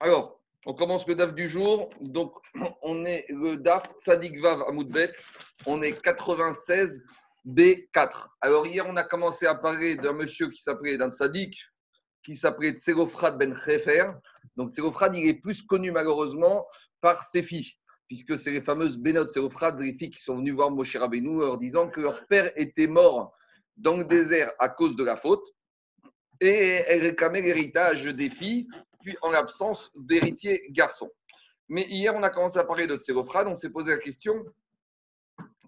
[0.00, 1.88] Alors, on commence le DAF du jour.
[2.00, 2.34] Donc,
[2.82, 5.12] on est le DAF Sadik Vav Amoudbet.
[5.66, 7.02] On est 96
[7.46, 8.26] B4.
[8.42, 11.58] Alors, hier, on a commencé à parler d'un monsieur qui s'appelait, d'un Sadik,
[12.22, 14.08] qui s'appelait Tselofrad Ben Khefer.
[14.56, 16.66] Donc, Tselofrad, il est plus connu malheureusement
[17.00, 17.72] par ses filles,
[18.08, 21.56] puisque c'est les fameuses Benot Tselofrad, les filles qui sont venues voir Moshe Rabbeinu en
[21.56, 23.32] disant que leur père était mort
[23.78, 25.44] dans le désert à cause de la faute.
[26.40, 28.68] Et elles réclamaient l'héritage des filles
[29.22, 31.10] en l'absence d'héritier garçon.
[31.68, 34.44] Mais hier, on a commencé à parler de Tserofrad, on s'est posé la question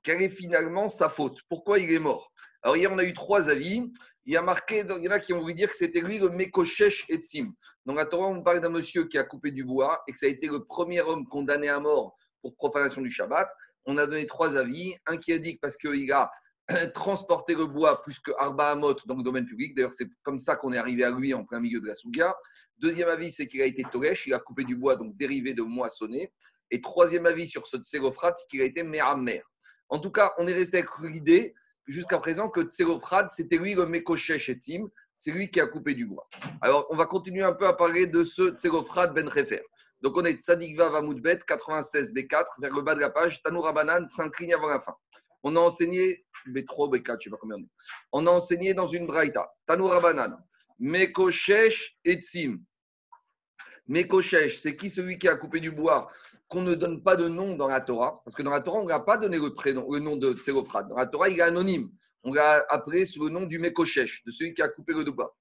[0.03, 1.39] quelle est finalement sa faute?
[1.49, 2.33] Pourquoi il est mort?
[2.63, 3.93] Alors hier, on a eu trois avis.
[4.25, 6.19] Il y a marqué, il y en a qui ont voulu dire que c'était lui
[6.19, 7.53] le Mekoshesh Etzim.
[7.87, 10.27] Dans la Torah, on parle d'un monsieur qui a coupé du bois et que ça
[10.27, 13.49] a été le premier homme condamné à mort pour profanation du Shabbat.
[13.87, 14.95] On a donné trois avis.
[15.07, 16.31] Un qui a dit que parce qu'il a
[16.95, 19.75] transporter le bois plus que Arba Amot dans le domaine public.
[19.75, 22.37] D'ailleurs, c'est comme ça qu'on est arrivé à lui en plein milieu de la Souga.
[22.79, 25.63] Deuxième avis, c'est qu'il a été Toresh, il a coupé du bois, donc dérivé de
[25.63, 26.33] moissonner.
[26.71, 29.43] Et troisième avis sur ce Tserofrat, c'est qu'il a été Merammer.
[29.89, 31.55] En tout cas, on est resté avec l'idée
[31.87, 36.07] jusqu'à présent que Tserofrat, c'était lui le Mekoshesh Etim, c'est lui qui a coupé du
[36.07, 36.29] bois.
[36.61, 39.63] Alors, on va continuer un peu à parler de ce Tserofrat Ben Refer.
[40.03, 44.07] Donc, on est Tzadigva Vamoudbet, 96 B4, vers le bas de la page, Tanoura Banan,
[44.07, 44.95] 5 lignes avant la fin.
[45.43, 47.57] On a enseigné, B3 B4, je ne sais combien
[48.13, 50.39] on a enseigné dans une braïta, Tanoura Banan,
[50.79, 52.59] Mekoshesh Etzim.
[53.87, 56.09] Mekoshesh, c'est qui celui qui a coupé du bois
[56.49, 58.21] qu'on ne donne pas de nom dans la Torah?
[58.25, 60.89] Parce que dans la Torah, on n'a pas donné le prénom, le nom de Tselophrad.
[60.89, 61.91] Dans la Torah, il est anonyme.
[62.25, 65.37] On l'a appelé sous le nom du Mekoshesh, de celui qui a coupé le bois.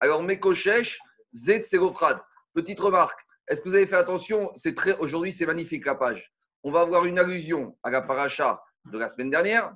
[0.00, 0.98] Alors, Mekoshesh,
[1.34, 2.20] Tselophrad.
[2.54, 3.20] Petite remarque.
[3.48, 4.50] Est-ce que vous avez fait attention?
[4.54, 6.32] C'est très aujourd'hui, c'est magnifique la page.
[6.64, 9.72] On va avoir une allusion à la paracha de la semaine dernière,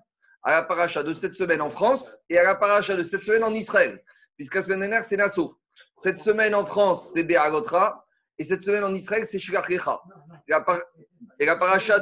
[0.46, 3.42] à la paracha de cette semaine en France et à la paracha de cette semaine
[3.42, 4.00] en Israël.
[4.36, 5.58] Puisque la semaine dernière, c'est Nassau.
[5.96, 8.06] Cette semaine en France, c'est Béagotra.
[8.38, 10.00] Et cette semaine en Israël, c'est Shirachecha.
[10.48, 11.98] Et la, paracha.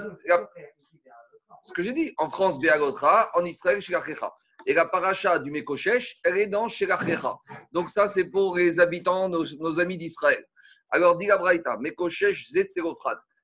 [1.62, 4.30] Ce que j'ai dit, en France, Béagotra, en Israël, Shirachecha.
[4.67, 7.39] Et la paracha du Mekoshesh, elle est dans Shirachecha.
[7.73, 10.45] Donc, ça, c'est pour les habitants, nos, amis d'Israël.
[10.90, 12.51] Alors, dit la Braïta, Mekoshesh.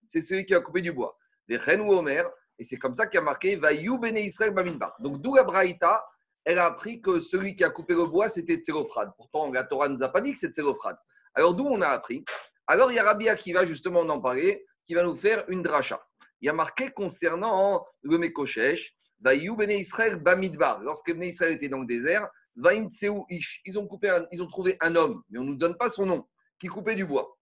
[0.06, 1.16] C'est celui qui a coupé du bois.
[1.48, 2.30] Les ou Omer,
[2.60, 4.94] et c'est comme ça qu'il a marqué Vayu Bene Israël Baminbar.
[5.00, 6.06] Donc, d'où la Braïta,
[6.44, 9.12] elle a appris que celui qui a coupé le bois, c'était Tselofrad.
[9.16, 10.94] Pourtant, la Torah ne nous a pas dit que c'est Tselofrad.
[11.34, 12.22] Alors, d'où on a appris?
[12.66, 15.62] Alors, il y a Rabbi Akiva, justement, on en parlait, qui va nous faire une
[15.62, 16.06] dracha.
[16.43, 20.82] Il y a marqué concernant le Mekoshesh, Vayu Bene Israël Bamidbar.
[20.82, 22.88] Lorsque Bene Israël était dans le désert, Vaim
[23.31, 23.62] Ish.
[23.65, 26.04] Ils ont, coupé ils ont trouvé un homme, mais on ne nous donne pas son
[26.04, 26.26] nom,
[26.59, 27.38] qui coupait du bois.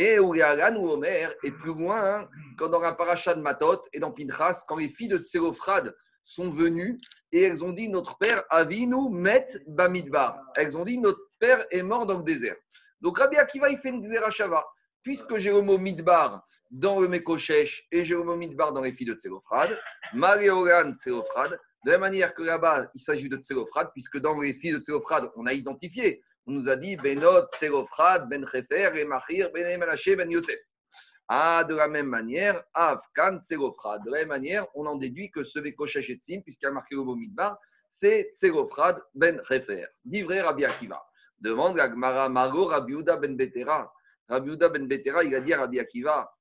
[0.00, 3.98] Et Uriagan ou Omer, et plus loin, hein, quand dans la paracha de Matot et
[3.98, 5.92] dans Pinchas, quand les filles de Tselophrad
[6.22, 7.00] sont venues
[7.32, 10.40] et elles ont dit Notre père Avinu met Bamidbar.
[10.54, 12.54] Elles ont dit Notre père est mort dans le désert.
[13.00, 14.64] Donc Rabbi Akiva, il fait une Shava.
[15.02, 18.92] Puisque j'ai le mot Midbar dans le Mekoshesh et j'ai le mot Midbar dans les
[18.92, 19.76] filles de Tselophrad,
[20.14, 24.74] Maréogan Tselophrad, de la manière que là-bas, il s'agit de Tselophrad, puisque dans les filles
[24.74, 29.50] de Tselophrad, on a identifié on nous a dit Benot, Serofrad, Ben Chefer, et Mahir,
[29.52, 30.58] Ben Emalaché, Ben Yosef.
[31.28, 34.02] Ah, de la même manière, Afkan, Serofrad.
[34.06, 37.02] De la même manière, on en déduit que ce Vekoshesh Etzim, puisqu'il a marqué le
[37.02, 37.16] mot
[37.90, 39.84] c'est Serofrad, Ben Chefer.
[40.06, 41.02] Dit vrai Rabbi Akiva.
[41.38, 43.92] Demande la Gmara Margot, Rabbi Ben Betera.
[44.26, 46.32] Rabbi Ben Betera, il a dit à Rabbi Akiva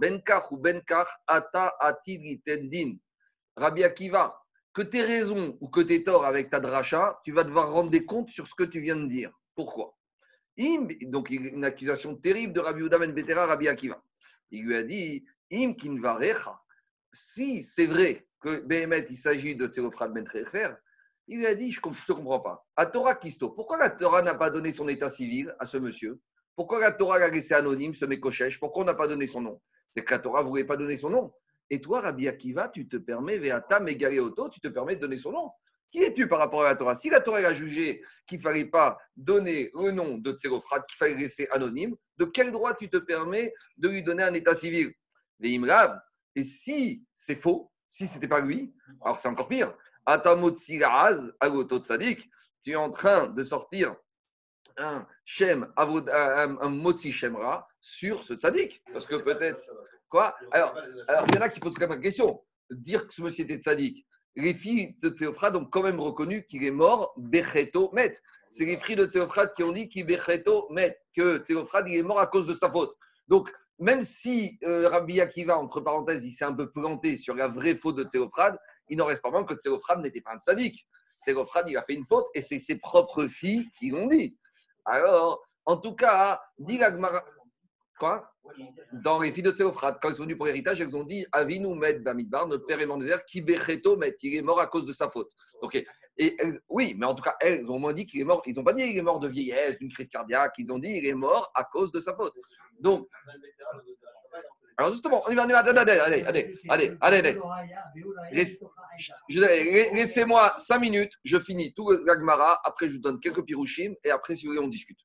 [0.00, 2.98] Ben Kach ou Ben Kach, Ata Atid Tendin.
[3.56, 4.40] Rabbi Akiva,
[4.72, 8.04] que tu raison ou que tu tort avec ta dracha, tu vas devoir rendre des
[8.04, 9.32] comptes sur ce que tu viens de dire.
[9.56, 9.96] Pourquoi?
[11.02, 14.02] Donc, une accusation terrible de Rabbi Uda ben Betera, Rabbi Akiva.
[14.50, 16.60] Il lui a dit Im kinvarecha.
[17.12, 20.70] Si c'est vrai que Behemet, il s'agit de Tserofrat ben Trefer,
[21.28, 22.66] il lui a dit Je ne te comprends pas.
[22.76, 26.20] À Torah Kisto, pourquoi la Torah n'a pas donné son état civil à ce monsieur?
[26.54, 29.60] Pourquoi la Torah l'a laissé anonyme, ce Mekochesh Pourquoi on n'a pas donné son nom?
[29.90, 31.32] C'est que la Torah ne voulait pas donner son nom.
[31.68, 35.32] Et toi, Rabbi Akiva, tu te permets, Veata Megaleoto, tu te permets de donner son
[35.32, 35.50] nom.
[35.92, 36.94] Qui es-tu par rapport à la Torah?
[36.94, 40.96] Si la Torah a jugé qu'il ne fallait pas donner le nom de Tserofrat, qu'il
[40.96, 44.92] fallait laisser anonyme, de quel droit tu te permets de lui donner un état civil?
[45.40, 49.74] Et si c'est faux, si ce n'était pas lui, alors c'est encore pire.
[52.62, 53.96] Tu es en train de sortir
[54.76, 58.82] un Shem, un Motsi Shemra sur ce tzaddik.
[58.92, 59.60] Parce que peut-être.
[60.08, 60.36] Quoi?
[60.52, 60.78] Alors,
[61.28, 62.42] il y en a qui posent quand même la question.
[62.70, 66.62] Dire que ce monsieur était tzaddik, les filles de Théophrate ont quand même reconnu qu'il
[66.64, 68.12] est mort Becheto Met.
[68.48, 72.20] C'est les filles de Théophrate qui ont dit qu'il Becheto Met, que Théophrate est mort
[72.20, 72.94] à cause de sa faute.
[73.28, 77.48] Donc, même si euh, Rabbi Akiva, entre parenthèses, il s'est un peu planté sur la
[77.48, 80.86] vraie faute de Théophrate, il n'en reste pas moins que Théophrate n'était pas un sadique.
[81.24, 84.38] Théophrate, il a fait une faute et c'est ses propres filles qui l'ont dit.
[84.84, 86.78] Alors, en tout cas, dit
[87.98, 88.30] Quoi?
[88.92, 91.74] Dans les filles de Tséophrat, quand ils sont venus pour l'héritage, elles ont dit Avinu
[91.74, 95.10] met Bamidbar, notre père Emmanuel, qui Becheto met, il est mort à cause de sa
[95.10, 95.30] faute.
[96.68, 98.42] Oui, mais en tout cas, elles ont moins dit qu'il est mort.
[98.46, 100.54] Ils n'ont pas dit qu'il est mort de vieillesse, d'une crise cardiaque.
[100.58, 102.34] Ils ont dit qu'il est mort à cause de sa faute.
[102.80, 103.08] Donc,
[104.78, 105.60] alors justement, on y va, on y va.
[105.60, 107.38] Allez, allez, allez, allez, allez, allez.
[109.92, 112.60] Laissez-moi cinq minutes, je finis tout l'agmara.
[112.64, 114.98] Après, je vous donne quelques pirouchim et après, si vous voulez, on discute.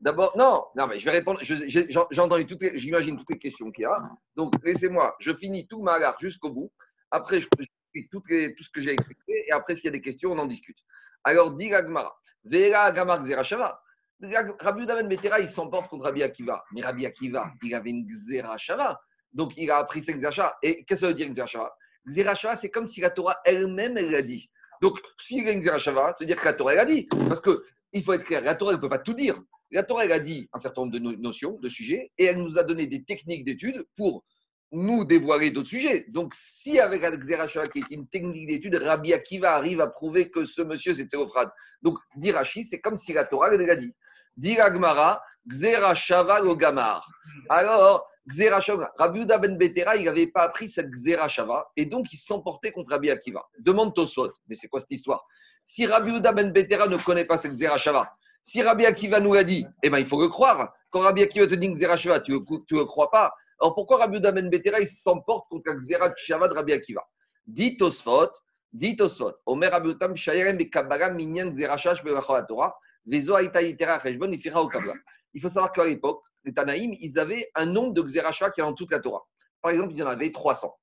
[0.00, 1.40] D'abord, non, non, mais je vais répondre.
[1.42, 4.00] J'ai entendu toutes j'imagine toutes les questions qu'il y a.
[4.34, 6.72] Donc, laissez-moi, je finis tout le jusqu'au bout.
[7.10, 7.48] Après, je,
[7.94, 8.22] explique tout
[8.64, 9.44] ce que j'ai expliqué.
[9.48, 10.78] Et après, s'il y a des questions, on en discute.
[11.24, 12.14] Alors, dit Gagmara.
[12.44, 13.80] Vera Gamar Xerashava.
[14.22, 16.64] Rabbi Udaven Betera, il s'emporte contre Rabbi Akiva.
[16.72, 19.00] Mais Rabbi Akiva, il avait une Xerashava.
[19.32, 20.56] Donc, il a appris cette Xerashava.
[20.62, 21.74] Et qu'est-ce que ça veut dire Xerashava
[22.06, 24.50] Xerashava, c'est comme si la Torah elle-même, elle l'a dit.
[24.80, 27.06] Donc, s'il y a une Xerashava, c'est dire que la Torah, elle a dit.
[27.28, 29.38] Parce qu'il faut être clair, la Torah, ne peut pas tout dire.
[29.72, 32.58] La Torah, elle a dit un certain nombre de notions, de sujets, et elle nous
[32.58, 34.24] a donné des techniques d'étude pour
[34.72, 36.06] nous dévoiler d'autres sujets.
[36.08, 40.44] Donc, si avec Xerashava, qui est une technique d'étude, Rabbi Akiva arrive à prouver que
[40.44, 41.50] ce monsieur, c'est Tserofrad.
[41.82, 43.92] Donc, Dirachi, c'est comme si la Torah l'a dit.
[44.36, 47.08] Diragmara, Xerashava lo Gamar.
[47.48, 52.16] Alors, Xerashava, Rabbi Uda ben Betera, il n'avait pas appris cette Xerashava, et donc il
[52.16, 53.44] s'emportait contre Rabbi Akiva.
[53.58, 55.24] Demande Tosfot, mais c'est quoi cette histoire?
[55.64, 59.44] Si Rabbi Uda ben Betera ne connaît pas cette Xerashava, si Rabbi Akiva nous l'a
[59.44, 60.72] dit, eh ben, il faut le croire.
[60.90, 63.32] Quand Rabbi Akiva te dit Xerashava, tu ne le, crois pas.
[63.60, 67.06] Alors pourquoi Rabbi Udamen Betera, il s'emporte contre la Xerashava de Rabbi Akiva?
[67.46, 68.30] Dit Tosfot,
[68.72, 72.76] dit Tosfot, Omer Rabbi Utam Shayerem Bekabara Minyan Xerashash Bevachol Torah,
[73.06, 74.94] Vezo Aïta Itera Rejbon Ifira Okabla.
[75.34, 78.64] Il faut savoir qu'à l'époque, les Tanaïm, ils avaient un nombre de Xerashava qui est
[78.64, 79.22] dans toute la Torah.
[79.60, 80.74] Par exemple, il y en avait 300.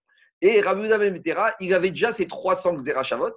[0.42, 3.34] Et Rabbi Udamen Betera, il avait déjà ces 300 Xerashavot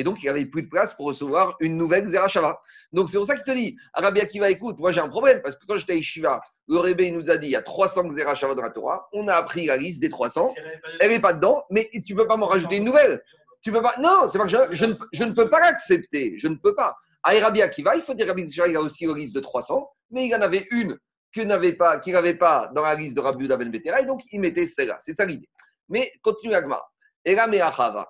[0.00, 2.58] et donc, il n'y avait plus de place pour recevoir une nouvelle Zerachava.
[2.90, 5.58] Donc, c'est pour ça qu'il te dit, Arabi Akiva, écoute, moi j'ai un problème, parce
[5.58, 8.54] que quand j'étais à Yeshiva, le Rebbe nous a dit, il y a 300 Zerachava
[8.54, 10.54] dans la Torah, on a appris la liste des 300,
[11.00, 13.22] elle n'est pas dedans, mais tu ne peux pas m'en rajouter une nouvelle.
[13.60, 16.74] Tu peux pas, non, c'est pas que je, ne, peux pas l'accepter, je ne peux
[16.74, 16.96] pas.
[17.22, 20.24] À Rabbi Akiva, il faut dire Rabbi il a aussi la liste de 300, mais
[20.24, 20.96] il y en avait une
[21.34, 24.64] qu'il n'avait pas, dans la liste de Rabbi Uda Ben Betera, et donc il mettait
[24.64, 24.96] celle-là.
[25.00, 25.48] C'est ça l'idée.
[25.90, 26.80] Mais continue Agma.
[27.26, 27.44] Et là,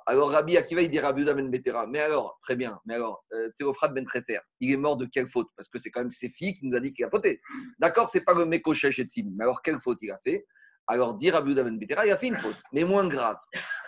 [0.07, 1.87] Alors, Rabbi Akiva, il dit Rabbi Ben Betera.
[1.89, 2.79] Mais alors, très bien.
[2.87, 5.49] Mais alors, euh, Théophrat Ben Trefer, il est mort de quelle faute?
[5.57, 7.41] Parce que c'est quand même ses filles qui nous a dit qu'il a fauté.
[7.81, 9.33] D'accord, c'est pas le Mekoshesh et Tzim.
[9.37, 10.47] Mais alors, quelle faute il a fait?
[10.87, 12.63] Alors, dit Rabbi Ben Betera, il a fait une faute.
[12.73, 13.37] Mais moins grave.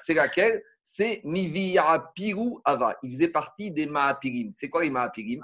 [0.01, 0.61] C'est laquelle?
[0.83, 2.97] C'est Miviyapiru Ava.
[3.05, 4.51] Il faisait partie des Maapirim.
[4.53, 5.41] C'est quoi les Maapirim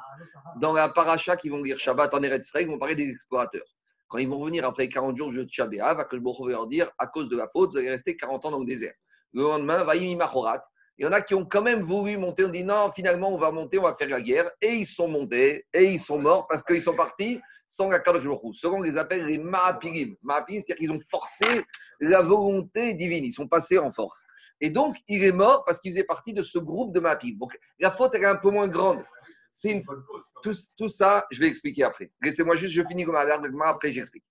[0.60, 3.66] Dans la paracha qui vont lire Shabbat en Eretz ils vont parler des explorateurs.
[4.08, 7.06] Quand ils vont revenir après 40 jours de Tchabéa, que je vais leur dire à
[7.06, 8.94] cause de la faute, vous allez rester 40 ans dans le désert.
[9.32, 9.84] Le lendemain,
[10.16, 10.64] Machorat.
[10.98, 12.44] Il y en a qui ont quand même voulu monter.
[12.44, 14.50] On dit non, finalement, on va monter, on va faire la guerre.
[14.60, 18.25] Et ils sont montés et ils sont morts parce qu'ils sont partis sans la Kadosh
[18.54, 20.16] Selon on les appelle les Maapirim.
[20.22, 21.44] Maapirim, c'est-à-dire qu'ils ont forcé
[22.00, 23.25] la volonté divine.
[23.25, 24.26] Ils sont passés en force.
[24.60, 27.38] Et donc, il est mort parce qu'il faisait partie de ce groupe de Maapirim.
[27.38, 29.04] Donc, la faute, elle est un peu moins grande.
[29.52, 29.84] C'est une...
[30.42, 32.10] tout, tout, ça, je vais expliquer après.
[32.22, 33.16] Laissez-moi juste, je finis comme
[33.62, 34.25] après j'explique.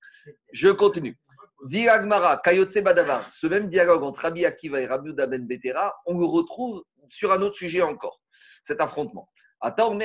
[0.51, 1.17] Je continue.
[1.65, 6.25] Diragmara, Kayotse Badavar, ce même dialogue entre Rabbi Akiva et Rabbi Ben Betera, on le
[6.25, 8.21] retrouve sur un autre sujet encore,
[8.63, 9.30] cet affrontement.
[9.65, 10.00] Et là, on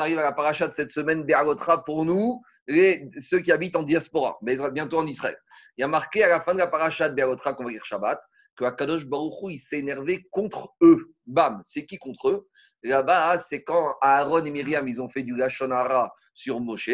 [0.00, 3.84] arrive à la paracha de cette semaine, Be'agotra, pour nous, les, ceux qui habitent en
[3.84, 5.38] diaspora, mais bientôt en Israël.
[5.76, 7.84] Il y a marqué à la fin de la paracha de Be'agotra, qu'on va lire
[7.84, 8.20] Shabbat,
[8.56, 11.14] que Akadosh Baruch il s'est énervé contre eux.
[11.26, 12.48] Bam, c'est qui contre eux?
[12.82, 16.90] Là-bas, c'est quand Aaron et Myriam, ils ont fait du Lachonara sur Moshe.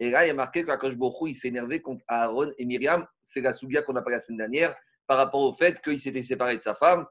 [0.00, 3.06] Et là, il y a marqué Bokhu, il s'est énervé contre Aaron et Myriam.
[3.22, 4.74] C'est la sougia qu'on a parlé la semaine dernière
[5.06, 7.06] par rapport au fait qu'ils s'étaient séparés de sa femme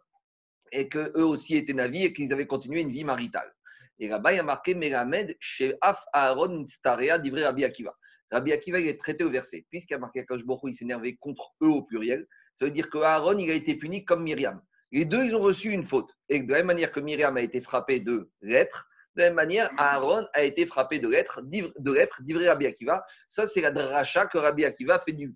[0.71, 3.53] et qu'eux aussi étaient navis et qu'ils avaient continué une vie maritale.
[3.99, 7.95] Et là-bas, il y a marqué Melamed chez Af Aaron Nitstarea d'ivré Rabbi Akiva.
[8.31, 9.65] Rabbi Akiva, il est traité au verset.
[9.69, 12.89] Puisqu'il y a marqué Bokhu, il s'est énervé contre eux au pluriel, ça veut dire
[12.89, 14.61] que Aaron, il a été puni comme Myriam.
[14.91, 16.11] Les deux, ils ont reçu une faute.
[16.27, 18.88] Et de la même manière que Myriam a été frappée de lèpre,
[19.19, 23.05] de la même manière, Aaron a été frappé de lettres, de lettres d'ivré Rabbi Akiva.
[23.27, 25.33] Ça, c'est la dracha que Rabbi Akiva fait du,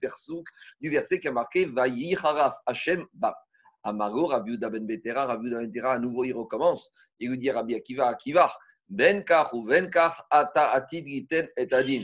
[0.83, 3.35] verset qui a marqué Vayi haraf Hashem Bab.
[3.83, 6.91] Amago, Rabbi ben Betera, Rabbi ben Betera, à nouveau, il recommence.
[7.19, 8.55] Il lui dit Rabbi Akiva, Akiva,
[8.87, 12.03] Ben Kar ou Ben Kar, Ata Atid Giten et Adin.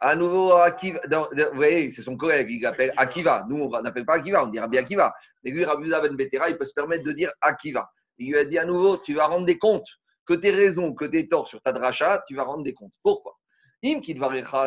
[0.00, 3.46] À nouveau, Akiva, vous voyez, c'est son collègue, il l'appelle Akiva.
[3.48, 5.14] Nous, on n'appelle pas Akiva, on dit Rabbi Akiva.
[5.44, 7.88] Mais lui, Rabbi ben Betera, il peut se permettre de dire Akiva.
[8.18, 9.99] Il lui a dit à nouveau, tu vas rendre des comptes
[10.30, 12.92] que tes raisons, que tes torts sur ta dracha, tu vas rendre des comptes.
[13.02, 13.36] Pourquoi?
[13.84, 14.00] Im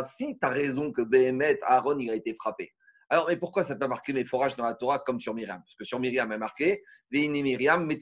[0.04, 2.74] si tu raison que Behemet, Aaron, il a été frappé.
[3.10, 5.60] Alors, mais pourquoi ça t'a marqué mes forages dans la Torah comme sur Myriam?
[5.60, 7.90] Parce que sur Myriam, il a marqué Veini Myriam.
[7.90, 7.98] Il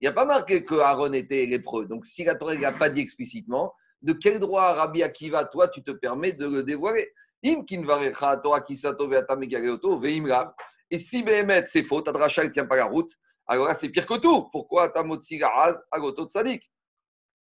[0.00, 1.84] n'y a pas marqué que Aaron était lépreux.
[1.84, 5.82] Donc, si la Torah n'a pas dit explicitement, de quel droit, Rabbi Akiva, toi, tu
[5.82, 7.12] te permets de le dévoiler?
[7.44, 9.36] Varecha Torah kisato ve'ata.
[10.90, 13.12] Et si Behemet c'est faux, ta dracha ne tient pas la route,
[13.46, 14.48] alors là c'est pire que tout.
[14.50, 16.70] Pourquoi ta motzi garaz agoto tzadik?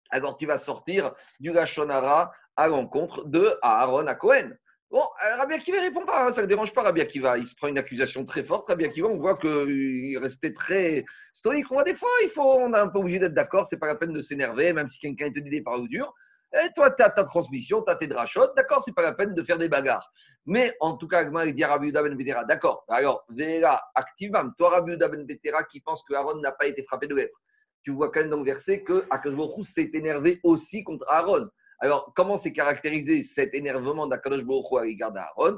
[0.09, 4.51] Alors tu vas sortir du Lachonara à l'encontre de Aaron à Cohen.
[4.91, 7.37] Bon, euh, Rabbi Akiva ne répond pas, hein, ça ne dérange pas Rabbi Akiva.
[7.37, 8.67] Il se prend une accusation très forte.
[8.67, 11.71] Rabbi Akiva, on voit qu'il restait très stoïque.
[11.71, 13.87] On voit des fois, il faut, on est un peu obligé d'être d'accord, c'est pas
[13.87, 16.13] la peine de s'énerver, même si quelqu'un te dit des paroles dures.
[16.53, 19.33] Et toi, tu as ta transmission, tu as tes drachotes, d'accord, c'est pas la peine
[19.33, 20.11] de faire des bagarres.
[20.45, 22.83] Mais en tout cas, il dit Rabbi Ben Betera, d'accord.
[22.89, 27.07] Alors, Vera, activement, toi, Rabbi Ben Betera, qui pense que Aaron n'a pas été frappé
[27.07, 27.37] de lèpre,
[27.83, 31.47] tu vois quand même dans le verset que Akashbochou s'est énervé aussi contre Aaron.
[31.79, 35.57] Alors, comment s'est caractérisé cet énervement d'Akadosh Baruch à l'égard d'Aaron?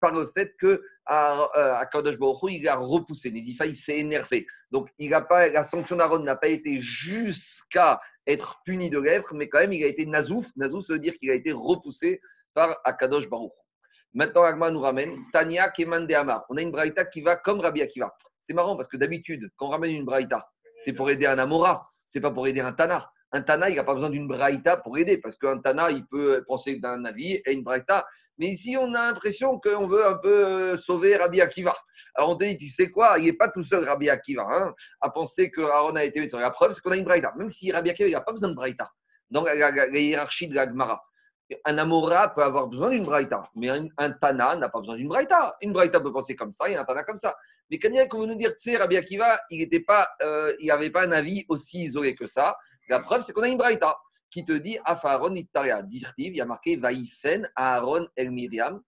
[0.00, 3.30] Par le fait que euh, Akadosh Baruch il a repoussé.
[3.30, 4.46] Zifa, il s'est énervé.
[4.70, 9.32] Donc, il a pas, la sanction d'Aaron n'a pas été jusqu'à être puni de lèvres,
[9.34, 10.46] mais quand même, il a été nazouf.
[10.56, 12.20] Nazouf, ça veut dire qu'il a été repoussé
[12.54, 13.52] par Akadosh Baruch.
[14.12, 16.44] Maintenant, Agma nous ramène Tania Keman de Amar.
[16.50, 18.14] On a une braïta qui va comme Rabbi Akiva.
[18.42, 21.88] C'est marrant parce que d'habitude, quand on ramène une braïta, c'est pour aider un Amora,
[22.06, 24.96] c'est pas pour aider un Tana un Tana, il n'a pas besoin d'une Braïta pour
[24.98, 28.06] aider, parce qu'un Tana, il peut penser d'un avis et une Braïta.
[28.38, 31.76] Mais ici, on a l'impression qu'on veut un peu euh, sauver Rabbi Akiva.
[32.14, 34.74] Alors on te dit, tu sais quoi, il n'est pas tout seul Rabbi Akiva hein,
[35.00, 36.38] à penser que Aaron a été médecin.
[36.38, 37.32] La preuve, c'est qu'on a une Braïta.
[37.36, 38.90] Même si Rabbi Akiva, il n'a pas besoin de Braïta.
[39.30, 41.02] Dans la, hiérarchie de la Gemara.
[41.64, 45.56] Un Amora peut avoir besoin d'une Braïta, mais un, Tana n'a pas besoin d'une Braïta.
[45.62, 47.34] Une Braïta peut penser comme ça et un Tana comme ça.
[47.70, 49.80] Mais quand il y a qu'on veut nous dire, tu sais, Rabbi Akiva, il n'avait
[49.80, 50.54] pas, euh,
[50.92, 52.56] pas un avis aussi isolé que ça.
[52.88, 53.96] La preuve, c'est qu'on a une braïta
[54.30, 55.82] qui te dit Afaron Ittaria.
[56.18, 58.80] il y a marqué Vaïfen Aaron El Miriam.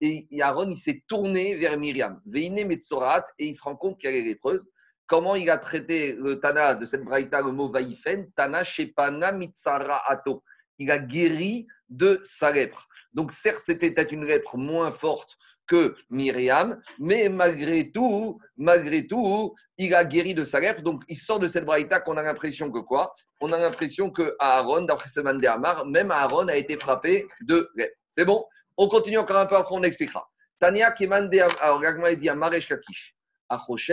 [0.00, 2.20] Et Aaron, il s'est tourné vers Myriam.
[2.26, 4.68] Veine Metzorat, et il se rend compte qu'elle est lépreuse.
[5.06, 10.02] Comment il a traité le Tana de cette braïta, le mot Vaïfen Tana Shepana Mitzara
[10.10, 10.42] Ato.
[10.78, 12.88] Il a guéri de sa lèpre.
[13.12, 15.36] Donc, certes, c'était peut-être une lèpre moins forte
[15.68, 20.82] que Myriam, mais malgré tout, malgré tout, il a guéri de sa lèpre.
[20.82, 23.14] Donc, il sort de cette braïta qu'on a l'impression que quoi?
[23.42, 27.70] On a l'impression que Aaron, d'après Seman de Amar, même Aaron a été frappé de.
[28.08, 28.44] C'est bon?
[28.76, 30.26] On continue encore un peu, après on expliquera.
[30.58, 31.28] Tania Keman
[32.28, 33.14] Amaresh Kakish,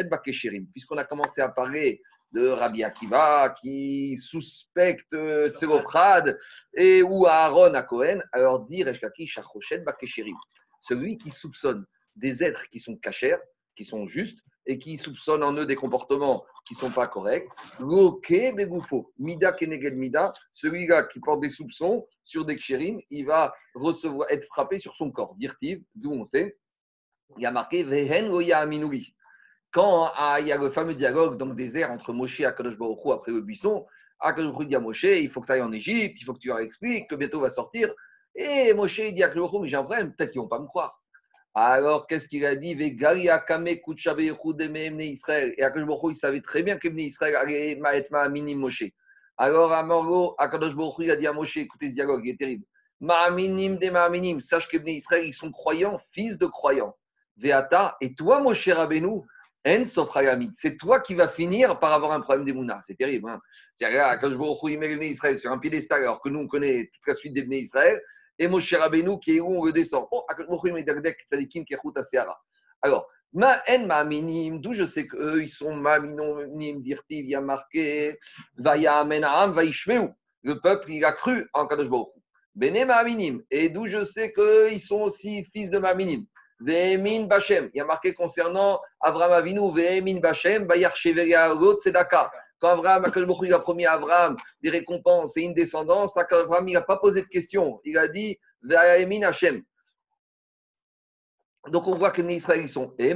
[0.09, 2.01] Bakesherim, puisqu'on a commencé à parler
[2.31, 5.15] de Rabbi Akiva qui suspecte
[5.55, 6.37] Tselofrad
[6.75, 10.35] et ou Aaron à Cohen, alors dit Resh Kakish, Achoshet Bakesherim
[10.79, 13.37] celui qui soupçonne des êtres qui sont cachers,
[13.75, 17.49] qui sont justes, et qui soupçonnent en eux des comportements qui ne sont pas corrects.
[17.79, 23.51] Loke begoufo, mida keneged mida, celui-là qui porte des soupçons sur des kshérim, il va
[23.73, 25.33] recevoir, être frappé sur son corps.
[25.39, 26.55] Dirtiv, d'où on sait,
[27.37, 29.15] il y a marqué vehen loya aminuli.
[29.71, 32.99] Quand ah, il y a le fameux dialogue donc désert entre Moshe et Akadosh Baruch
[33.11, 33.87] après le buisson,
[34.19, 36.39] Akadosh Baruch dit à Moshe, il faut que tu ailles en Égypte, il faut que
[36.39, 37.91] tu leur expliques que bientôt va sortir.
[38.35, 40.98] Et Moshe dit à mais j'ai un problème, peut-être qu'ils ne vont pas me croire.
[41.55, 42.77] Alors, qu'est-ce qu'il a dit?
[42.79, 48.83] Et Akadosh il savait très bien que Israël allait être minim Moshe.
[49.37, 52.65] Alors, à Morgo, Akadosh il a dit à Moshe, écoutez ce dialogue, il est terrible.
[53.01, 56.95] Ma'aminim de Ma'aminim, sache que Israël, ils sont croyants, fils de croyants.
[57.37, 59.21] Veata, et toi, Moshe Rabbeinu,
[59.65, 59.83] En
[60.53, 62.81] c'est toi qui vas finir par avoir un problème des Mouna.
[62.85, 63.29] C'est terrible.
[63.29, 63.41] Hein
[63.75, 67.13] C'est-à-dire, quand il met Israël sur un piédestal, alors que nous, on connaît toute la
[67.13, 68.01] suite des Israël,
[68.39, 70.07] et Moshe Rabbeinu qui est où on le descend.
[70.11, 70.25] Oh,
[72.81, 77.29] Alors, ma en ma minim, d'où je sais qu'eux, ils sont ma minim, dirtiv, il
[77.29, 78.17] y a marqué,
[78.57, 80.09] vaya amenaam, vaishmeu.
[80.43, 82.07] Le peuple, il a cru en Kadosh Baruch.
[82.55, 83.43] Bene ma minim.
[83.51, 86.25] Et d'où je sais qu'ils sont aussi fils de ma minim.
[86.61, 87.69] Ve'emin Bachem.
[87.73, 92.31] Il y a marqué concernant Abraham Avinu, Ve'emin Bachem, Bayar Sheveria Lot Tzedaka.
[92.59, 93.11] Quand Abraham,
[93.43, 97.21] il a promis à Abraham des récompenses et une descendance, Abraham, il n'a pas posé
[97.21, 97.79] de questions.
[97.85, 98.37] Il a dit
[99.23, 99.63] Hashem.
[101.67, 103.15] Donc on voit que les Israéliens sont et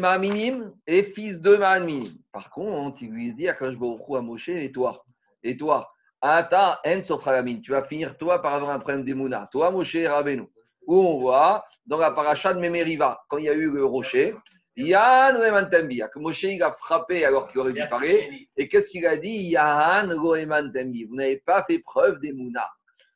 [0.88, 2.04] et fils de Ma'aminim.
[2.32, 5.04] Par contre, il lui dit à à Moshe et toi,
[5.42, 5.90] et toi,
[6.22, 7.02] Ata en
[7.62, 9.50] tu vas finir toi par avoir un problème d'Emouna.
[9.52, 10.48] Toi, Moshe Rabbeinu.
[10.86, 14.36] Où on voit dans la paracha de Memeriva, quand il y a eu le rocher,
[14.76, 18.48] Yann que Moshe il a frappé alors qu'il aurait dû parler.
[18.58, 19.50] Et qu'est-ce qu'il a dit?
[19.50, 22.68] Yann Vous n'avez pas fait preuve des Mouna.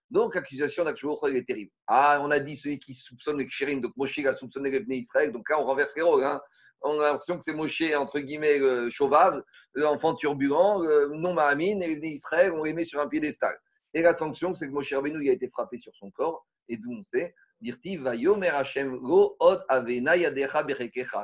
[0.10, 1.72] Donc l'accusation d'Akshouch est terrible.
[1.88, 5.00] Ah, on a dit celui qui soupçonne les Kshirim, donc Moshe a soupçonné les Bnei
[5.00, 5.32] Israël.
[5.32, 6.24] Donc là, on renverse les rôles.
[6.24, 6.42] Hein.
[6.82, 9.42] On a l'impression que c'est Moshe, entre guillemets, euh, chauvave,
[9.74, 13.58] l'enfant turbulent, euh, non Mahamine, et les Bnei Israël, on les met sur un piédestal.
[13.94, 16.46] Et la sanction, c'est que Moshe Rabbeinu il a été frappé sur son corps.
[16.70, 17.34] Et d'où on sait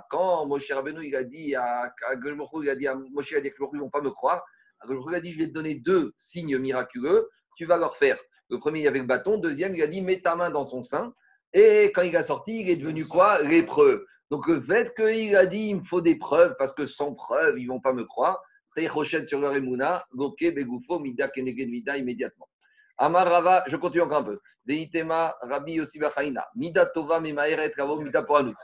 [0.10, 3.90] Quand Moshe Rabbeinu il a dit à a dit à Moshe il a ne vont
[3.90, 4.44] pas me croire,
[4.90, 8.58] il a dit je vais te donner deux signes miraculeux, tu vas leur faire Le
[8.60, 9.38] premier, il avait le bâton.
[9.38, 11.14] Deuxième, il a dit mets ta main dans son sein.
[11.54, 13.42] Et quand il a sorti, il est devenu quoi?
[13.44, 14.04] L'épreuve.
[14.32, 17.60] Donc le fait qu'il a dit il me faut des preuves parce que sans preuves,
[17.60, 18.42] ils vont pas me croire.
[18.90, 22.50] Rochette sur leur émouna, Goke, Begoufo, Mida, Keneged, immédiatement.
[22.98, 24.40] Amar Rava, je continue encore un peu.
[24.66, 28.56] Deitema, Rabbi Yossi Bachaina, Mida Tova, Memaeret, Ravo, Mida Poanout.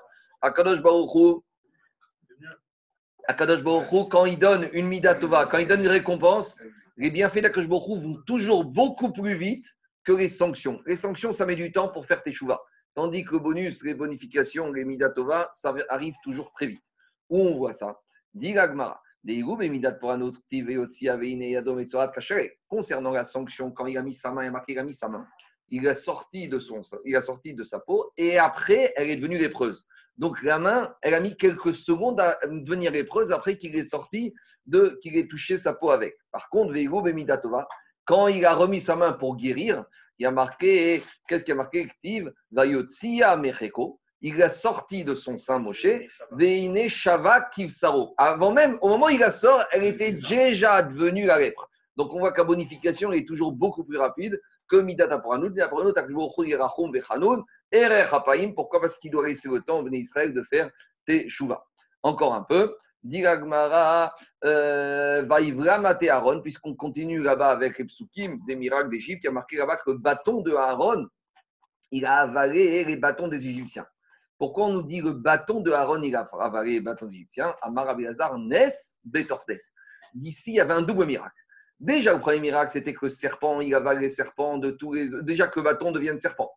[0.41, 1.43] Akadosh Baruchou,
[3.27, 3.63] Akadosh
[4.09, 6.61] quand il donne une Mida Tova, quand il donne une récompense,
[6.97, 9.65] les bienfaits d'Akadosh Baruchou vont toujours beaucoup plus vite
[10.03, 10.81] que les sanctions.
[10.85, 12.59] Les sanctions, ça met du temps pour faire tes chouvas.
[12.95, 16.83] Tandis que le bonus, les bonifications, les Midatova, ça arrive toujours très vite.
[17.29, 17.99] Où on voit ça?
[18.33, 18.55] Dit
[22.67, 24.93] Concernant la sanction, quand il a mis sa main, il a marqué il a mis
[24.93, 25.27] sa main.
[25.69, 29.17] Il a sorti de son, il a sorti de sa peau et après, elle est
[29.17, 29.85] devenue lépreuse.
[30.17, 34.33] Donc la main, elle a mis quelques secondes à devenir lépreuse après qu'il est sorti
[34.65, 36.17] de, qu'il ait touché sa peau avec.
[36.31, 36.73] Par contre,
[38.05, 39.85] quand il a remis sa main pour guérir,
[40.17, 41.83] il a marqué, qu'est-ce qu'il a marqué?
[41.83, 42.33] Active,
[44.21, 45.87] Il a sorti de son sein Moshe,
[46.31, 48.13] Veine Shava Kivsaro.
[48.17, 51.69] Avant même, au moment où il la sort, elle était déjà devenue la lèpre.
[51.95, 55.53] Donc on voit que la bonification est toujours beaucoup plus rapide que Midata pour Anoud.
[58.55, 58.81] Pourquoi?
[58.81, 60.69] Parce qu'il doit laisser le temps au Israël de faire
[61.05, 61.65] Teshuvah.
[62.03, 62.75] Encore un peu.
[63.03, 69.29] Diragmara, euh, Vaivramate Aaron, puisqu'on continue là-bas avec les psukim des miracles d'Égypte, il y
[69.29, 71.07] a marqué là-bas que le bâton de Aaron,
[71.91, 73.85] il a avalé les bâtons des Égyptiens.
[74.39, 77.53] Pourquoi on nous dit le bâton de Aaron, il a avalé les bâtons des Égyptiens
[77.61, 79.51] Amar Abelazar, Nes, Betortes.
[80.15, 81.35] D'ici, il y avait un double miracle.
[81.79, 85.09] Déjà, le premier miracle, c'était que le serpent, il avale les serpents de tous les.
[85.23, 86.51] Déjà que le bâton devienne serpent.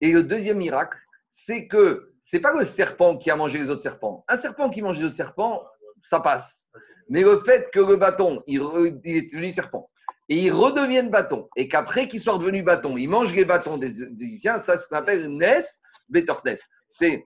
[0.00, 0.98] Et le deuxième miracle,
[1.30, 4.24] c'est que c'est pas le serpent qui a mangé les autres serpents.
[4.28, 5.66] Un serpent qui mange les autres serpents,
[6.02, 6.68] ça passe.
[7.08, 8.60] Mais le fait que le bâton, il,
[9.04, 9.90] est devenu serpent,
[10.28, 14.02] et il redevienne bâton, et qu'après qu'il soit devenu bâton, il mange les bâtons des
[14.02, 16.68] Égyptiens, ça, qu'on appelle Nes Betortes.
[16.98, 17.22] C'est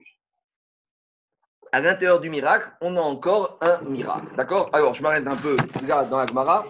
[1.71, 4.27] à l'intérieur du miracle, on a encore un miracle.
[4.35, 4.69] D'accord?
[4.73, 5.55] Alors, je m'arrête un peu
[5.87, 6.65] là dans la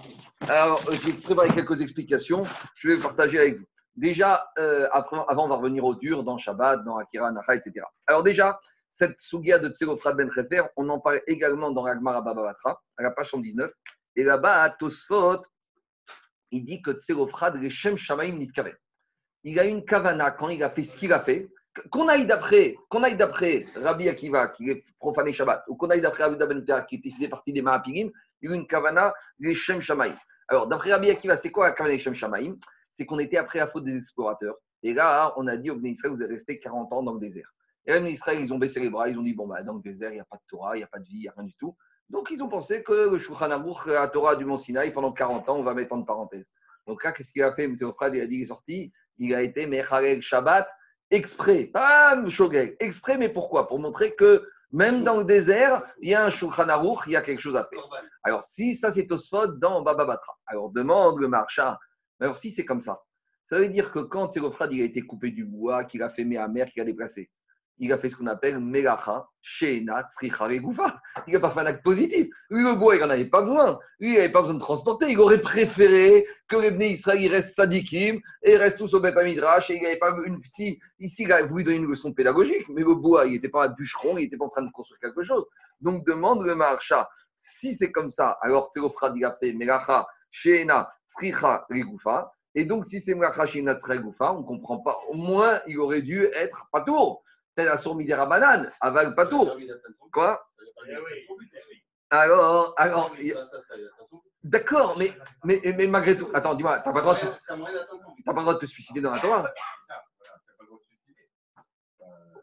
[0.48, 2.44] Alors, j'ai préparé quelques explications.
[2.76, 3.66] Je vais partager avec vous.
[3.96, 7.84] Déjà, euh, avant, on va revenir au dur dans Shabbat, dans Akira, Nacha, etc.
[8.06, 8.60] Alors déjà,
[8.92, 13.10] cette sugia de Tselofrad Ben Refer, on en parle également dans Ragmar Babavatra, à la
[13.10, 13.72] page 119.
[14.16, 15.42] Et là-bas, à Tosfot,
[16.52, 18.76] il dit que Tselofrad, les Shem Shamaim Nitkaven.
[19.44, 21.50] Il a une kavana quand il a fait ce qu'il a fait.
[21.90, 26.02] Qu'on aille d'après, qu'on aille d'après Rabbi Akiva, qui est profané Shabbat, ou qu'on aille
[26.02, 30.16] d'après Rabbi Ben qui faisait partie des Mahapirim, il a une kavana, les Shem Shamaim.
[30.50, 32.58] Alors, d'après Rabbi Akiva, c'est quoi la kavana des Shem Shamaim?
[32.90, 34.56] C'est qu'on était après la faute des explorateurs.
[34.84, 37.20] Et là, on a dit au Bnei Israël, vous êtes resté 40 ans dans le
[37.20, 37.54] désert.
[37.86, 39.82] Et les Israël, ils ont baissé les bras, ils ont dit, bon, bah, dans le
[39.82, 41.28] désert, il n'y a pas de Torah, il n'y a pas de vie, il n'y
[41.30, 41.76] a rien du tout.
[42.10, 45.50] Donc, ils ont pensé que le Shulchan Aruch, la Torah du Mont Sinaï, pendant 40
[45.50, 46.52] ans, on va mettre en parenthèse.
[46.86, 47.66] Donc là, qu'est-ce qu'il a fait?
[47.66, 50.68] Il a dit, il est sorti, il a été Mecharel Shabbat,
[51.12, 53.68] exprès, pas Shogeg, exprès, mais pourquoi?
[53.68, 57.16] Pour montrer que même dans le désert, il y a un Shulchan Aruch, il y
[57.16, 57.88] a quelque chose à faire.
[58.24, 60.38] Alors, si ça, c'est Tosfot dans Baba Batra.
[60.48, 61.76] Alors, demande le marchand
[62.22, 63.02] alors, si c'est comme ça,
[63.44, 66.24] ça veut dire que quand Thérophrat il a été coupé du bois, qu'il a fait
[66.24, 67.32] mer, qu'il a déplacé,
[67.78, 71.02] il a fait ce qu'on appelle Melacha, Sheena, Tzricha, Goufa.
[71.28, 72.28] Il n'a pas fait un acte positif.
[72.50, 73.80] Lui, le bois, il n'en avait pas besoin.
[74.00, 75.10] Lui, il n'avait pas besoin de transporter.
[75.10, 79.44] Il aurait préféré que les Bnei Israël restent sadikim et restent tous au Beth il
[79.44, 83.34] avait pas une, ici, il a voulu donner une leçon pédagogique, mais le bois, il
[83.34, 85.46] n'était pas un bûcheron, il n'était pas en train de construire quelque chose.
[85.80, 87.10] Donc, demande le marcha.
[87.36, 92.32] Si c'est comme ça, alors Thérophrat, il a fait Melacha, Sheena, Tzricha, Rigoufa.
[92.54, 95.00] Et donc, si c'est Mlachashina Tzricha, on ne comprend pas.
[95.10, 97.24] Au moins, il aurait dû être Patour.
[97.56, 99.58] Tel la sourmidera banane, aval Patour.
[100.12, 100.42] Quoi
[102.14, 103.16] alors, alors,
[104.44, 105.14] d'accord, mais,
[105.46, 107.22] mais, mais malgré tout, attends, dis-moi, t'as pas le droit de,
[108.26, 109.50] pas le droit de te suicider dans la Torah.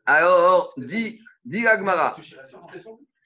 [0.06, 2.16] Alors, dis, dis Agmara,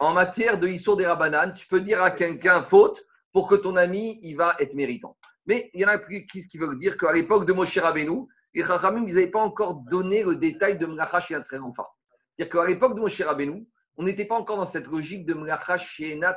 [0.00, 3.76] en matière de Issour des Rabanan, tu peux dire à quelqu'un faute pour que ton
[3.76, 5.16] ami, il va être méritant.
[5.46, 8.64] Mais il y en a qui, qui veulent dire qu'à l'époque de Moshe Rabbeinu, les
[8.64, 13.00] Chachamim, ils n'avaient pas encore donné le détail de Mlacha Shenat C'est-à-dire qu'à l'époque de
[13.00, 16.36] Moshe Rabbeinu, on n'était pas encore dans cette logique de Mlacha Shenat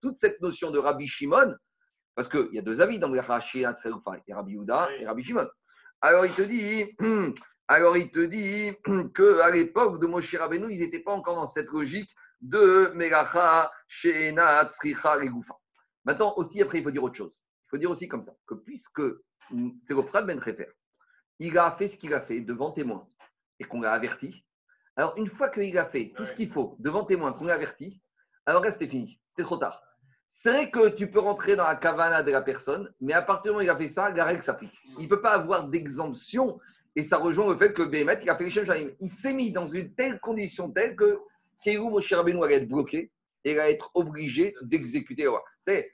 [0.00, 1.54] Toute cette notion de Rabbi Shimon,
[2.14, 5.06] parce qu'il y a deux avis dans Mlacha Shenat il y a Rabbi Yehuda et
[5.06, 5.48] Rabbi Shimon.
[6.00, 6.96] Alors il te dit,
[7.68, 8.72] alors il te dit
[9.14, 12.10] qu'à l'époque de Moshe Rabbeinu, ils n'étaient pas encore dans cette logique
[12.40, 14.68] de Melacha Shenat
[16.04, 17.38] Maintenant aussi, après, il faut dire autre chose.
[17.66, 19.02] Il faut dire aussi comme ça, que puisque
[19.84, 20.68] c'est Ben Refer,
[21.38, 23.06] il a fait ce qu'il a fait devant témoin
[23.60, 24.44] et qu'on l'a averti,
[24.96, 28.00] alors une fois qu'il a fait tout ce qu'il faut devant témoin, qu'on l'a averti,
[28.46, 29.82] alors reste c'est fini, c'était trop tard.
[30.26, 33.44] C'est vrai que tu peux rentrer dans la cavana de la personne, mais à partir
[33.44, 34.76] du moment où il a fait ça, la règle s'applique.
[34.98, 36.60] Il ne peut pas avoir d'exemption.
[36.96, 39.52] Et ça rejoint le fait que Béhémet, il a fait les Shem Il s'est mis
[39.52, 41.18] dans une telle condition telle que
[41.62, 43.10] Kéhou Moshe Rabbeinu allait être bloqué
[43.44, 45.44] et il allait être obligé d'exécuter le roi.
[45.62, 45.92] C'est,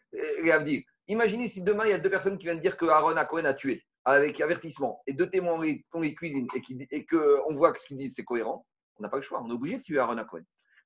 [0.65, 3.27] dire, imaginez si demain il y a deux personnes qui viennent dire que Aaron a
[3.27, 6.47] Cohen a tué avec avertissement et deux témoins qu'on les cuisine
[6.91, 8.67] et, qu'on voit que ce qu'ils disent c'est cohérent,
[8.99, 9.43] on n'a pas le choix.
[9.43, 10.27] On est obligé de tuer Aaron à.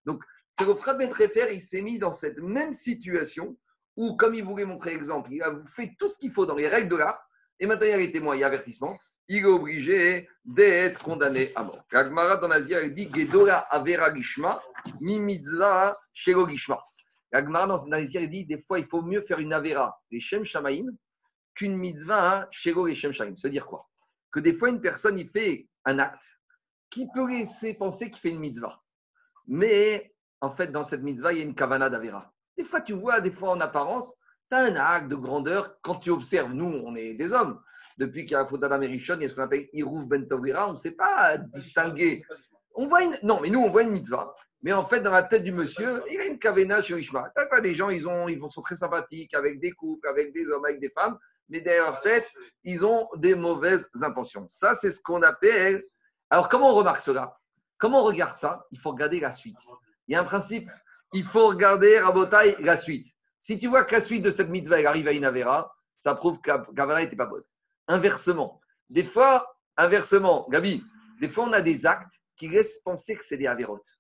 [0.04, 0.22] Donc,
[0.58, 1.12] c'est le frère Ben
[1.52, 3.56] il s'est mis dans cette même situation
[3.96, 6.68] où, comme il voulait montrer l'exemple, il a fait tout ce qu'il faut dans les
[6.68, 7.20] règles de l'art,
[7.60, 8.96] et maintenant il y a les témoins, a avertissement,
[9.28, 11.84] il est obligé d'être condamné à mort.
[11.90, 14.62] Kagmara dans l'Asia, il dit Gedora Avera Gishma,
[15.00, 16.80] Mimizla Shego Gishma.
[17.30, 20.44] Kagmara dans l'Asia, il dit des fois il faut mieux faire une Avera, les Shem
[20.44, 20.86] Shamaim,
[21.58, 23.34] qu'une mitzvah Shego et Shem Shamaim.
[23.36, 23.88] C'est-à-dire quoi?
[24.30, 26.38] Que des fois une personne, il fait un acte
[26.88, 28.80] qui peut laisser penser qu'il fait une mitzvah.
[29.48, 32.32] Mais en fait, dans cette mitzvah, il y a une kavana d'Avera.
[32.56, 34.14] Des fois, tu vois, des fois en apparence,
[34.50, 35.76] tu as un acte de grandeur.
[35.82, 37.60] Quand tu observes, nous, on est des hommes.
[37.98, 40.24] Depuis qu'il y a la faute d'Adam il y a ce qu'on appelle Irouf Ben
[40.30, 42.24] on ne sait pas distinguer.
[42.76, 43.18] On voit une...
[43.24, 44.32] Non, mais nous, on voit une mitzvah.
[44.62, 47.32] Mais en fait, dans la tête du monsieur, il y a une kavana chez Ishma.
[47.36, 50.46] Tu pas des gens, ils, ont, ils sont très sympathiques avec des couples, avec des
[50.46, 51.18] hommes, avec des femmes.
[51.48, 52.30] Mais derrière leur tête,
[52.64, 54.46] ils ont des mauvaises intentions.
[54.48, 55.82] Ça, c'est ce qu'on appelle.
[56.30, 57.38] Alors, comment on remarque cela?
[57.78, 58.66] Comment on regarde ça?
[58.70, 59.58] Il faut regarder la suite.
[60.06, 60.68] Il y a un principe,
[61.12, 63.06] il faut regarder, Rabotai, la suite.
[63.40, 65.30] Si tu vois que la suite de cette mitzvah, arrive à une
[65.98, 67.44] ça prouve qu'Avera n'était pas bonne.
[67.86, 70.84] Inversement, des fois, inversement, Gabi,
[71.20, 73.98] des fois on a des actes qui laissent penser que c'est des Avérotes.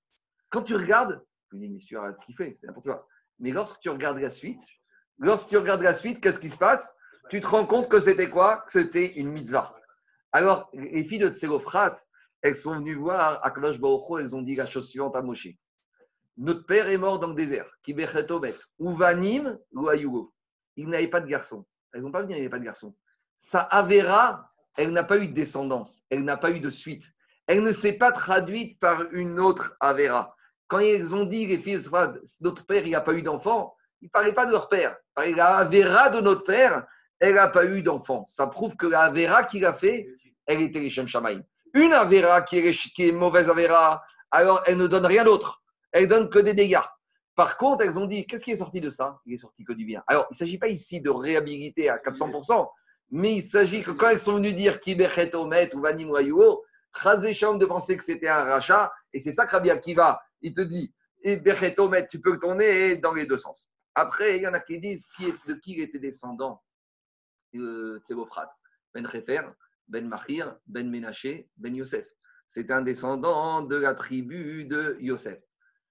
[0.50, 3.06] Quand tu regardes, je dis, monsieur, arrête ce qu'il fait, c'est n'importe quoi.
[3.38, 4.62] Mais lorsque tu regardes la suite,
[5.18, 6.94] lorsque tu regardes la suite, qu'est-ce qui se passe?
[7.30, 8.64] Tu te rends compte que c'était quoi?
[8.66, 9.74] Que c'était une mitzvah.
[10.32, 11.96] Alors, les filles de Tselofrat,
[12.42, 15.48] elles sont venues voir Akadosh Baruch elles ont dit la chose suivante à Moshe.
[16.36, 17.66] Notre père est mort dans le désert.
[18.78, 20.32] Ou Vanim ou Ayugo.
[20.76, 21.66] Il n'avait pas de garçon.
[21.92, 22.94] Elles n'ont pas vu, il n'avait pas de garçon.
[23.36, 26.02] Sa Avera, elle n'a pas eu de descendance.
[26.10, 27.04] Elle n'a pas eu de suite.
[27.46, 30.36] Elle ne s'est pas traduite par une autre Avera.
[30.68, 31.80] Quand ils ont dit, les filles,
[32.40, 34.96] notre père, il n'a pas eu d'enfant, il ne parlait pas de leur père.
[35.16, 36.86] La Avera de notre père,
[37.20, 38.24] elle n'a pas eu d'enfant.
[38.26, 40.08] Ça prouve que la Avera qu'il a fait,
[40.46, 41.06] elle était les Shem
[41.74, 45.58] Une Avera qui est, qui est mauvaise Avera, alors elle ne donne rien d'autre
[45.92, 46.78] elles donnent que des dégâts.
[47.34, 49.20] Par contre, elles ont dit, qu'est-ce qui est sorti de ça?
[49.26, 50.02] Il est sorti que du bien.
[50.06, 52.68] Alors, il ne s'agit pas ici de réhabiliter à 400%,
[53.10, 56.64] mais il s'agit que quand elles sont venues dire Kibechet Omet ou Vanim Wayuo,
[57.04, 60.92] de penser que c'était un rachat, et c'est ça que Rabbi Akiva, il te dit,
[61.22, 61.40] et
[61.78, 63.68] Omet, tu peux tourner dans les deux sens.
[63.94, 66.60] Après, il y en a qui disent qui est, de qui il était descendant?
[67.54, 68.00] Euh,
[68.94, 69.42] Ben Refer,
[69.88, 72.06] Ben Mahir, Ben Menaché, Ben Yosef.
[72.48, 75.38] C'est un descendant de la tribu de Yosef.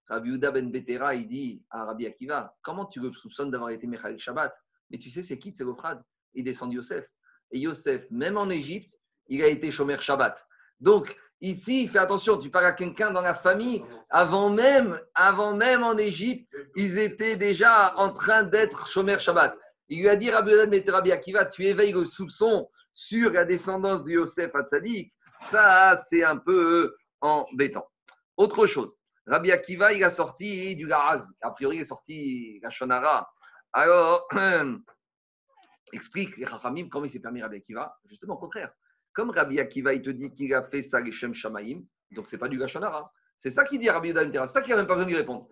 [0.10, 3.88] Rabbi Uda ben Betera, il dit à Rabbi Akiva, comment tu le soupçonnes d'avoir été
[3.88, 4.56] Mechal Shabbat?
[4.90, 6.02] Mais tu sais, c'est qui Tselophrad
[6.34, 7.06] Il descend de Yosef.
[7.52, 10.46] Et Yosef, même en Égypte, il a été Shomer Shabbat.
[10.80, 15.84] Donc, ici, fais attention, tu parles à quelqu'un dans la famille, avant même, avant même
[15.84, 19.58] en Égypte, ils étaient déjà en train d'être Shomer Shabbat.
[19.90, 20.54] Il lui a dit, Rabbi
[20.90, 25.14] Rabbi Akiva, tu éveilles le soupçon sur la descendance de Yosef à Tzadik.
[25.42, 27.88] Ça, c'est un peu embêtant.
[28.36, 28.98] Autre chose.
[29.26, 31.28] Rabbi Akiva, il a sorti du Garaz.
[31.42, 33.30] A priori, il est sorti la.
[33.74, 34.28] Alors,
[35.94, 37.96] explique les Rachamim comment il s'est permis Rabbi Akiva.
[38.06, 38.72] Justement, au contraire.
[39.14, 42.38] Comme Rabbi Akiva, il te dit qu'il a fait ça, les Shem Shamaim, donc c'est
[42.38, 43.12] pas du Gashonara.
[43.38, 45.48] C'est ça qu'il dit Rabbi Yudan C'est ça qu'il n'a même pas besoin de répondre.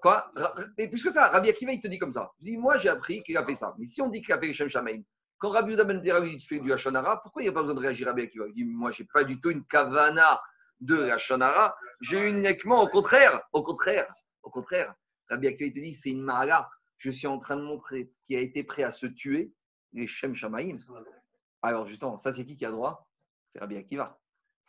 [0.00, 0.30] Quoi?
[0.78, 2.32] Et puisque ça, Rabbi Akiva, il te dit comme ça.
[2.40, 3.74] Je dis, moi, j'ai appris qu'il a fait ça.
[3.78, 5.02] Mais si on dit qu'il a fait Shem Shamaim,
[5.36, 8.06] quand Rabbi Yudan il fait du Hashonara, pourquoi il n'y a pas besoin de réagir
[8.06, 8.46] Rabbi Akiva?
[8.48, 10.40] Il dit, moi, j'ai pas du tout une kavana
[10.80, 14.94] de la Shonara, j'ai uniquement au contraire, au contraire, au contraire.
[15.28, 16.68] Rabbi Akiva te dit, c'est une maraga.
[16.96, 19.52] Je suis en train de montrer qui a été prêt à se tuer,
[19.92, 20.78] les Shem Shamaïm.
[21.62, 23.08] Alors justement, ça c'est qui qui a droit?
[23.46, 24.18] C'est Rabbi Akiva.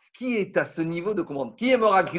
[0.00, 1.54] Ce qui est à ce niveau de comprendre.
[1.56, 2.10] Qui est mort à de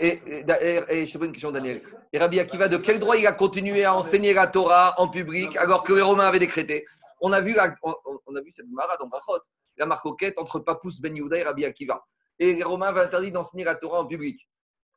[0.00, 1.82] et, et, je te pose une question, Daniel.
[2.12, 5.56] Et Rabbi Akiva, de quel droit il a continué à enseigner la Torah en public
[5.56, 6.86] alors que les Romains avaient décrété
[7.20, 9.40] on a, vu, on, a vu cette Mara dans Brachot,
[9.76, 12.04] la marcoquette entre Papous Ben Yehuda et Rabbi Akiva
[12.38, 14.48] et les Romains avaient interdit d'enseigner la Torah en public.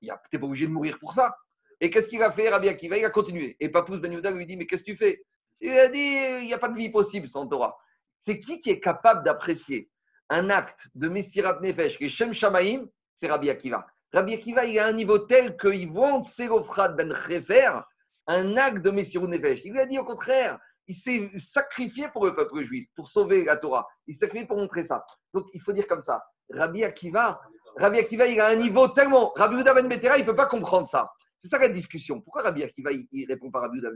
[0.01, 1.35] Tu n'es pas obligé de mourir pour ça.
[1.79, 2.97] Et qu'est-ce qu'il a fait, Rabbi Akiva?
[2.97, 3.55] Il a continué.
[3.59, 5.23] Et Papous Ben Yehuda lui dit Mais qu'est-ce que tu fais?
[5.61, 5.99] Il a dit
[6.41, 7.75] Il n'y a pas de vie possible sans Torah.
[8.23, 9.89] C'est qui qui est capable d'apprécier
[10.29, 13.85] un acte de Messirat Nefesh, est Shem Shamaim C'est Rabbi Akiva.
[14.13, 17.81] Rabbi Akiva, il a un niveau tel qu'il vend Serofrat Ben Refer,
[18.27, 19.65] un acte de Messirat Nefesh.
[19.65, 23.43] Il lui a dit au contraire il s'est sacrifié pour le peuple juif, pour sauver
[23.43, 23.85] la Torah.
[24.07, 25.03] Il s'est sacrifié pour montrer ça.
[25.33, 26.23] Donc il faut dire comme ça.
[26.49, 27.41] Rabbi Akiva,
[27.75, 29.33] Rabbi Akiva, il a un niveau tellement.
[29.35, 31.11] Rabbi Uda Ben Betera, il ne peut pas comprendre ça.
[31.37, 32.21] C'est ça la discussion.
[32.21, 33.93] Pourquoi Rabbi Akiva, il, il répond par Rabbi Udav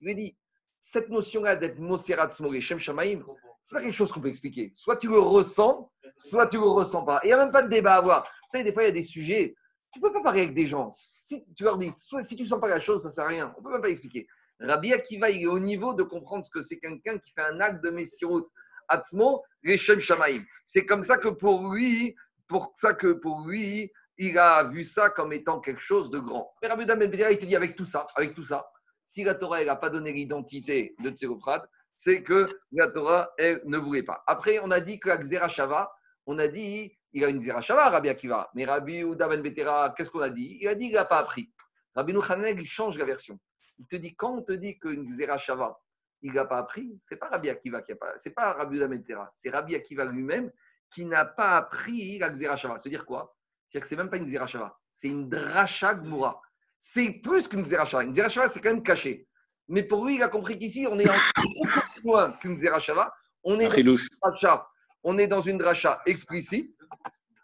[0.00, 0.36] Il lui dit
[0.80, 3.24] cette notion-là d'être Moserat Smoré, Shem Shamaim,
[3.68, 4.70] c'est pas quelque chose qu'on peut expliquer.
[4.72, 7.20] Soit tu le ressens, soit tu le ressens pas.
[7.22, 8.22] Et il n'y a même pas de débat à avoir.
[8.22, 9.54] Vous savez, des fois, il y a des sujets,
[9.92, 10.90] tu peux pas parler avec des gens.
[10.94, 13.54] Si tu leur dis, soit si tu sens pas la chose, ça sert à rien.
[13.58, 14.26] On peut même pas expliquer.
[14.58, 17.60] Rabbi Akiva, il est au niveau de comprendre ce que c'est quelqu'un qui fait un
[17.60, 18.44] acte de Messirut
[18.88, 20.44] Atzmo, Reshem Shamaim.
[20.64, 25.10] C'est comme ça que pour lui, pour ça que pour lui, il a vu ça
[25.10, 26.50] comme étant quelque chose de grand.
[26.62, 28.66] Mais Rabbi il te dit avec tout ça, avec tout ça,
[29.04, 33.76] si la Torah n'a pas donné l'identité de Tserofrat, c'est que la Torah, elle ne
[33.76, 34.22] voulait pas.
[34.28, 35.10] Après, on a dit que
[35.48, 35.92] Shava,
[36.26, 38.48] on a dit, il a une Shava, Rabbi Akiva.
[38.54, 40.58] Mais Rabbi Ouda Ben Betera, qu'est-ce qu'on a dit?
[40.60, 41.52] Il a dit qu'il n'a pas appris.
[41.96, 43.36] Rabbi Nouchaneg, il change la version.
[43.78, 45.04] Il te dit, quand on te dit qu'une
[45.38, 45.76] Shava,
[46.22, 48.86] il n'a pas appris, c'est pas Rabbi Akiva qui a pas, c'est pas Rabbi Ouda
[48.86, 50.52] Ben Betera, c'est Rabbi Akiva lui-même
[50.94, 52.78] qui n'a pas appris la Shava.
[52.78, 53.36] C'est-à-dire quoi?
[53.66, 56.40] C'est-à-dire que c'est même pas une Shava, c'est une Dracha Gmura
[56.80, 58.04] c'est plus qu'une Zerachava.
[58.04, 59.27] Une Zerachava, c'est quand même caché.
[59.68, 63.14] Mais pour lui, il a compris qu'ici, on est beaucoup plus loin qu'une Zerachava.
[63.44, 64.68] On est, dans une dracha,
[65.04, 66.74] on est dans une dracha explicite.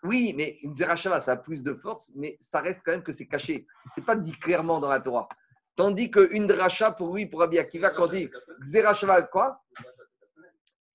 [0.02, 3.12] Oui, mais une Zerachava, ça a plus de force, mais ça reste quand même que
[3.12, 3.66] c'est caché.
[3.94, 5.28] Ce n'est pas dit clairement dans la Torah.
[5.76, 8.30] Tandis qu'une dracha, pour lui, pour Rabbi Akiva, quand on dit
[8.62, 9.62] Zerachava, quoi?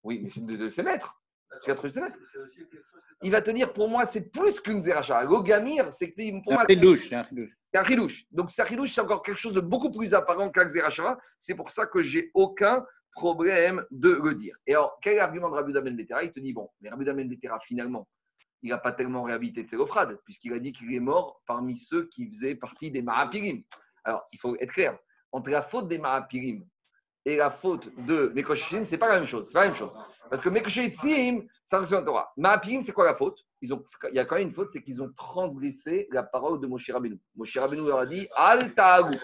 [0.03, 1.21] Oui, mais c'est de, ses maîtres.
[3.21, 5.25] Il va te dire, pour moi, c'est plus qu'une Zerachava.
[5.25, 6.63] Gogamir, c'est que pour moi.
[6.67, 7.25] C'est un
[7.71, 8.08] c'est un.
[8.32, 11.19] Donc, c'est c'est encore quelque chose de beaucoup plus apparent qu'un Xerashava.
[11.39, 14.55] C'est pour ça que j'ai aucun problème de le dire.
[14.65, 16.23] Et alors, quel est l'argument de Rabbi Damen Betera?
[16.23, 18.08] Il te dit, bon, mais Rabbi Damen Betera, finalement,
[18.62, 22.27] il n'a pas tellement réhabilité Tselofrad, puisqu'il a dit qu'il est mort parmi ceux qui
[22.27, 23.62] faisaient partie des Marapirim.
[24.03, 24.97] Alors, il faut être clair.
[25.32, 26.65] Entre la faute des Marapirim
[27.25, 29.49] et la faute de Mekoshim, ce n'est pas la même chose.
[29.51, 29.97] C'est la même chose.
[30.29, 30.91] Parce que Mekoshim,
[31.63, 32.32] ça la Torah.
[32.36, 33.39] Marapirim, c'est quoi la faute?
[33.61, 33.77] Il
[34.13, 37.19] y a quand même une faute, c'est qu'ils ont transgressé la parole de Moshe Rabbeinu.
[37.35, 39.17] Moshe Rabbeinu leur a dit Al ta'agu.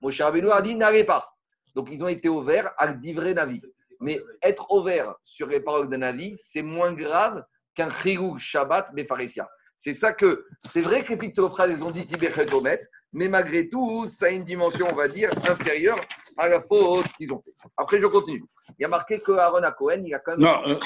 [0.00, 1.34] Moshe Rabbeinu a dit N'allez pas.
[1.74, 3.60] Donc ils ont été ouverts à divrer Navi.
[4.00, 9.48] Mais être ouvert sur les paroles de Navi, c'est moins grave qu'un chirou Shabbat Befaresia.
[9.76, 12.80] C'est ça que, c'est vrai que les Pitzofrades, ils ont dit Tibechedomet,
[13.12, 15.98] mais malgré tout, ça a une dimension, on va dire, inférieure
[16.36, 17.52] à la faute qu'ils ont fait.
[17.76, 18.44] Après, je continue.
[18.78, 20.40] Il y a marqué que Aaron à Cohen, il a quand même.
[20.40, 20.78] Non, euh,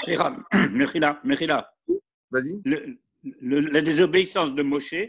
[0.71, 1.71] Mechila, Mechila.
[2.35, 2.61] Vas-y.
[3.41, 5.03] la désobéissance de Moshe,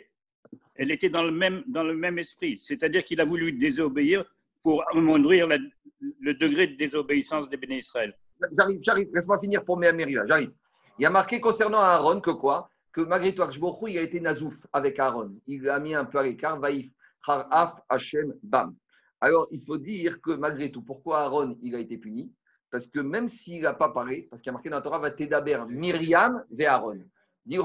[0.75, 2.59] elle était dans le même, dans le même esprit.
[2.61, 4.23] C'est-à-dire qu'il a voulu désobéir
[4.61, 8.15] pour amoindrir le degré de désobéissance des béné Israël.
[8.57, 9.07] J'arrive, j'arrive.
[9.13, 10.25] Laisse-moi finir pour mes là.
[10.27, 10.51] J'arrive.
[10.99, 12.69] Il y a marqué concernant Aaron que quoi?
[12.93, 13.43] Que malgré tout,
[13.87, 15.33] il a été nazouf avec Aaron.
[15.47, 16.59] Il a mis un peu à l'écart.
[16.59, 16.91] Vaïf,
[17.27, 18.75] Haraf, Hashem, Bam.
[19.19, 22.31] Alors, il faut dire que malgré tout, pourquoi Aaron il a été puni?
[22.69, 24.99] Parce que même s'il n'a pas parlé, parce qu'il y a marqué dans la Torah,
[24.99, 26.99] va Tedaber, Myriam, ve Aaron.
[27.45, 27.57] Dit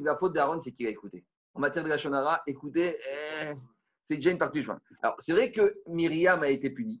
[0.00, 1.24] la faute d'Aaron, c'est qu'il a écouté.
[1.54, 2.96] En matière de la Shonara, écouter,
[3.42, 3.52] eh,
[4.02, 4.80] c'est déjà une partie du chemin.
[5.02, 7.00] Alors, c'est vrai que Myriam a été punie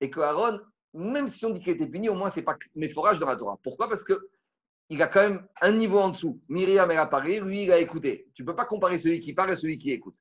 [0.00, 0.60] et que Aaron,
[0.92, 3.36] même si on dit qu'il a été puni, au moins, c'est pas méforage dans la
[3.36, 3.58] Torah.
[3.62, 3.88] Pourquoi?
[3.88, 4.28] Parce que
[4.90, 6.40] il a quand même un niveau en dessous.
[6.48, 8.28] Myriam, elle a parlé, lui, il a écouté.
[8.34, 10.16] Tu ne peux pas comparer celui qui parle et celui qui écoute.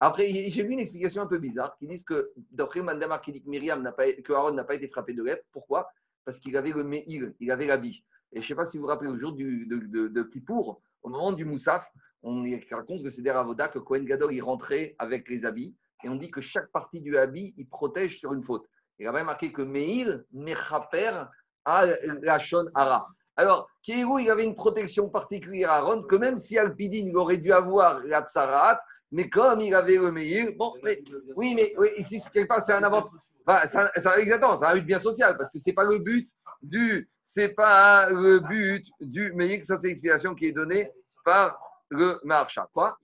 [0.00, 3.42] Après, j'ai vu une explication un peu bizarre qui dit que, d'après Mandamar, qui dit
[3.42, 5.42] que, Myriam n'a pas, que Aaron n'a pas été frappé de lèvres.
[5.52, 5.88] Pourquoi?
[6.24, 8.04] Parce qu'il avait le me'il, il avait l'habit.
[8.32, 11.32] Et je ne sais pas si vous vous rappelez, au jour de, Kippour, au moment
[11.32, 11.84] du Moussaf,
[12.22, 16.08] on raconte que c'est des Ravoda que Cohen Gadol il rentrait avec les habits et
[16.08, 18.68] on dit que chaque partie du habit il protège sur une faute.
[18.98, 21.26] Il a même marqué que Meir Mechaper
[21.64, 23.08] à la Shon Ara.
[23.36, 27.52] Alors, Kéhou, il avait une protection particulière à Aaron, que même si Alpidine, aurait dû
[27.52, 31.02] avoir la Tsarat, mais comme il avait le Meir, bon, mais,
[31.36, 33.12] oui, mais oui, ici, quelque part, c'est un avantage.
[33.46, 33.86] Enfin,
[34.18, 36.28] exactement, c'est un but bien social, parce que ce n'est pas le but
[36.62, 39.64] du c'est pas le but du Meïk.
[39.66, 40.90] Ça, c'est l'explication qui est donnée
[41.26, 42.66] par le Marcha.
[42.72, 42.98] Quoi?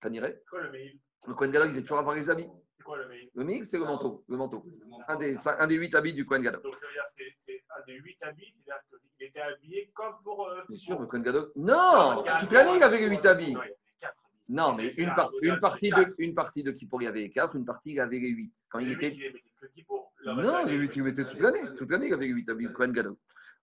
[0.00, 0.40] T'en irais
[1.26, 2.48] Le Kohen Gadol, il est toujours avoir les habits.
[2.78, 4.24] C'est quoi le Meïk Le Meïk, c'est le manteau.
[4.26, 4.64] Le manteau.
[5.06, 6.62] Un, des, un des huit habits du Kohen Gadol.
[6.62, 8.82] Donc, ça veut dire c'est un des huit habits, c'est-à-dire
[9.16, 10.48] qu'il était habillé comme pour.
[10.48, 11.52] Euh, Bien sûr, le Kohen Gadol.
[11.56, 13.54] Non Toute l'année, il avait les huit habits.
[14.48, 17.30] Non, mais une, par, une, partie de, une partie de Kippour, il y avait les
[17.30, 18.52] quatre, une partie, il avait les huit.
[18.68, 19.16] Quand il était.
[20.26, 21.62] Non, les 8, il mettait toute l'année.
[21.78, 23.16] Toute l'année, il avait 8 habits, Kohen Gadol.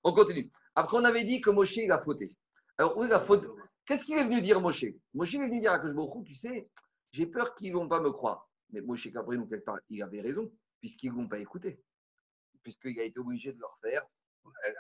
[0.04, 0.50] On continue.
[0.76, 2.36] Après, on avait dit que Moshe, il a fauté.
[2.78, 3.48] Alors, où il a fauté
[3.86, 4.86] Qu'est-ce qu'il est venu dire, Moshe?
[5.13, 6.70] Moshe est venu dire à Kajbourou, tu sais,
[7.12, 8.50] j'ai peur qu'ils ne vont pas me croire.
[8.72, 11.80] Mais Moshe Cabrino, quelque part, il avait raison, puisqu'ils ne vont pas écouter.
[12.63, 14.04] Puisqu'il a été obligé de leur faire.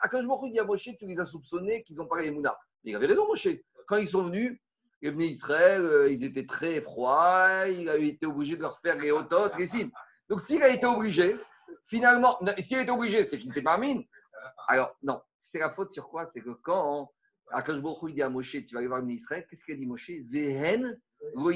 [0.01, 2.57] Akashbourou dit à Moshe, tu les as soupçonnés qu'ils ont parlé les Mouna.
[2.83, 3.49] Mais il avait raison, Moshe.
[3.87, 4.59] Quand ils sont venus,
[5.01, 8.97] ils venaient Israël, euh, ils étaient très froids, il a été obligé de leur faire
[8.99, 9.91] les hototes, les signes.
[10.29, 11.35] Donc, s'il a été obligé,
[11.85, 14.03] finalement, s'il est obligé, c'est qu'il n'était pas mine.
[14.67, 16.27] Alors, non, c'est la faute sur quoi?
[16.27, 17.11] C'est que quand
[17.51, 20.11] Akash il dit à Moshe, tu vas aller voir Israël, qu'est-ce qu'il a dit Moshe?
[20.29, 20.97] Vehen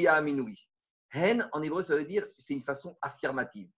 [0.08, 0.68] aminoui.
[1.14, 3.70] Hen, en hébreu, ça veut dire c'est une façon affirmative.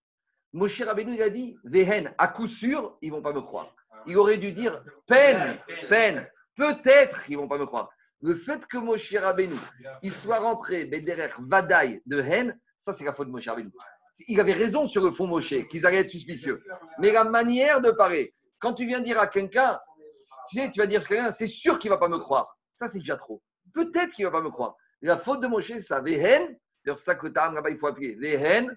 [0.53, 3.75] Moshe Rabbeinu, il a dit Vehen, à coup sûr, ils vont pas me croire.
[4.07, 6.27] Il aurait dû dire peine, peine.
[6.55, 7.89] Peut-être qu'ils vont pas me croire.
[8.21, 9.55] Le fait que Moshe Rabbeinu,
[10.01, 13.71] il soit rentré Bederer Vadaï de Hen, ça c'est la faute de Moshe Rabbeinu.
[14.27, 16.63] Il avait raison sur le fond Moshe, qu'ils allaient être suspicieux.
[16.99, 19.79] Mais la manière de parler, quand tu viens dire à quelqu'un,
[20.49, 22.57] tu sais, tu vas dire ce quelqu'un, c'est sûr qu'il va pas me croire.
[22.73, 23.41] Ça c'est déjà trop.
[23.73, 24.75] Peut-être qu'il va pas me croire.
[25.01, 26.01] La faute de Moshe, c'est ça.
[26.01, 28.15] Vehen, c'est ça que Tam là-bas, il faut appuyer.
[28.15, 28.75] Vehen,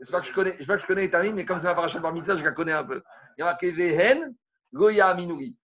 [0.00, 1.66] c'est pas que je connais, je pas que je connais les Tamim, mais comme c'est
[1.66, 3.02] ma paracha par mitzvah, je la connais un peu.
[3.36, 4.34] Il y a marqué Vehen,
[4.72, 5.56] Goya Aminouri.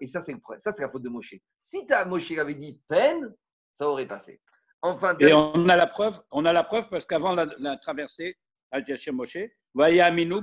[0.00, 1.34] Et ça, c'est ça, c'est la faute de Moshe.
[1.62, 3.34] Si ta Moshe avait dit peine,
[3.72, 4.40] ça aurait passé.
[4.82, 8.36] Enfin, Et on a la preuve, on a la preuve parce qu'avant la, la traversée,
[8.70, 9.38] Al Moshe,
[9.74, 10.42] Vaya Aminou.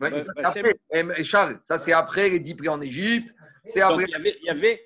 [0.00, 0.74] Ouais, ça, c'est après.
[0.92, 3.34] Et Charles, ça c'est après les dix prix en Égypte.
[3.64, 4.04] C'est après.
[4.04, 4.82] il y avait, il y avait,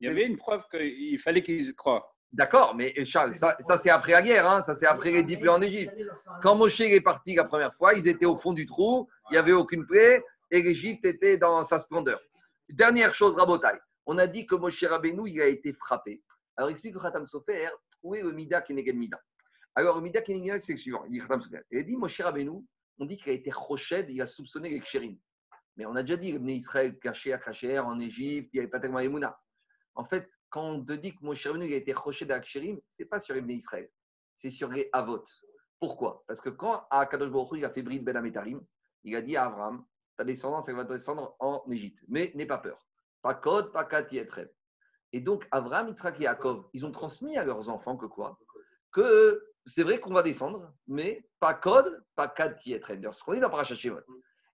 [0.00, 2.14] il y avait une preuve qu'il fallait qu'ils y croient.
[2.32, 5.38] D'accord, mais Charles, ça, ça, c'est après la guerre, hein, ça c'est après les dix
[5.38, 5.94] plaies en Égypte.
[6.42, 9.38] Quand Moshe est parti la première fois, ils étaient au fond du trou, il n'y
[9.38, 12.20] avait aucune plaie et l'Égypte était dans sa splendeur.
[12.68, 16.22] Dernière chose, Rabotai, on a dit que Moshe Rabbeinu, il a été frappé.
[16.56, 17.70] Alors explique au Khatam Sofer,
[18.02, 19.22] où est le Mida Mida?
[19.74, 21.42] Alors le Mida Mida, c'est le suivant, il dit Khatam.
[21.70, 22.64] Il dit Moshe Rabbeinu,
[22.98, 25.16] on dit qu'il a été Roched, il a soupçonné les Kshérim.
[25.76, 28.70] Mais on a déjà dit, le Israël caché à Kacher en Égypte, il n'y avait
[28.70, 29.38] pas tellement Emouna.
[29.94, 33.02] En fait, quand on te dit que Moshe Rabbeinu a été Roched à Kshérim, ce
[33.02, 33.88] n'est pas sur Ibn Israël,
[34.34, 35.24] c'est sur les Avot.
[35.80, 36.24] Pourquoi?
[36.26, 38.60] Parce que quand Akadosh Baruch Hu, il a fait Brit Ben Ametarim,
[39.04, 39.84] il a dit à Abraham,
[40.18, 42.00] ta descendance, elle va descendre en Égypte.
[42.08, 42.86] Mais n'aie pas peur.
[43.22, 44.48] Pas Kod, pas Kat, Yetrem.
[45.12, 48.38] Et donc, Abraham, Yitzhak et Yaakov, ils ont transmis à leurs enfants que quoi?
[48.92, 53.00] Que c'est vrai qu'on va descendre, mais pas Kod, pas Kat, Yetrem.
[53.00, 54.00] D'ailleurs, ce qu'on dit dans Parashat Shemot.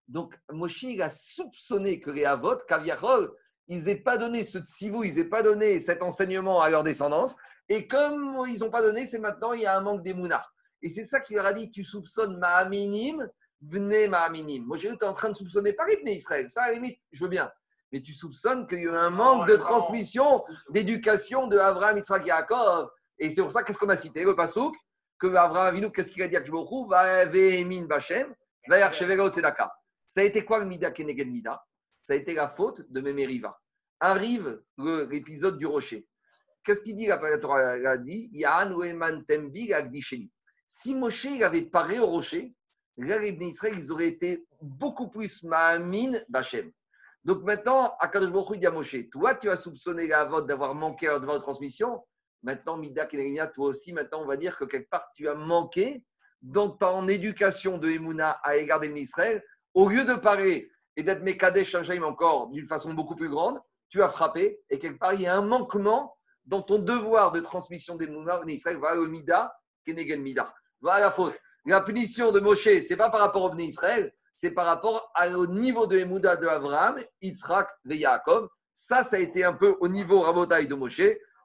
[0.07, 3.35] Donc, Moshe, a soupçonné que les Avot, Kaviachol,
[3.69, 7.35] ils n'aient pas donné ce tsivou, ils n'aient pas donné cet enseignement à leur descendance.
[7.71, 10.45] Et comme ils n'ont pas donné, c'est maintenant, il y a un manque d'émouna.
[10.83, 13.27] Et c'est ça qu'il leur a dit tu soupçonnes ma minime,
[13.63, 14.65] venez ma minime.
[14.65, 16.49] Moi, es en train de soupçonner pas Ibn Israël.
[16.49, 17.51] Ça, à la limite, je veux bien.
[17.93, 22.27] Mais tu soupçonnes qu'il y a eu un manque de transmission, d'éducation de Abraham, Yitzhak,
[22.27, 22.91] Yaakov.
[23.19, 24.25] Et c'est pour ça, qu'est-ce qu'on a cité?
[24.25, 24.75] Le Pasouk,
[25.19, 28.35] que Abraham Avinu, qu'est-ce qu'il a dit à Kshbochou Va ve'emin Bachem,
[28.69, 29.73] va yarchevega tzedaka.
[30.09, 31.65] Ça a été quoi le Mida Keneged Mida?
[32.03, 33.59] Ça a été la faute de Memeriva.
[34.01, 36.07] Arrive l'épisode du rocher.
[36.65, 38.31] Qu'est-ce qu'il dit la Torah a dit?
[40.67, 42.55] Si Moshe il avait paré au rocher,
[42.97, 46.71] là, les Israël, ils auraient été beaucoup plus Ma'amin Bachem.
[47.25, 48.73] Donc maintenant, Akadosh Baruch dit à
[49.11, 52.05] Toi, tu as soupçonné la vote d'avoir manqué à de transmission.
[52.43, 56.05] Maintenant, Mida Keneged toi aussi, maintenant, on va dire que quelque part, tu as manqué
[56.43, 59.43] dans ton éducation de Emouna à égard des Israël.
[59.73, 64.11] Au lieu de parer et d'être Mekadesh encore d'une façon beaucoup plus grande, tu as
[64.11, 68.07] frappé et quelque part, il y a un manquement dans ton devoir de transmission des
[68.07, 68.77] Mouna Israël.
[68.77, 70.55] Voilà le Mida, Kenegen Mida.
[70.83, 71.35] Voilà la faute.
[71.67, 75.11] La punition de Moshe, ce n'est pas par rapport au Bnei Israël, c'est par rapport
[75.35, 78.49] au niveau de Emouna de Abraham, Yitzhak et Yaakov.
[78.75, 81.01] Ça, ça a été un peu au niveau rabotaille de Moshe,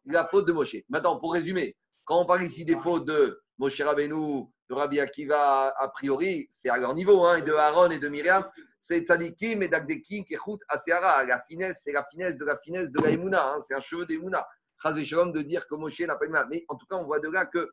[0.05, 0.75] la faute de Moshe.
[0.89, 5.69] Maintenant, pour résumer, quand on parle ici des fautes de Moshe Rabbeinu, de Rabbi Akiva,
[5.69, 8.45] a priori, c'est à leur niveau, hein, et de Aaron et de Myriam,
[8.81, 11.23] c'est Tzadikim et Dagdekim, Kechut, Aseara.
[11.23, 14.05] La finesse, c'est la finesse de la finesse de la Emouna, hein, c'est un cheveu
[14.05, 14.45] d'Emouna.
[14.81, 16.47] Chaz Shalom de dire que Moshe n'a pas mal.
[16.49, 17.69] Mais en tout cas, on voit de là que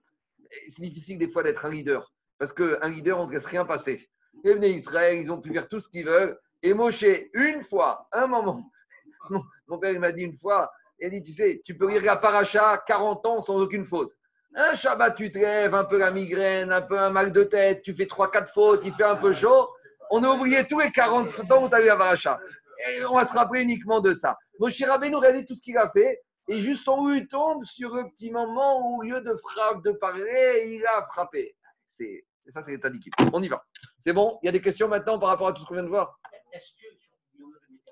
[0.69, 2.13] c'est difficile des fois d'être un leader.
[2.39, 4.09] Parce qu'un leader, on ne laisse rien passer.
[4.45, 6.39] Bnei Israël, ils ont pu faire tout ce qu'ils veulent.
[6.63, 8.71] Et Moshe, une fois, un moment,
[9.31, 11.91] mon, mon père il m'a dit une fois, il a dit, tu sais, tu peux
[11.91, 14.13] lire la paracha 40 ans sans aucune faute.
[14.55, 17.83] Un Shabbat, tu te lèves, un peu la migraine, un peu un mal de tête,
[17.83, 19.69] tu fais 3-4 fautes, il fait un peu chaud.
[20.11, 22.41] On a oublié tous les 40 ans où tu as eu la paracha.
[22.89, 24.39] Et on va se rappeler uniquement de ça.
[24.59, 26.23] Moshe Rabbeinu, regardez tout ce qu'il a fait.
[26.49, 29.83] Et juste en haut, il tombe sur le petit moment où, au lieu de frappe,
[29.83, 31.55] de parler, il a frappé.
[31.97, 33.13] C'est ça, c'est les tzadikim.
[33.33, 33.65] On y va.
[33.99, 34.39] C'est bon?
[34.43, 36.19] Il y a des questions maintenant par rapport à tout ce qu'on vient de voir?
[36.53, 37.45] Est-ce que sur ne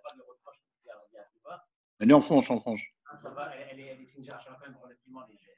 [0.02, 0.56] pas de reproche
[1.98, 2.94] Elle est en franche, en franche.
[3.22, 5.54] Ça va, elle, est, elle est une charge quand même relativement légère.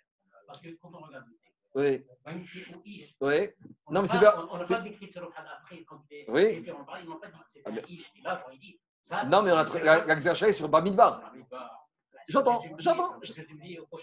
[0.47, 1.37] Parce que quand on regarde le
[1.75, 2.07] Oui.
[3.21, 3.51] Oui.
[3.87, 6.63] on Non, mais c'est pas- on- n'a pas décrit ce après, quand les Oui.
[6.65, 7.09] ils n'ont pas dit
[7.65, 8.13] Ah, un mais- Ish.
[8.17, 8.81] Et là, j'aurais dit.
[9.03, 11.33] ça, Non, mais on a c'est- la, la Xercha est sur Bamidbar.
[11.53, 11.83] Ah,
[12.29, 13.21] J'entends, j'entends.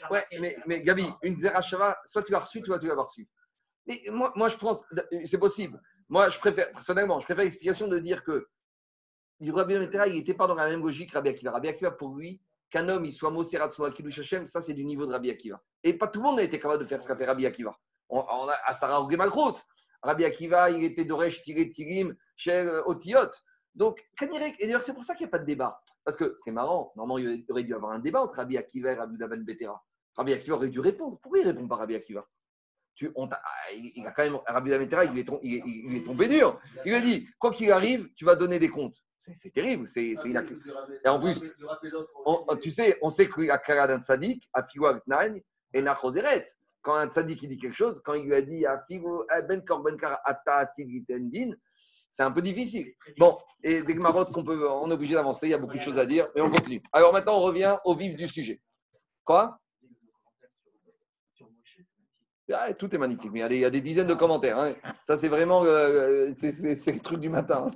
[0.10, 3.28] Ouais, mais, mais Gabi, une Zerachava, soit tu l'as reçue, soit tu l'as pas reçue.
[3.88, 4.84] Mais moi, je pense,
[5.26, 5.82] c'est possible.
[6.10, 8.48] Moi, je préfère, personnellement, je préfère l'explication de dire que
[9.42, 11.52] Rabbi Metera, il n'était pas dans la même logique que Rabbi Akiva.
[11.52, 14.86] Rabbi Akiva, pour lui, qu'un homme, il soit Moserat soit Kiddush Hashem, ça, c'est du
[14.86, 15.62] niveau de Rabbi Akiva.
[15.84, 17.78] Et pas tout le monde n'a été capable de faire ce qu'a fait Rabbi Akiva.
[18.10, 19.58] On, a, à Sarah Makrot,
[20.02, 23.30] Rabbi Akiva, il était d'Oresh tiré Tirim chez Otiyot.
[23.76, 25.82] Donc, Kanirek, et d'ailleurs, c'est pour ça qu'il n'y a pas de débat.
[26.04, 28.92] Parce que c'est marrant, normalement, il aurait dû y avoir un débat entre Rabbi Akiva
[28.92, 29.84] et Rabbi Davan Betera.
[30.16, 31.18] Rabbi Akiva aurait dû répondre.
[31.22, 32.26] Pourquoi il ne répond pas Rabbi Akiva?
[32.96, 35.64] Tu, on t'a- ah, il, a quand même, Rabbi Lametera, il, est tom- il, est-
[35.66, 36.60] il lui est tombé dur.
[36.86, 38.96] Il lui a dit, quoi qu'il arrive, tu vas donner des comptes.
[39.18, 39.88] C'est terrible.
[39.88, 40.52] C'est, inac-
[41.06, 41.44] Et en plus,
[42.26, 44.02] on- tu sais, on sait la kara d'un
[44.54, 45.42] à Figo Nine,
[45.74, 46.46] et Nachoseret.
[46.82, 49.42] Quand un tzaddik il dit quelque chose, quand il lui a dit à Figo eh,
[49.48, 49.64] Ben
[49.98, 51.52] Kara Ata Tigitendin,
[52.10, 52.94] c'est un peu difficile.
[53.18, 55.82] Bon, et des marottes qu'on peut, on est obligé d'avancer, il y a beaucoup de
[55.82, 56.82] choses à dire, mais on continue.
[56.92, 58.62] Alors maintenant, on revient au vif du sujet.
[59.24, 59.58] Quoi?
[62.52, 64.58] Ah, Tout est magnifique, mais allez, il y a des dizaines de commentaires.
[64.60, 64.74] hein.
[65.02, 67.72] Ça, c'est vraiment euh, c'est, c'est- c'est le truc du matin.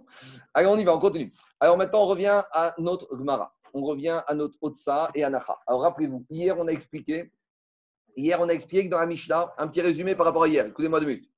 [0.54, 1.32] Allez, on y va, on continue.
[1.60, 3.54] Alors maintenant, on revient à notre Gemara.
[3.74, 5.58] On revient à notre Otsa et Anacha.
[5.68, 7.32] Alors rappelez-vous, hier, on a expliqué,
[8.16, 10.66] hier, on a expliqué que dans la Mishnah, un petit résumé par rapport à hier.
[10.66, 11.30] Écoutez-moi deux minutes.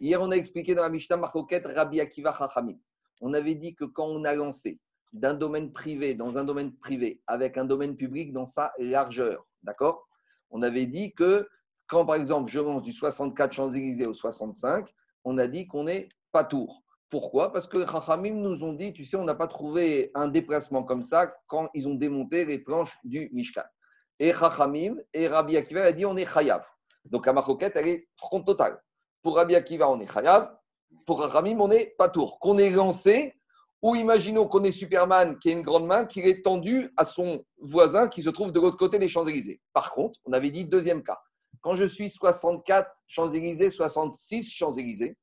[0.00, 2.76] Hier, on a expliqué dans la Mishnah Marcoquet Rabbi Akiva Chachamim.
[3.20, 4.78] On avait dit que quand on a lancé
[5.12, 10.06] d'un domaine privé dans un domaine privé avec un domaine public dans sa largeur, d'accord?
[10.50, 11.48] On avait dit que
[11.86, 14.88] quand, par exemple, je lance du 64 Champs-Élysées au 65,
[15.24, 16.82] on a dit qu'on est pas tour.
[17.10, 17.52] Pourquoi?
[17.52, 21.04] Parce que Chachamim nous ont dit, tu sais, on n'a pas trouvé un déplacement comme
[21.04, 23.62] ça quand ils ont démonté les planches du Mishkan.
[24.18, 26.64] Et Chachamim et Rabbi Akiva a dit on est Chayav.
[27.04, 28.80] Donc la marcoquette, elle est front total.
[29.22, 30.50] Pour Rabbi Akiva, on est Chayav.
[31.06, 32.38] Pour Chachamim, on est pas tour.
[32.40, 33.34] Qu'on est lancé,
[33.82, 37.44] ou imaginons qu'on est Superman qui a une grande main, qui est tendu à son
[37.58, 39.60] voisin qui se trouve de l'autre côté des Champs-Élysées.
[39.74, 41.20] Par contre, on avait dit deuxième cas.
[41.64, 45.16] Quand je suis 64 Champs-Élysées, 66 Champs-Élysées,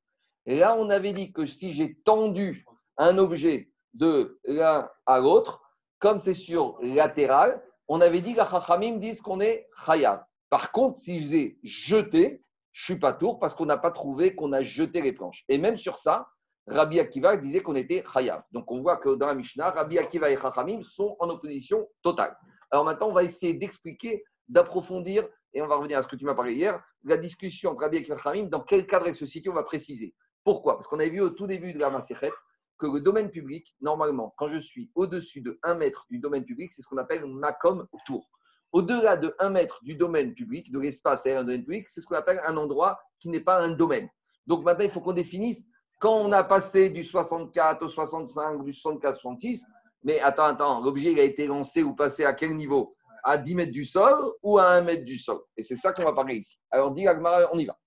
[0.46, 2.64] et là, on avait dit que si j'ai tendu
[2.96, 5.62] un objet de l'un à l'autre,
[6.00, 10.24] comme c'est sur latéral, on avait dit que Chachamim disent qu'on est Chayav.
[10.50, 12.40] Par contre, si je les ai jetés,
[12.72, 15.44] je suis pas tour parce qu'on n'a pas trouvé qu'on a jeté les planches.
[15.48, 16.26] Et même sur ça,
[16.66, 18.42] Rabbi Akiva disait qu'on était Chayav.
[18.50, 22.36] Donc on voit que dans la Mishnah, Rabbi Akiva et Chachamim sont en opposition totale.
[22.72, 26.24] Alors maintenant, on va essayer d'expliquer, d'approfondir, et on va revenir à ce que tu
[26.24, 29.50] m'as parlé hier, la discussion entre Rabbi et Chachamim, dans quel cadre elle se situe,
[29.50, 30.14] on va préciser.
[30.44, 30.76] Pourquoi?
[30.76, 32.32] Parce qu'on avait vu au tout début de la Maserhet
[32.78, 36.72] que le domaine public, normalement, quand je suis au-dessus de 1 mètre du domaine public,
[36.72, 38.28] c'est ce qu'on appelle Makom Tour.
[38.72, 42.16] Au-delà de 1 mètre du domaine public, de l'espace aérien domaine public, c'est ce qu'on
[42.16, 44.08] appelle un endroit qui n'est pas un domaine.
[44.46, 45.68] Donc maintenant, il faut qu'on définisse
[46.00, 49.66] quand on a passé du 64 au 65, du 64 au 66.
[50.02, 52.96] Mais attends, attends, l'objet a été lancé ou passé à quel niveau?
[53.22, 56.04] À 10 mètres du sol ou à 1 mètre du sol Et c'est ça qu'on
[56.04, 56.58] va parler ici.
[56.70, 57.78] Alors, dit Agmara, on y va.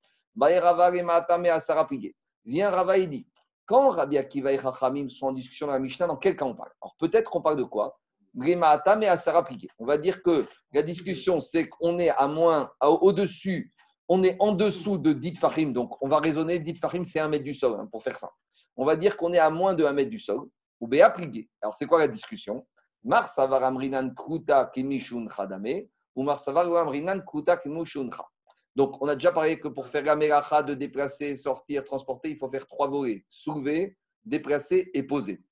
[2.46, 3.28] Viens Rava et dit
[3.66, 6.56] quand Rabbi Akiva et Chachamim sont en discussion dans la Mishnah, dans quel cas on
[6.56, 6.70] parle?
[6.82, 8.00] Alors peut-être qu'on parle de quoi?
[8.38, 13.74] On va dire que la discussion, c'est qu'on est à moins, au-dessus,
[14.08, 15.74] on est en dessous de dit Fahim.
[15.74, 18.30] Donc on va raisonner, dit Fahim, c'est un mètre du sol, hein, pour faire ça.
[18.76, 20.42] On va dire qu'on est à moins de 1 mètre du sol,
[20.82, 21.50] ou Béa Prié.
[21.62, 22.68] Alors c'est quoi la discussion?
[23.06, 27.62] Mars Amrinan Kruta Kimishun Khadame, ou Amrinan Kruta.
[28.76, 32.38] Donc, on a déjà parlé que pour faire la mélacha de déplacer, sortir, transporter, il
[32.38, 33.96] faut faire trois volets soulever,
[34.26, 35.44] déplacer et poser.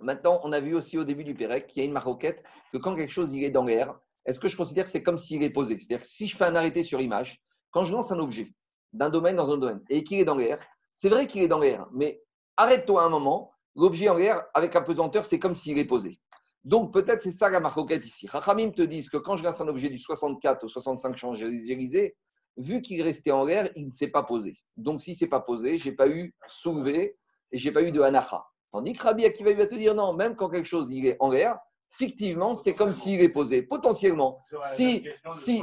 [0.00, 2.78] Maintenant, on a vu aussi au début du Pérec qu'il y a une maroquette que
[2.78, 5.42] quand quelque chose il est dans l'air, est-ce que je considère que c'est comme s'il
[5.42, 5.78] est posé?
[5.78, 8.52] C'est-à-dire que si je fais un arrêté sur image, quand je lance un objet
[8.92, 10.58] d'un domaine dans un domaine et qu'il est dans l'air,
[10.92, 12.22] c'est vrai qu'il est dans l'air, mais
[12.56, 16.20] arrête-toi un moment, l'objet en l'air avec un pesanteur, c'est comme s'il est posé.
[16.64, 18.26] Donc peut-être c'est ça la maroquette ici.
[18.26, 22.16] Rachamim te disent que quand je lance un objet du 64 au 65 Champs-Élysées,
[22.56, 24.56] vu qu'il restait en l'air, il ne s'est pas posé.
[24.76, 27.18] Donc, s'il ne s'est pas posé, je n'ai pas eu soulevé
[27.52, 28.44] et je n'ai pas eu de anacha.
[28.70, 31.16] Tandis que Rabbi Akiva il va te dire non, même quand quelque chose il est
[31.20, 31.58] en l'air,
[31.90, 33.62] fictivement, c'est comme s'il est posé.
[33.62, 35.62] Potentiellement, si, si,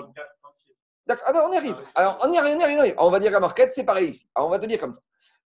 [1.08, 1.76] D'accord, alors on y arrive.
[1.96, 2.94] Alors on y arrive, on y arrive, on y arrive.
[2.94, 4.30] Alors, on va dire la marquette, c'est pareil ici.
[4.36, 5.02] Alors on va te dire comme ça.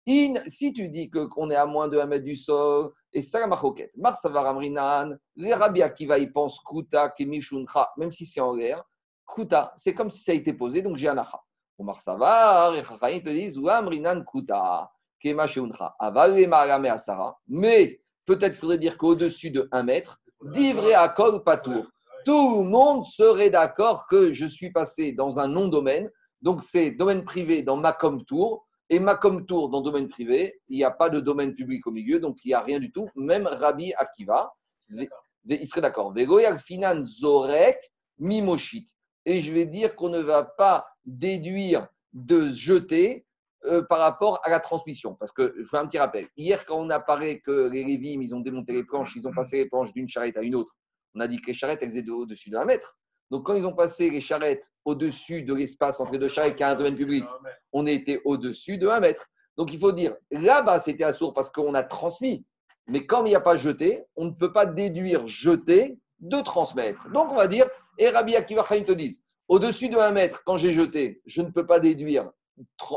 [0.08, 3.22] In, si tu dis que- qu'on est à moins de 1 mètre du sol, et
[3.22, 8.42] ça la marquette, Marsavar Amrinan, les Rabbi Akiva, ils pensent Kuta, Kemishuncha, même si c'est
[8.42, 8.84] en l'air,
[9.34, 11.40] Kuta, c'est comme si ça a été posé, donc j'ai un acha.
[11.78, 14.92] Ou Marsavar, et Chachayim te disent, ou Amrinan Kuta,
[15.22, 21.08] Kemashuncha, Aval et Marame Asara, mais peut-être faudrait dire qu'au-dessus de 1 mètre, Divré à
[21.08, 21.86] Kol Patour
[22.26, 26.10] tout le monde serait d'accord que je suis passé dans un non-domaine.
[26.42, 28.66] Donc, c'est domaine privé dans Macom Tour.
[28.90, 32.20] Et Macom Tour dans domaine privé, il n'y a pas de domaine public au milieu,
[32.20, 33.08] donc il n'y a rien du tout.
[33.16, 34.54] Même Rabbi Akiva,
[34.90, 36.14] il serait d'accord.
[36.14, 37.78] Vegoyal Finan Zorek
[38.20, 38.88] Mimoshit.
[39.26, 43.26] Et je vais dire qu'on ne va pas déduire de jeter
[43.66, 45.16] euh, par rapport à la transmission.
[45.16, 46.28] Parce que je fais un petit rappel.
[46.36, 49.34] Hier, quand on a parlé que les Lévim, ils ont démonté les planches, ils ont
[49.34, 50.76] passé les planches d'une charrette à une autre,
[51.16, 52.98] on a dit que les charrettes, elles étaient au-dessus de 1 mètre.
[53.34, 56.62] Donc, quand ils ont passé les charrettes au-dessus de l'espace entre les deux charrettes qui
[56.62, 57.26] a un domaine public,
[57.72, 59.26] on était au-dessus de 1 mètre.
[59.58, 62.46] Donc, il faut dire, là-bas, c'était assourd parce qu'on a transmis.
[62.88, 67.10] Mais comme il n'y a pas jeté, on ne peut pas déduire jeté de transmettre.
[67.10, 67.68] Donc, on va dire,
[67.98, 71.50] et Rabbi Akiva Chaim te disent, au-dessus de 1 mètre, quand j'ai jeté, je ne
[71.50, 72.30] peux pas déduire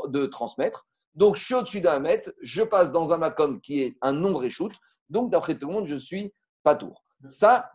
[0.08, 0.86] de transmettre.
[1.14, 4.44] Donc, je suis au-dessus d'un mètre, je passe dans un macom qui est un nombre
[4.44, 4.74] échoute.
[5.08, 7.02] Donc, d'après tout le monde, je suis pas tour.
[7.26, 7.70] Ça,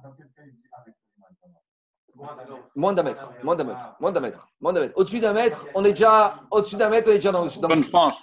[2.75, 4.93] moins d'un mètre, moins d'un mètre, moins d'un mètre, moins d'un mètre.
[4.97, 7.83] Au-dessus d'un mètre, on est déjà au-dessus d'un mètre, on est déjà dans, dans Bonne
[7.83, 8.21] France.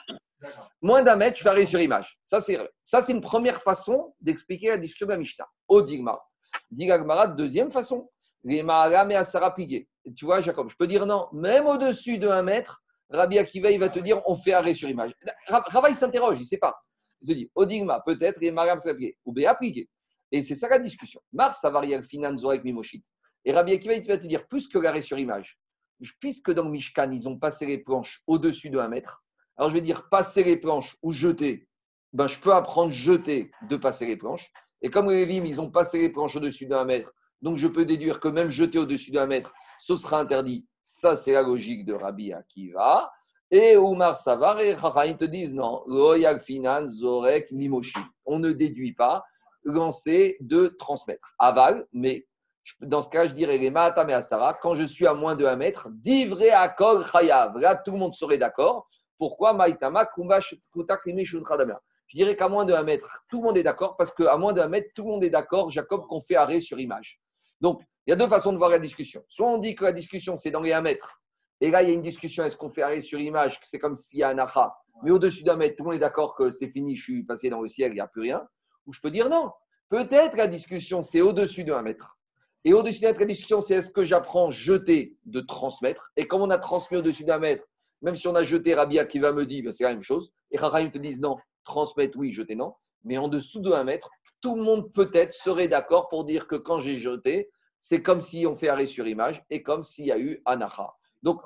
[0.82, 2.18] moins d'un mètre, je fais arrêt sur image.
[2.24, 5.47] Ça, c'est ça, c'est une première façon d'expliquer la discussion de la Mishnah.
[5.68, 6.18] Au Digma.
[6.70, 8.09] Digagmara, deuxième façon.
[8.45, 9.89] Les Maharam et Asara pigué.
[10.16, 11.28] Tu vois, Jacob, je peux dire non.
[11.32, 12.80] Même au-dessus de un mètre,
[13.11, 15.12] Rabbi Akiva, il va te dire on fait arrêt sur image.
[15.49, 16.74] Ra- Rava, il s'interroge, il ne sait pas.
[17.20, 19.16] Il te dit, au Digma, peut-être, les Maharam Asara pigué.
[19.24, 19.89] Ou Béa pigué.
[20.30, 21.20] Et c'est ça la discussion.
[21.32, 23.03] Mars, Savariel, Finan, Zorek, Mimoshit.
[23.45, 25.59] Et Rabbi Akiva, il va te dire plus que l'arrêt sur image.
[26.20, 29.24] Puisque dans Mishkan, ils ont passé les planches au-dessus de un mètre,
[29.57, 31.68] alors je vais dire passer les planches ou jeter.
[32.12, 34.51] Ben, je peux apprendre jeter de passer les planches.
[34.82, 37.12] Et comme les Lévim, ils ont passé les planches au-dessus d'un mètre,
[37.43, 40.66] donc je peux déduire que même jeter au-dessus d'un mètre, ce sera interdit.
[40.82, 43.11] Ça, c'est la logique de Rabbi Akiva.
[43.51, 45.82] Et Oumar Savar et Chacham te disent non,
[46.41, 47.99] Finan, Zorek, Mimoshi.
[48.26, 49.24] On ne déduit pas
[49.64, 51.34] lancer de transmettre.
[51.39, 52.26] Aval, mais
[52.81, 55.57] dans ce cas, je dirais les Mahatame Asara, quand je suis à moins de 1
[55.57, 57.57] mètre, divré à Kol Chayav.
[57.59, 58.89] Là, tout le monde serait d'accord.
[59.19, 60.09] Pourquoi Maïtama
[61.25, 61.75] Shuntradamer
[62.07, 64.53] Je dirais qu'à moins de 1 mètre, tout le monde est d'accord, parce qu'à moins
[64.53, 67.21] de 1 mètre, tout le monde est d'accord, Jacob, qu'on fait arrêt sur image.
[67.61, 69.25] Donc, il y a deux façons de voir la discussion.
[69.29, 71.21] Soit on dit que la discussion, c'est dans les 1 mètre,
[71.61, 73.81] et là, il y a une discussion, est-ce qu'on fait arrêt sur image, que c'est
[73.81, 76.35] comme s'il y a un acha, mais au-dessus d'un mètre, tout le monde est d'accord
[76.37, 78.47] que c'est fini, je suis passé dans le ciel, il n'y a plus rien.
[78.87, 79.51] Ou je peux dire non.
[79.89, 82.18] Peut-être la discussion, c'est au-dessus de 1 mètre.
[82.65, 86.11] Et au-dessus d'un mètre, la discussion, c'est est-ce que j'apprends jeter de transmettre?
[86.17, 87.65] Et comme on a transmis au-dessus d'un mètre,
[88.03, 90.33] même si on a jeté Rabia qui va me dire, ben, c'est la même chose.
[90.51, 92.75] Et Rahim te disent non, transmettre oui, jeter non.
[93.05, 96.57] Mais en dessous de 1 mètre, tout le monde peut-être serait d'accord pour dire que
[96.57, 97.51] quand j'ai jeté,
[97.81, 100.95] c'est comme si on fait arrêt sur image et comme s'il y a eu anacha.
[101.23, 101.41] Donc,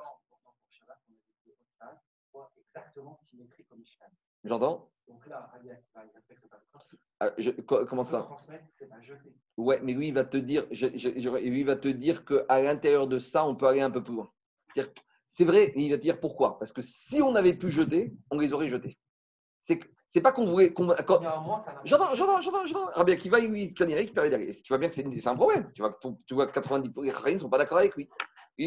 [4.43, 4.92] j'entends?
[5.07, 6.99] Donc là, Rabbi Akiva, il respecte pas ce principe.
[7.19, 8.21] Ah, je- co- Comment ça?
[8.23, 9.33] Transmettre, c'est pas jeter.
[9.57, 12.25] Ouais, mais lui, il va te dire, je- je- je- lui, il va te dire
[12.25, 14.31] qu'à l'intérieur de ça, on peut aller un peu plus loin.
[15.27, 16.57] C'est vrai, mais il va te dire pourquoi?
[16.59, 18.97] Parce que si on avait pu jeter, on les aurait jetés.
[19.61, 20.73] C'est que- c'est pas qu'on voulait.
[20.73, 21.21] qu'on- quand-
[21.85, 22.85] J'entends, j'entends, j'entends, j'entends.
[22.93, 23.73] Rabbi Akiva, lui,
[24.29, 24.51] d'aller.
[24.51, 25.71] Tu vois bien que c'est un problème.
[25.73, 25.97] Tu vois,
[26.27, 28.09] tu vois que 90% des Chachamim ne sont pas d'accord avec lui.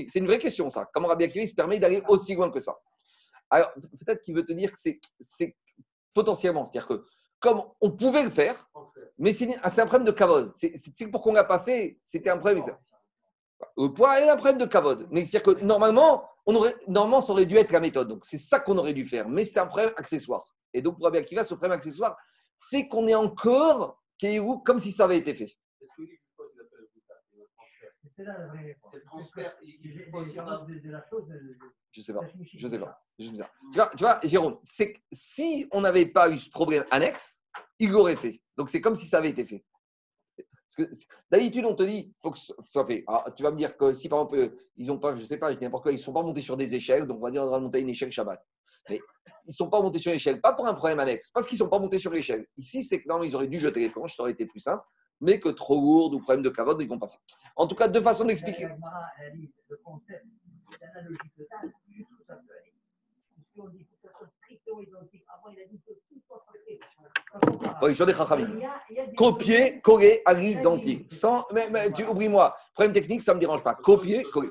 [0.08, 0.88] C'est une vraie question, ça.
[0.92, 2.76] Comment Rabbi Akiva il se permet d'aller aussi loin que ça?
[3.50, 3.72] Alors,
[4.04, 4.98] peut-être qu'il veut te dire que c'est
[6.20, 6.64] potentiellement.
[6.64, 7.04] C'est-à-dire que,
[7.38, 8.56] comme on pouvait le faire,
[9.18, 9.48] mais c'est
[9.80, 10.50] un problème de kavod.
[10.54, 12.64] C'est pourquoi on ne l'a pas fait, c'était un problème.
[13.76, 15.06] Le poids est un problème de kavod.
[15.10, 18.08] Mais c'est-à-dire que normalement, on aurait, normalement, ça aurait dû être la méthode.
[18.08, 19.28] Donc, c'est ça qu'on aurait dû faire.
[19.28, 20.44] Mais c'est un problème accessoire.
[20.72, 22.16] Et donc, pour Akiva, ce problème accessoire
[22.70, 25.52] fait qu'on est encore Kéhou comme si ça avait été fait.
[28.16, 29.52] C'est le transfert.
[29.62, 30.64] Il il J'ai- suppose qu'il y en a.
[30.64, 31.24] de, de la chose.
[31.96, 32.20] Je sais pas.
[32.58, 33.00] Je sais pas.
[33.18, 33.50] Je sais pas.
[33.72, 37.40] Tu vois, tu vois, Jérôme, c'est que si on n'avait pas eu ce problème annexe,
[37.78, 38.42] il l'aurait fait.
[38.58, 39.64] Donc, c'est comme si ça avait été fait.
[41.30, 43.02] D'habitude, on te dit, faut que ce soit fait.
[43.06, 45.38] Alors, tu vas me dire que si par exemple, euh, ils ont pas, je sais
[45.38, 47.22] pas, je dis n'importe quoi, ils ne sont pas montés sur des échelles, donc on
[47.22, 48.44] va dire on va monter une échelle Shabbat.
[48.90, 49.00] Mais
[49.46, 51.64] ils ne sont pas montés sur l'échelle, pas pour un problème annexe, parce qu'ils ne
[51.64, 52.46] sont pas montés sur l'échelle.
[52.58, 54.84] Ici, c'est que non, ils auraient dû jeter les planches, ça aurait été plus simple,
[55.22, 57.22] mais que trop lourd ou problème de cavote, ils ne vont pas faire.
[57.56, 58.68] En tout cas, deux façons d'expliquer.
[59.70, 60.26] Le concept
[60.78, 61.72] totale,
[62.26, 62.72] ça peut aller.
[63.52, 66.44] Si on dit que ça soit strictement identique, avant il a dit que tout soit
[66.44, 66.78] frappé.
[67.82, 68.60] Oui, sur des chachamim.
[69.16, 70.34] Copier, coller à.
[71.10, 72.54] Sans, mais, mais tu oublie-moi.
[72.74, 73.74] Problème technique, ça ne me dérange pas.
[73.74, 74.50] Copier, coller.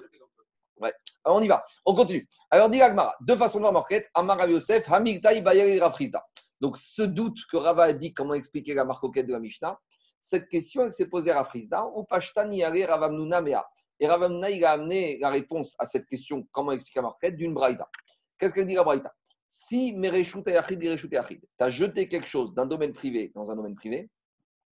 [1.23, 1.63] Alors, on y va.
[1.85, 2.27] On continue.
[2.51, 4.09] Alors, dit Agmara, deux façons de voir marquette.
[4.13, 6.23] Amar Yosef, Hamiktaï Bayel Rafrizda.
[6.61, 9.77] Donc, ce doute que Rava a dit, comment expliquer la marcoquette de la Mishnah,
[10.19, 13.65] cette question, elle s'est posée à Rafrizda, ou Pashtan Yare Ravamnuna Mea.
[13.99, 17.53] Et Ravamnuna, il a amené la réponse à cette question, comment expliquer la marquette, d'une
[17.53, 17.89] braïta.
[18.37, 19.13] Qu'est-ce qu'elle dit la braïta?
[19.47, 23.55] Si Mereshut Yachid, Mereshut Yachid, tu as jeté quelque chose d'un domaine privé dans un
[23.55, 24.09] domaine privé,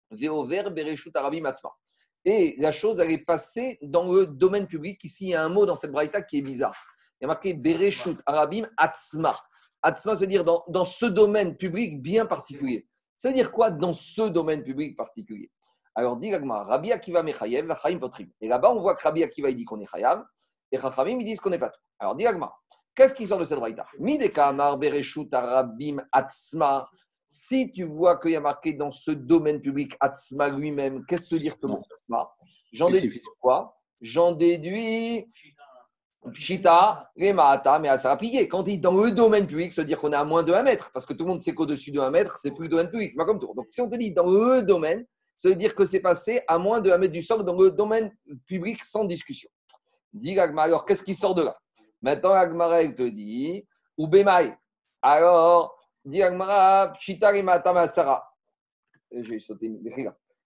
[0.09, 1.69] Veover Bereshut Arabim Atzma.
[2.25, 5.03] Et la chose, elle est passée dans le domaine public.
[5.03, 6.77] Ici, il y a un mot dans cette braïta qui est bizarre.
[7.19, 9.39] Il y a marqué Bereshut Arabim Atzma.
[9.83, 12.87] Atzma, veut dire dans, dans ce domaine public bien particulier.
[13.15, 15.51] Ça veut dire quoi dans ce domaine public particulier?
[15.95, 18.29] Alors, dit l'agma, Rabbi Akiva Mechayev, Chaim Potrim.
[18.39, 20.23] Et là-bas, on voit que Rabbi Akiva, il dit qu'on est Chayav,
[20.71, 21.81] et Chachamim, ils disent qu'on n'est pas tout.
[21.99, 22.53] Alors, dit l'agma,
[22.95, 23.85] qu'est-ce qui sort de cette braïta?
[23.99, 26.87] Mideka Amar Bereshut Arabim Atzma.
[27.25, 31.35] Si tu vois qu'il y a marqué dans ce domaine public Atzma lui-même, qu'est-ce que
[31.35, 32.29] veut dire ce mot Atzma?
[32.73, 33.77] J'en déduis quoi?
[34.01, 35.27] J'en déduis
[36.33, 38.47] Pshita, Remata, mais à ça appliquer.
[38.47, 40.63] Quand il dit dans le domaine public, veut dire qu'on est à moins de 1
[40.63, 42.89] mètre, parce que tout le monde sait qu'au-dessus de 1 mètre, c'est plus le domaine
[42.89, 43.53] public, c'est pas comme tout.
[43.55, 45.05] Donc si on te dit dans le domaine,
[45.41, 47.71] ça veut dire que c'est passé à moins de 1 mètre du sol dans le
[47.71, 48.15] domaine
[48.45, 49.49] public sans discussion.
[50.13, 51.57] Dit alors qu'est-ce qui sort de là?
[51.99, 53.65] Maintenant, l'Agmara, elle te dit
[53.97, 54.55] Ou Bemaï.
[55.01, 55.75] Alors,
[56.05, 57.33] dit Agmara, Pshita.
[59.11, 59.71] J'ai sauté.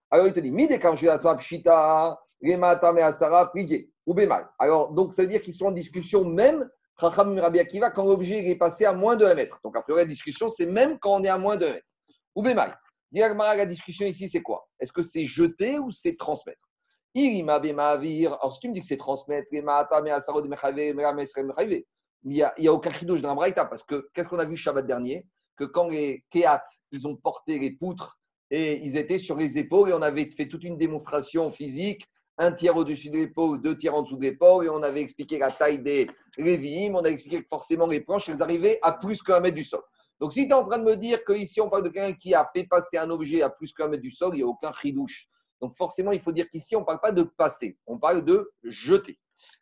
[0.10, 3.90] Alors il te dit, Mide quand je Pshita Masara, Pridje.
[4.06, 4.46] Ou Bemaï.
[4.58, 7.14] Alors, donc, ça veut dire qu'ils sont en discussion même, quand
[8.06, 9.60] l'objet est passé à moins de 1 mètre.
[9.62, 11.94] Donc, après la discussion, c'est même quand on est à moins de 1 mètre.
[12.34, 12.72] Ou Bemaï.
[13.12, 14.65] Dit Agmara, la discussion ici, c'est quoi?
[14.80, 16.60] Est-ce que c'est jeter ou c'est transmettre?
[17.18, 17.62] Alors,
[18.60, 19.64] tu me dis que c'est transmettre, il
[22.26, 24.86] n'y a, a aucun chidouche dans la Braïta, parce que qu'est-ce qu'on a vu Shabbat
[24.86, 25.26] dernier?
[25.56, 28.20] Que quand les Kéat, ils ont porté les poutres
[28.52, 32.06] et ils étaient sur les épaules et on avait fait toute une démonstration physique,
[32.38, 35.38] un tiers au-dessus de l'épaule, deux tiers en dessous de l'épaule, et on avait expliqué
[35.38, 39.24] la taille des Lévim, on a expliqué que forcément les planches, elles arrivaient à plus
[39.24, 39.82] qu'un mètre du sol.
[40.20, 42.34] Donc si tu es en train de me dire qu'ici on parle de quelqu'un qui
[42.34, 44.72] a fait passer un objet à plus qu'un mètre du sol, il n'y a aucun
[44.72, 45.30] chidouche.
[45.62, 48.52] Donc forcément, il faut dire qu'ici, on ne parle pas de passer, on parle de
[48.64, 49.20] jeter.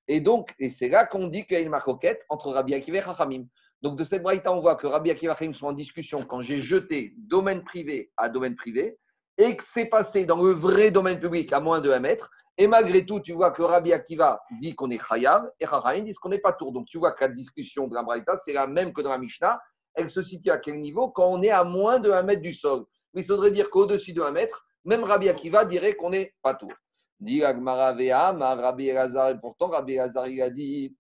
[0.08, 2.98] Et donc, et c'est là qu'on dit qu'il y a une maroquette entre Rabbi Akiva
[2.98, 3.46] et Chachamim.
[3.82, 6.42] Donc, de cette braïta, on voit que Rabbi Akiva et Chachamim sont en discussion quand
[6.42, 8.98] j'ai jeté domaine privé à domaine privé
[9.38, 12.30] et que c'est passé dans le vrai domaine public à moins de 1 mètre.
[12.58, 16.20] Et malgré tout, tu vois que Rabbi Akiva dit qu'on est Chayav et Chachamim disent
[16.20, 16.72] qu'on n'est pas tour.
[16.72, 19.18] Donc, tu vois que la discussion de la braïta, c'est la même que dans la
[19.18, 19.60] Mishnah.
[19.96, 22.54] Elle se situe à quel niveau Quand on est à moins de 1 mètre du
[22.54, 22.86] sol.
[23.14, 26.72] Il faudrait dire qu'au-dessus de 1 mètre, même Rabbi Akiva dirait qu'on n'est pas tour.
[27.20, 30.98] Dit Rabbi Elazar, et pourtant Rabbi Elazar, il a dit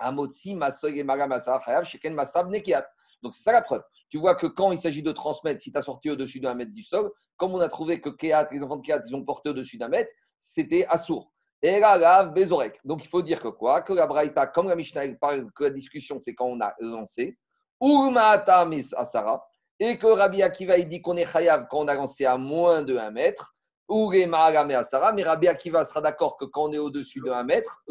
[0.00, 2.86] Amotsi, Masoy et Maga Masar, Chayav, Sheken Masab, Nekiat.
[3.22, 3.82] Donc c'est ça la preuve.
[4.08, 6.72] Tu vois que quand il s'agit de transmettre, si tu as sorti au-dessus d'un mètre
[6.72, 9.50] du sol, comme on a trouvé que Kéat, les enfants de Kéat, ils ont porté
[9.50, 11.32] au-dessus d'un mètre, c'était assourd.
[11.62, 12.78] Et là, là, Bézorek.
[12.84, 13.82] Donc il faut dire que quoi?
[13.82, 17.38] Que la Braïta, comme la Mishnah, parle que la discussion, c'est quand on a lancé.
[17.80, 19.44] Asara.
[19.78, 22.82] Et que Rabbi Akiva, il dit qu'on est Chayav quand on a lancé à moins
[22.82, 23.54] de 1 mètre.
[23.88, 25.12] Ou Asara.
[25.12, 27.82] Mais Rabbi Akiva sera d'accord que quand on est au-dessus de 1 mètre,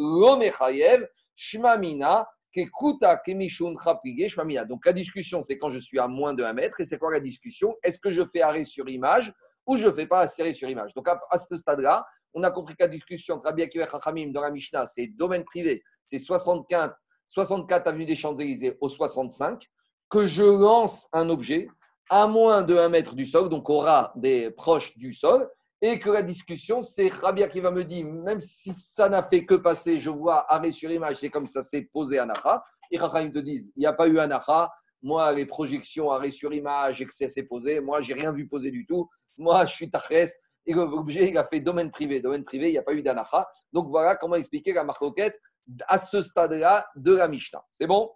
[2.51, 4.65] Kekuta, Kemishun, Chapige, Shmamina.
[4.65, 6.79] Donc la discussion, c'est quand je suis à moins de 1 mètre.
[6.79, 7.75] Et c'est quoi la discussion?
[7.83, 9.33] Est-ce que je fais arrêt sur image
[9.67, 10.93] ou je ne fais pas arrêt sur image?
[10.93, 13.87] Donc à, à ce stade-là, on a compris que la discussion entre Rabbi Akiva et
[13.87, 16.95] Chachamim dans la Mishnah, c'est domaine privé, c'est 64,
[17.27, 19.61] 64 avenue des Champs-Élysées au 65,
[20.09, 21.69] que je lance un objet
[22.09, 25.47] à moins de 1 mètre du sol, donc au ras des proches du sol,
[25.81, 29.45] et que la discussion, c'est Rabia qui va me dire, même si ça n'a fait
[29.45, 33.31] que passer, je vois arrêt sur image, c'est comme ça s'est posé Anacha, et Rahim
[33.31, 37.05] te disent, il n'y a pas eu Anacha, moi, les projections arrêt sur image et
[37.05, 39.07] que ça s'est posé, moi, j'ai rien vu poser du tout,
[39.37, 40.35] moi, je suis Tachès,
[40.65, 43.47] et l'objet, il a fait domaine privé, domaine privé, il n'y a pas eu d'Anacha,
[43.71, 45.39] donc voilà comment expliquer la marquette
[45.87, 47.63] à ce stade-là de la Mishnah.
[47.71, 48.11] C'est bon?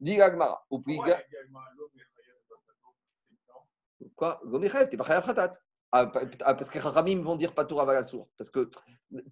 [0.00, 0.64] Dit Agmara.
[0.70, 0.98] Ou plus
[4.16, 4.40] Quoi?
[4.44, 5.52] Gomechev, t'es pas chayav khatat.
[5.90, 8.28] Ah, parce que Chachamim vont dire Patour Avalassour.
[8.36, 8.68] Parce que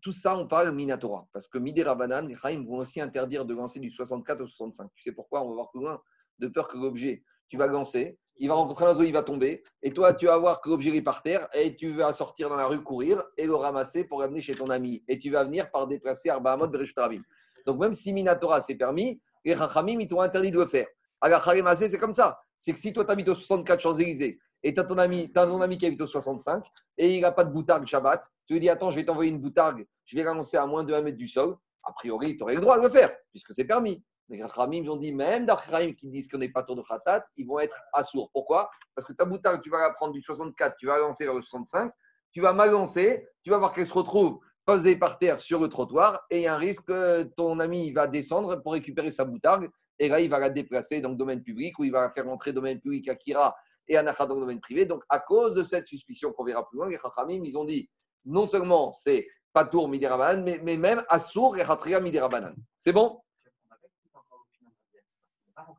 [0.01, 1.29] tout ça, on parle Minatora.
[1.33, 4.91] Parce que Midera Banan, les Chachamim vont aussi interdire de lancer du 64 au 65.
[4.95, 5.43] Tu sais pourquoi?
[5.43, 6.01] On va voir plus loin.
[6.39, 9.63] De peur que l'objet, tu vas lancer, il va rencontrer un oiseau, il va tomber.
[9.83, 12.57] Et toi, tu vas voir que l'objet est par terre et tu vas sortir dans
[12.57, 15.03] la rue, courir et le ramasser pour l'amener chez ton ami.
[15.09, 17.23] Et tu vas venir par déplacer Arbahamot Bereshtarabim.
[17.67, 20.87] Donc même si Minatora c'est permis, les Chachamim, ils t'ont interdit de le faire.
[21.21, 22.39] Alors, c'est comme ça.
[22.59, 25.61] C'est que si toi, tu habites au 64 Champs-Élysées et tu as ton ami, ton
[25.61, 26.65] ami qui habite au 65
[26.99, 29.41] et il n'a pas de boutargue Shabbat, tu lui dis Attends, je vais t'envoyer une
[29.41, 31.57] boutargue, je vais l'annoncer à moins de 1 mètre du sol.
[31.85, 34.05] A priori, tu aurais le droit de le faire puisque c'est permis.
[34.29, 37.25] Les Rachamim ils ont dit même d'Achraim qui disent qu'on n'est pas tour de Khatat,
[37.37, 38.29] ils vont être assourds.
[38.33, 38.69] Pourquoi?
[38.95, 41.35] Parce que ta boutargue, tu vas la prendre du 64, tu vas la lancer vers
[41.35, 41.93] le 65,
[42.33, 45.69] tu vas mal lancer, tu vas voir qu'elle se retrouve posée par terre sur le
[45.69, 49.25] trottoir et il y a un risque que ton ami va descendre pour récupérer sa
[49.25, 52.11] boutargue et là, il va la déplacer dans le domaine public ou il va la
[52.11, 53.57] faire rentrer domaine public à Kira
[53.89, 54.85] et à Nacha dans le domaine privé.
[54.85, 57.89] Donc, à cause de cette suspicion qu'on verra plus loin, les Chachamim, ils ont dit
[58.25, 62.55] non seulement c'est pas tour midirabanan, mais, mais même Assour et Hatria midirabanan.
[62.77, 63.23] C'est bon?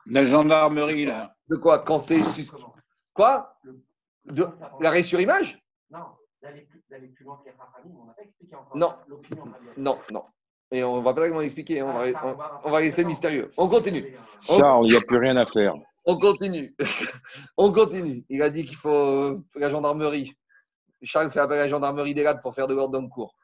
[0.07, 1.35] La gendarmerie, là.
[1.49, 1.79] De quoi?
[1.79, 2.21] Quand c'est.
[3.13, 3.55] Quoi?
[4.25, 4.47] De-
[4.79, 5.61] L'arrêt sur image?
[5.91, 6.05] Non,
[6.47, 8.93] d'aller plus, d'aller plus loin que les Rachamim, on n'a pas expliqué encore Non.
[9.07, 9.45] l'opinion.
[9.77, 10.23] Non, non.
[10.71, 12.77] Et on va pas vraiment expliquer, hein, on, Ah, va, ça, on- va- on va
[12.77, 13.51] rester mystérieux.
[13.57, 14.17] On continue.
[14.41, 15.73] Charles, il n'y a plus rien à faire.
[16.09, 16.73] On continue.
[17.57, 18.23] On continue.
[18.29, 20.33] Il a dit qu'il faut euh, la gendarmerie.
[21.03, 23.35] Charles fait appel à la gendarmerie des pour faire de l'ordre dans cours.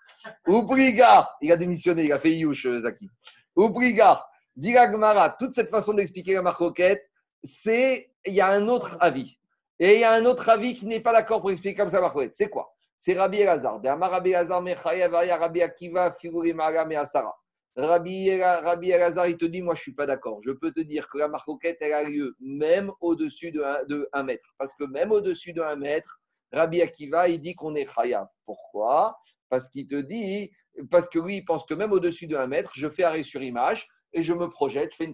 [0.47, 3.10] Oubrigard, il a démissionné, il a fait Youch, euh, Zaki.
[3.58, 4.74] Oubrigard, dit
[5.38, 7.06] toute cette façon d'expliquer la marcoquette,
[7.43, 9.38] c'est, il y a un autre avis.
[9.80, 11.99] Et il y a un autre avis qui n'est pas d'accord pour expliquer comme ça
[11.99, 12.36] marcoquette.
[12.36, 12.73] C'est quoi?
[13.06, 13.82] C'est Rabbi Elazar.
[13.84, 16.16] Rabbi Elazar, Rabbi Akiva.
[17.76, 20.39] Rabbi, Ela- Rabbi Elazar, il te dit, moi je ne suis pas d'accord.
[20.41, 24.08] Je peux te dire que la marcoquette, elle a lieu même au-dessus de 1 de
[24.14, 24.56] un mètre.
[24.58, 26.22] Parce que même au-dessus de 1 mètre,
[26.54, 28.30] Rabbi Akiva, il dit qu'on est chayav.
[28.45, 29.18] Pourquoi?
[29.49, 30.49] Parce qu'il te dit,
[30.89, 33.43] parce que lui, il pense que même au-dessus de 1 mètre, je fais arrêt sur
[33.43, 35.12] image et je me projette, je fais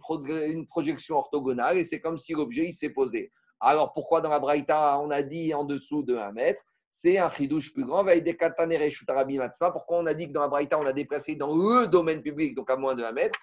[0.51, 3.31] une projection orthogonale et c'est comme si l'objet il s'est posé.
[3.59, 6.61] Alors pourquoi dans la Braïta on a dit en dessous de 1 mètre?
[6.91, 8.03] C'est un chidouche plus grand.
[8.03, 12.55] Pourquoi on a dit que dans la Braïta on a déplacé dans le domaine public,
[12.55, 13.39] donc à moins de 1 mètre?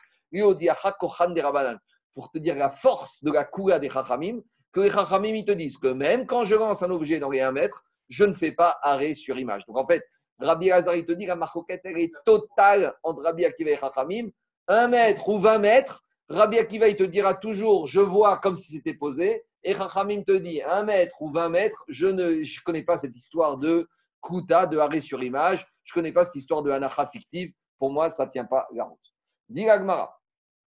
[2.14, 4.40] Pour te dire la force de la koula des chachamim,
[4.72, 7.40] que les chachamim ils te disent que même quand je lance un objet dans les
[7.40, 9.64] 1 mètre, je ne fais pas arrêt sur image.
[9.66, 10.02] Donc en fait,
[10.38, 14.28] Rabbi Hazar, il te dit la marcoquette, elle est totale entre Rabbi Akiva et Chachamim.
[14.68, 18.72] 1 mètre ou 20 mètres, Rabbi Akiva, il te dira toujours, je vois comme si
[18.72, 19.44] c'était posé.
[19.66, 23.16] Et Chachamim te dit, 1 mètre ou 20 mètres, je ne je connais pas cette
[23.16, 23.88] histoire de
[24.22, 25.66] kuta, de arrêt sur image.
[25.82, 27.52] Je ne connais pas cette histoire de anacha fictive.
[27.76, 29.12] Pour moi, ça ne tient pas la route.
[29.48, 30.16] Dit Agmara.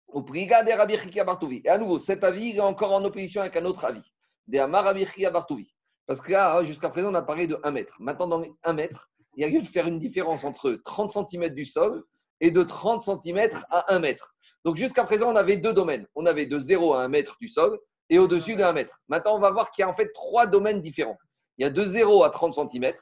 [0.09, 1.61] Au priga de Rabbi Bartouvi.
[1.63, 4.03] Et à nouveau, cet avis est encore en opposition avec un autre avis.
[4.47, 5.73] De Amar Rabbi Bartouvi.
[6.05, 7.95] Parce que là, jusqu'à présent, on a parlé de 1 mètre.
[8.01, 11.11] Maintenant, dans les 1 mètre, il y a lieu de faire une différence entre 30
[11.11, 12.03] cm du sol
[12.41, 14.35] et de 30 cm à 1 mètre.
[14.65, 16.05] Donc jusqu'à présent, on avait deux domaines.
[16.13, 17.79] On avait de 0 à 1 mètre du sol
[18.11, 19.01] et au-dessus de 1 mètre.
[19.07, 21.17] Maintenant, on va voir qu'il y a en fait trois domaines différents.
[21.57, 22.93] Il y a de 0 à 30 cm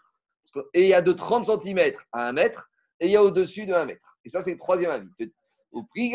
[0.73, 3.65] et il y a de 30 cm à 1 mètre et il y a au-dessus
[3.65, 4.17] de 1 mètre.
[4.23, 5.07] Et ça, c'est le troisième avis.
[5.71, 6.13] Au prix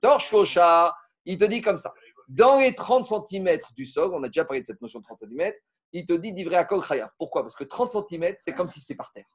[0.00, 0.94] Torche Kocha,
[1.26, 1.92] il te dit comme ça.
[2.28, 5.20] Dans les 30 cm du sol, on a déjà parlé de cette notion de 30
[5.20, 5.52] cm,
[5.92, 7.10] il te dit d'ivré à kol chaya.
[7.18, 7.42] Pourquoi?
[7.42, 9.26] Parce que 30 cm, c'est comme si c'est par terre.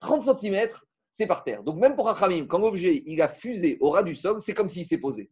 [0.00, 0.70] 30 cm,
[1.12, 1.62] c'est par terre.
[1.62, 4.54] Donc même pour un khamim, quand l'objet il a fusé au ras du sol, c'est
[4.54, 5.30] comme s'il s'est posé.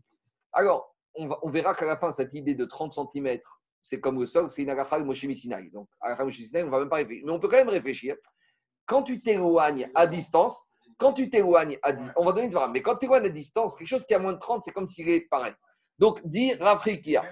[0.52, 3.38] Alors, on, va- on verra qu'à la fin, cette idée de 30 cm,
[3.82, 5.24] c'est comme le sol, c'est une agacha de Moshe.
[5.72, 7.24] Donc, agacha Moshe on ne va même pas réfléchir.
[7.26, 8.16] Mais on peut quand même réfléchir.
[8.86, 10.64] Quand tu t'éloignes à distance,
[10.98, 13.28] quand tu t'éloignes à distance, on va donner une svara, mais quand tu t'éloignes à
[13.30, 15.54] distance, quelque chose qui a moins de 30, c'est comme s'il est pareil.
[15.98, 17.22] Donc, dis Rafrikia.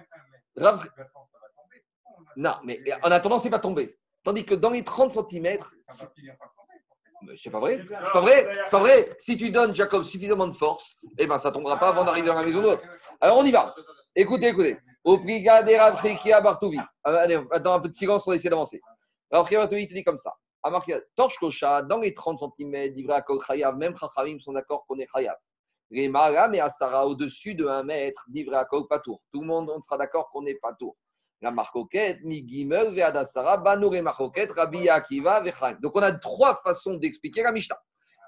[0.57, 0.89] Rav-
[2.37, 3.95] Non, mais en attendant, c'est pas tombé.
[4.25, 5.59] Tandis que dans les 30 cm,
[7.37, 7.81] c'est pas vrai.
[8.05, 8.49] C'est pas vrai.
[8.65, 9.17] C'est pas vrai.
[9.19, 12.35] Si tu donnes, Jacob, suffisamment de force, eh ben, ça tombera pas avant d'arriver dans
[12.35, 12.83] la maison d'autre.
[13.21, 13.75] Alors, on y va.
[14.15, 14.79] Écoutez, écoutez.
[15.05, 16.79] Au brigade Rafrikia Bartouvi.
[16.79, 18.81] Euh, Allez, attends un peu de silence, on va essayer d'avancer.
[19.31, 20.35] Rafrikia Bartouvi, te dit comme ça.
[20.63, 24.99] Amarkia, Torche Kocha, dans les 30 cm, d'Ivra Kol Chayav, même Chachamim sont d'accord qu'on
[24.99, 25.37] est Chayav.
[25.91, 29.23] Les Mara, mais Asara, au-dessus de 1 mètre, d'Ivra Patour.
[29.33, 30.97] Tout le monde, on sera d'accord qu'on n'est Patour.
[31.41, 35.79] La marcoquette, Migimel, Veadasara, Banour et marcoquette, Rabbi Akiva, Vechaim.
[35.81, 37.79] Donc on a trois façons d'expliquer la Mishnah.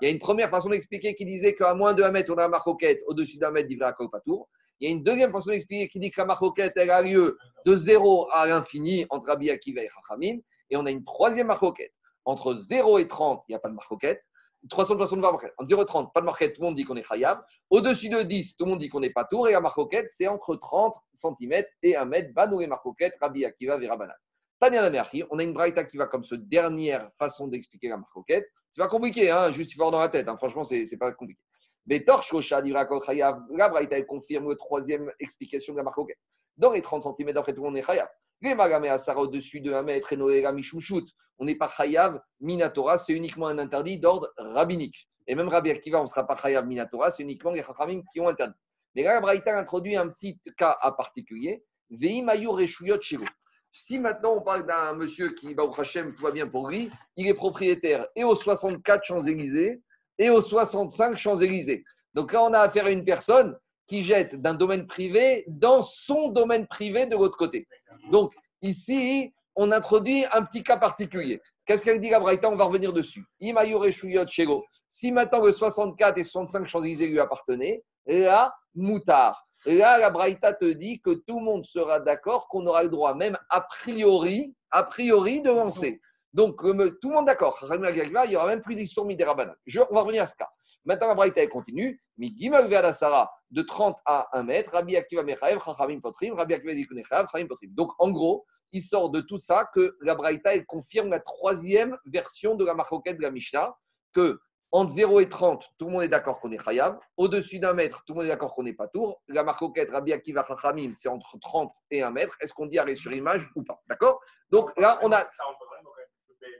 [0.00, 2.38] Il y a une première façon d'expliquer qui disait qu'à moins de 1 mètre, on
[2.38, 4.48] a la marcoquette, au-dessus d'un mètre, d'Ivra Patour.
[4.80, 7.36] Il y a une deuxième façon d'expliquer qui dit que la marcoquette, elle a lieu
[7.66, 10.38] de 0 à l'infini entre Rabbi Akiva et Chachamim.
[10.70, 11.92] Et on a une troisième marcoquette.
[12.24, 14.22] Entre 0 et 30, il n'y a pas de marcoquette.
[14.68, 15.54] 360 marquettes.
[15.58, 17.40] Entre 0 et 30, pas de marquette, tout le monde dit qu'on est khayab.
[17.70, 19.48] Au-dessus de 10, tout le monde dit qu'on n'est pas tour.
[19.48, 22.34] Et la marcoquette, c'est entre 30 cm et 1 mètre.
[22.34, 24.14] Banou et marcoquette, Rabbi Akiva, Verabanan.
[24.60, 27.96] Tania la Merchi, on a une braïta qui va comme ce dernière façon d'expliquer la
[27.96, 28.46] marcoquette.
[28.70, 30.28] C'est pas compliqué, hein, juste fort dans la tête.
[30.28, 30.36] hein.
[30.36, 31.40] Franchement, c'est c'est pas compliqué.
[31.86, 36.18] Mais dira Kol Chayav, la braïta elle confirme la troisième explication de la marcoquette.
[36.58, 38.08] Dans les 30 cm, d'après tout le monde est khayab.
[38.42, 41.06] Les magamé asara au-dessus de 1 mètre et noéga mishumshut.
[41.40, 45.08] On n'est pas chayav minatora, c'est uniquement un interdit d'ordre rabbinique.
[45.26, 48.20] Et même Rabbi Akiva, on ne sera pas chayav minatora, c'est uniquement les chachamim qui
[48.20, 48.58] ont interdit.
[48.94, 51.64] Mais là, Braïta introduit un petit cas à particulier.
[51.90, 53.24] Veimayu reshuyot shiro.
[53.72, 56.90] Si maintenant on parle d'un monsieur qui, va au Hachem, tout va bien pour lui,
[57.16, 59.80] il est propriétaire et aux 64 Champs-Élysées
[60.18, 61.84] et aux 65 Champs-Élysées.
[62.14, 66.30] Donc là, on a affaire à une personne qui jette d'un domaine privé dans son
[66.30, 67.66] domaine privé de l'autre côté.
[68.10, 71.40] Donc ici, on introduit un petit cas particulier.
[71.66, 72.50] Qu'est-ce qu'elle dit la Braïta?
[72.50, 73.24] On va revenir dessus.
[73.40, 74.64] Shuyot Shego.
[74.88, 79.46] Si maintenant le 64 et 65 Champs-Élysées lui appartenaient, là, moutard.
[79.66, 83.14] Là, la Braïta te dit que tout le monde sera d'accord qu'on aura le droit,
[83.14, 86.00] même a priori, a priori, de lancer.
[86.32, 87.58] Donc, comme tout le monde d'accord.
[87.68, 89.54] Il n'y aura même plus d'histoire midérabanan.
[89.90, 90.48] On va revenir à ce cas.
[90.84, 92.00] Maintenant, la Braïta elle continue.
[92.16, 94.72] Migimel Ve'adasara, de 30 à 1 mètre.
[94.72, 96.34] Rabbi Akiva Mechaev, Chachamim Potrim.
[96.34, 97.74] Rabbi Akiva Potrim.
[97.74, 101.96] Donc, en gros, il sort de tout ça que la Braïta elle confirme la troisième
[102.06, 103.74] version de la marcoquette de la Mishnah,
[104.12, 104.38] que
[104.72, 106.96] entre 0 et 30, tout le monde est d'accord qu'on est Chayav.
[107.16, 109.20] Au-dessus d'un mètre, tout le monde est d'accord qu'on n'est pas tour.
[109.26, 112.36] La marcoquette Rabbi Akiva Chachamim, c'est entre 30 et 1 mètre.
[112.40, 113.82] Est-ce qu'on dit arrêt sur image ou pas?
[113.88, 114.20] D'accord?
[114.50, 115.28] Donc là, on a.
[115.30, 115.58] Ça rentre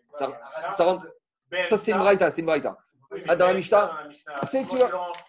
[0.09, 0.41] Ça-
[0.75, 1.07] ça rentre-
[1.69, 2.77] Ça, c'est une Braïta, c'est une Braïta.
[3.13, 3.91] Oui, Ah, dans la Mishnah,
[4.43, 4.77] tu sais, tu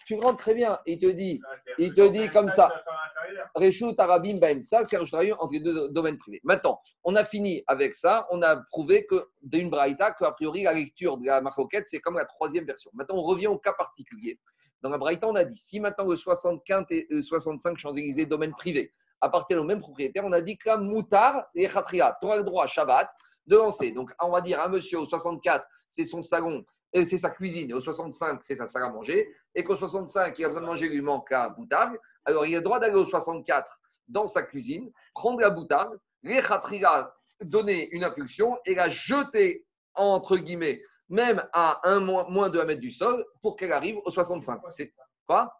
[0.05, 0.79] Tu rentres très bien.
[0.85, 1.41] Il te dit.
[1.63, 2.67] c'est- il te dit comme ça.
[2.69, 3.49] tu vas faire un intérieur.
[3.55, 4.61] Reshut Arabim Baim.
[4.65, 6.41] Ça, c'est Reshut Arabim entre les deux domaines privés.
[6.43, 8.27] Maintenant, on a fini avec ça.
[8.29, 12.17] On a prouvé que d'une Braïta, qu'a priori, la lecture de la Marcoquette, c'est comme
[12.17, 12.91] la troisième version.
[12.93, 14.39] Maintenant, on revient au cas particulier.
[14.81, 18.51] Dans la Braïta, on a dit si maintenant le 65 et le 65 Champs-Élysées, domaine
[18.51, 22.43] privé, appartiennent au même propriétaire, on a dit que la Moutar et Khatria, tu le
[22.43, 23.09] droit, Shabbat,
[23.47, 23.91] de lancer.
[23.91, 26.63] Donc, on va dire un monsieur au 64, c'est son salon euh,
[26.93, 30.45] c'est sa cuisine, et au 65, c'est sa salle à manger, et qu'au 65, il
[30.45, 32.95] a besoin de manger, il lui manque la boutarde, alors il a le droit d'aller
[32.95, 38.89] au 64 dans sa cuisine, prendre la boutarde, les khatriga, donner une impulsion et la
[38.89, 43.71] jeter, entre guillemets, même à un moins, moins de 1 mètre du sol, pour qu'elle
[43.71, 44.61] arrive au 65.
[44.69, 44.93] C'est
[45.25, 45.53] quoi?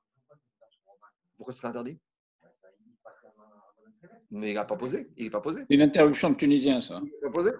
[1.38, 2.00] Pourquoi ce serait interdit?
[4.30, 5.12] Mais il n'a pas posé.
[5.18, 5.66] Il n'est pas posé.
[5.70, 7.02] Une interruption de Tunisien, ça.
[7.04, 7.52] Il n'est pas posé.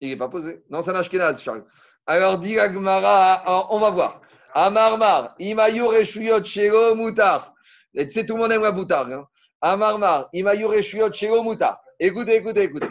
[0.00, 0.62] Il n'est pas posé.
[0.68, 1.64] Non, c'est un Ashkenaz, Charles.
[2.06, 4.20] Alors, dit alors, on va voir.
[4.52, 7.54] Amarmar, Imayur Eshuyot Shelo Mutar.
[7.94, 9.10] Et sais, tout le monde aime la boutarde.
[9.12, 9.26] Hein.
[9.62, 11.80] Amarmar, Imayur Eshuyot Shelo Mutar.
[11.98, 12.88] Écoutez, écoutez, écoutez.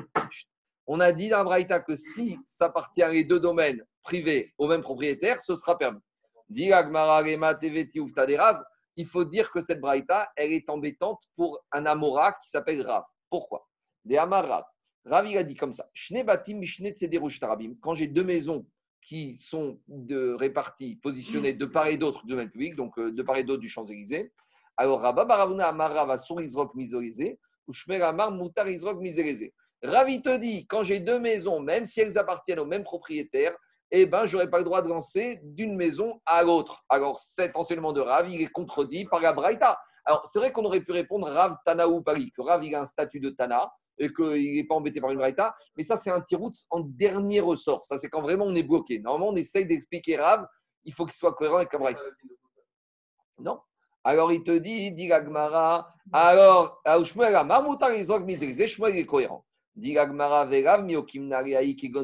[0.88, 4.68] On a dit dans Braïta que si ça appartient à les deux domaines privés au
[4.68, 6.02] même propriétaire, ce sera permis.
[6.50, 8.64] Dit Rav,
[8.96, 13.04] il faut dire que cette Braïta, elle est embêtante pour un Amora qui s'appelle Rav.
[13.30, 13.68] Pourquoi?
[14.06, 14.64] Des Amar Rav.
[15.06, 15.88] Rav, il a dit comme ça.
[17.82, 18.66] Quand j'ai deux maisons
[19.04, 23.24] qui sont de réparties, positionnées de part et d'autre du domaine public, donc euh, de
[23.24, 24.32] part et d'autre du Champs-Élysées,
[24.78, 29.54] alors Rabba Baravuna Amar Rav Asur Izrok Mizorizé, ou Shmer Amar Mutar Izrok Mizorizé.
[29.84, 33.56] Rav, il te dit, quand j'ai deux maisons, même si elles appartiennent au même propriétaire,
[33.92, 36.84] eh ben, je n'aurai pas le droit de lancer d'une maison à l'autre.
[36.90, 39.78] Alors, cet enseignement de Rav, il est contredit par la Braïta.
[40.06, 42.82] Alors, c'est vrai qu'on aurait pu répondre Rav Tana ou Paris, que Rav, il a
[42.82, 46.10] un statut de Tana et qu'il n'est pas embêté par une Braïta, mais ça, c'est
[46.10, 47.86] un tirout en dernier ressort.
[47.86, 49.00] Ça, c'est quand vraiment on est bloqué.
[49.00, 50.48] Normalement, on essaye d'expliquer Rav,
[50.86, 51.96] il faut qu'il soit cohérent avec la.
[53.40, 53.60] Non.
[54.04, 59.06] Alors, il te dit, dit la Gemara, alors, Shmuel Amar, Moutar Izrok Mizerizé, Shmuel est
[59.06, 59.46] cohérent.
[59.76, 61.30] Dit Miokim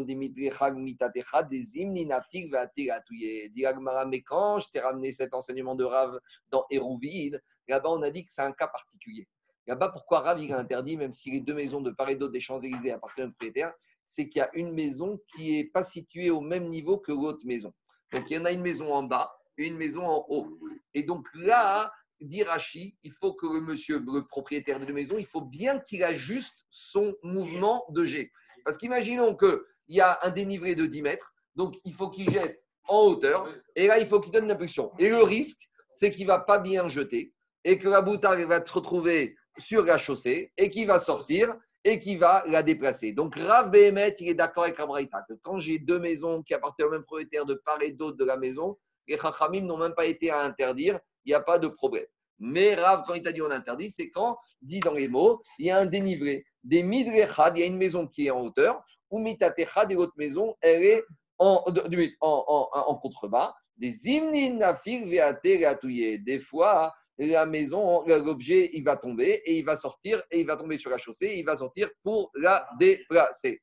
[0.05, 3.51] Dimitri Chag Mitatecha, des Imni Nafik, Vateratouye.
[3.51, 3.65] Dit
[4.07, 6.19] mais quand je t'ai ramené cet enseignement de Rav
[6.49, 9.27] dans Hérouville, là-bas, on a dit que c'est un cas particulier.
[9.69, 12.33] Là-bas, pourquoi Rav il a interdit, même si les deux maisons de part et d'autre
[12.33, 13.71] des Champs-Élysées appartiennent au propriétaire,
[14.03, 17.45] c'est qu'il y a une maison qui n'est pas située au même niveau que l'autre
[17.45, 17.71] maison.
[18.11, 20.57] Donc, il y en a une maison en bas et une maison en haut.
[20.95, 25.19] Et donc là, dit Rachi, il faut que le monsieur, le propriétaire de la maison,
[25.19, 28.31] il faut bien qu'il ajuste son mouvement de jet.
[28.65, 29.59] Parce qu'imaginons qu'il
[29.89, 33.85] y a un dénivelé de 10 mètres, donc il faut qu'il jette en hauteur, et
[33.85, 34.91] là, il faut qu'il donne l'impulsion.
[34.97, 38.65] Et le risque, c'est qu'il ne va pas bien jeter, et que la boutarde va
[38.65, 43.13] se retrouver sur la chaussée, et qu'il va sortir, et qui va la déplacer.
[43.13, 46.89] Donc Rav Behemet, il est d'accord avec Abraïta, que quand j'ai deux maisons qui appartiennent
[46.89, 48.75] au même propriétaire de part et d'autre de la maison,
[49.07, 52.05] les Chachamim n'ont même pas été à interdire, il n'y a pas de problème.
[52.39, 55.67] Mais Rav, quand il t'a dit on interdit, c'est quand, dit dans les mots, il
[55.67, 56.45] y a un dénivelé.
[56.63, 60.13] Des midrechad, il y a une maison qui est en hauteur, ou mitatechad, et l'autre
[60.17, 61.03] maison, elle est
[61.39, 63.53] en, contrebas.
[63.77, 65.85] Des imnin nafir veate.
[66.23, 66.93] Des fois,
[67.27, 70.89] la maison, l'objet, il va tomber et il va sortir et il va tomber sur
[70.89, 73.61] la chaussée et il va sortir pour la déplacer.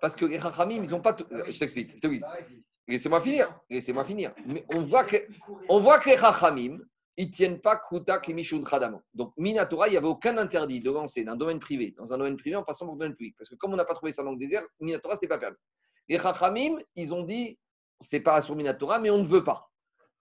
[0.00, 1.26] Parce que les Chachamim, ils n'ont pas tout.
[1.30, 1.96] Je t'explique.
[1.96, 2.20] je te dis.
[2.88, 3.60] Laissez-moi finir.
[3.68, 4.32] Laissez-moi finir.
[4.46, 5.16] Mais on voit que,
[5.68, 6.78] on voit que les Chachamim,
[7.16, 9.02] ils ne tiennent pas Kuta Kimishun Khadamo.
[9.14, 12.36] Donc, Minatora, il n'y avait aucun interdit de lancer d'un domaine privé dans un domaine
[12.36, 13.34] privé en passant par un domaine public.
[13.38, 15.38] Parce que comme on n'a pas trouvé ça dans le désert, Minatora, ce n'était pas
[15.38, 15.56] permis.
[16.08, 17.58] Les Chachamim, ils ont dit,
[18.00, 19.70] c'est pas sur Minatora, mais on ne veut pas.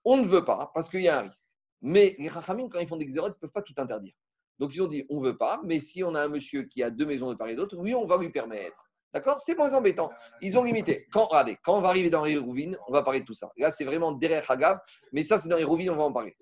[0.06, 1.50] On ne veut pas parce qu'il y a un risque.
[1.82, 4.14] Mais les Chachamim, quand ils font des xérotes, ils ne peuvent pas tout interdire.
[4.60, 6.82] Donc, ils ont dit, on ne veut pas, mais si on a un monsieur qui
[6.82, 8.90] a deux maisons de part et d'autre, oui, on va lui permettre.
[9.14, 9.42] D'accord?
[9.42, 10.12] C'est moins embêtant.
[10.42, 11.08] Ils ont limité.
[11.12, 13.52] Quand, regardez, quand on va arriver dans les rouvines, on va parler de tout ça.
[13.58, 14.80] Là, c'est vraiment derrière Hagav,
[15.12, 16.36] mais ça, c'est dans les rouvines, on va en parler.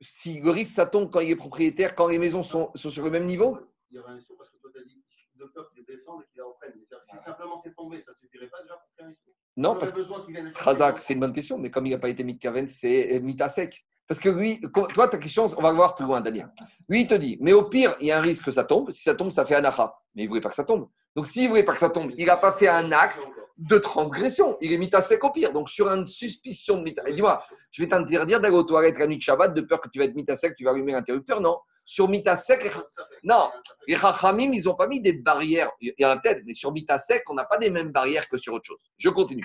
[0.00, 3.10] Si le risque, ça tombe quand il est propriétaire, quand les maisons sont, sur le
[3.10, 3.58] même niveau?
[3.90, 5.02] Il y aurait un saut parce que toi, tu as dit
[5.36, 6.72] de peur qu'il descende et qu'il reprenne.
[6.76, 9.76] Mais si simplement c'est tombé, ça ne suffirait pas déjà pour faire un saut Non,
[9.76, 10.00] parce que
[10.64, 13.84] Khazak, c'est une bonne question, mais comme il n'a pas été Mitkaven, c'est Mita sec.
[14.08, 14.60] Parce que lui,
[14.94, 16.52] toi, ta question, on va voir plus loin, Daniel.
[16.88, 18.90] Lui, il te dit, mais au pire, il y a un risque que ça tombe.
[18.90, 19.94] Si ça tombe, ça fait un acha.
[20.14, 20.88] Mais il ne voulait pas que ça tombe.
[21.16, 23.26] Donc, s'il ne voulait pas que ça tombe, il n'a pas fait un acte
[23.58, 24.56] de transgression.
[24.60, 25.52] Il est mita sec au pire.
[25.52, 27.02] Donc, sur une suspicion de mita.
[27.08, 29.88] Et dis-moi, je vais t'interdire d'aller aux toilettes la nuit de Shabbat de peur que
[29.88, 31.40] tu vas être mita sec, tu vas allumer l'interrupteur.
[31.40, 31.58] Non.
[31.84, 32.70] Sur mita sec,
[33.24, 33.50] non.
[33.88, 35.70] Les Chachamim, ils n'ont pas mis des barrières.
[35.80, 38.28] Il y en a peut-être, mais sur mita sec, on n'a pas des mêmes barrières
[38.28, 38.80] que sur autre chose.
[38.98, 39.44] Je continue.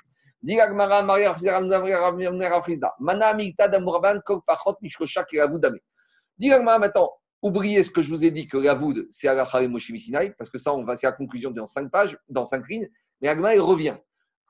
[6.40, 7.12] Maintenant,
[7.42, 10.32] oubliez ce que je vous ai dit que la voud, c'est Alachar et Moshe Sinai,
[10.38, 12.88] parce que ça, on va, c'est la conclusion dans cinq pages, dans cinq lignes.
[13.20, 13.98] Mais Agma, il revient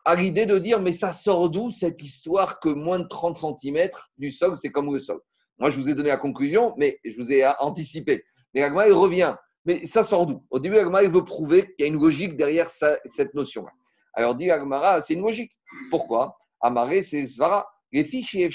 [0.04, 3.90] à l'idée de dire, mais ça sort d'où cette histoire que moins de 30 cm
[4.18, 5.22] du sol, c'est comme le sol
[5.60, 8.24] Moi, je vous ai donné la conclusion, mais je vous ai anticipé.
[8.54, 9.36] Mais Agma, il revient.
[9.66, 12.36] Mais ça sort d'où Au début, Agma, il veut prouver qu'il y a une logique
[12.36, 13.72] derrière cette notion-là.
[14.14, 15.52] Alors, dit Agmara, c'est une logique.
[15.92, 16.38] Pourquoi?
[16.62, 17.68] Amaré, c'est Svara.
[17.92, 18.50] Les fiches et.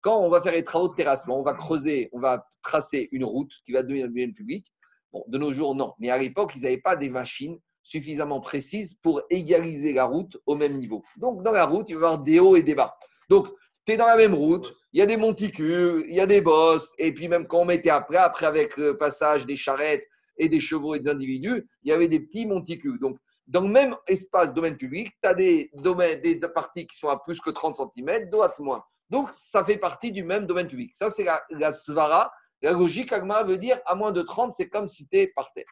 [0.00, 3.24] Quand on va faire les travaux de terrassement, on va creuser, on va tracer une
[3.24, 4.66] route qui va devenir bien public.
[5.12, 5.94] Bon, de nos jours, non.
[5.98, 10.56] Mais à l'époque, ils n'avaient pas des machines suffisamment précises pour égaliser la route au
[10.56, 11.02] même niveau.
[11.18, 12.96] Donc, dans la route, il va y avoir des hauts et des bas.
[13.28, 13.48] Donc,
[13.86, 16.40] tu es dans la même route, il y a des monticules, il y a des
[16.40, 20.04] bosses, et puis même quand on mettait après, après avec le passage des charrettes
[20.38, 22.98] et des chevaux et des individus, il y avait des petits monticules.
[22.98, 23.16] Donc,
[23.46, 27.18] dans le même espace domaine public, tu as des, domaines, des parties qui sont à
[27.18, 28.82] plus que 30 cm, d'autres moins.
[29.08, 30.92] Donc, ça fait partie du même domaine public.
[30.92, 32.32] Ça, c'est la, la svara.
[32.62, 35.52] La logique, Agmara veut dire à moins de 30, c'est comme si tu es par
[35.52, 35.70] terre.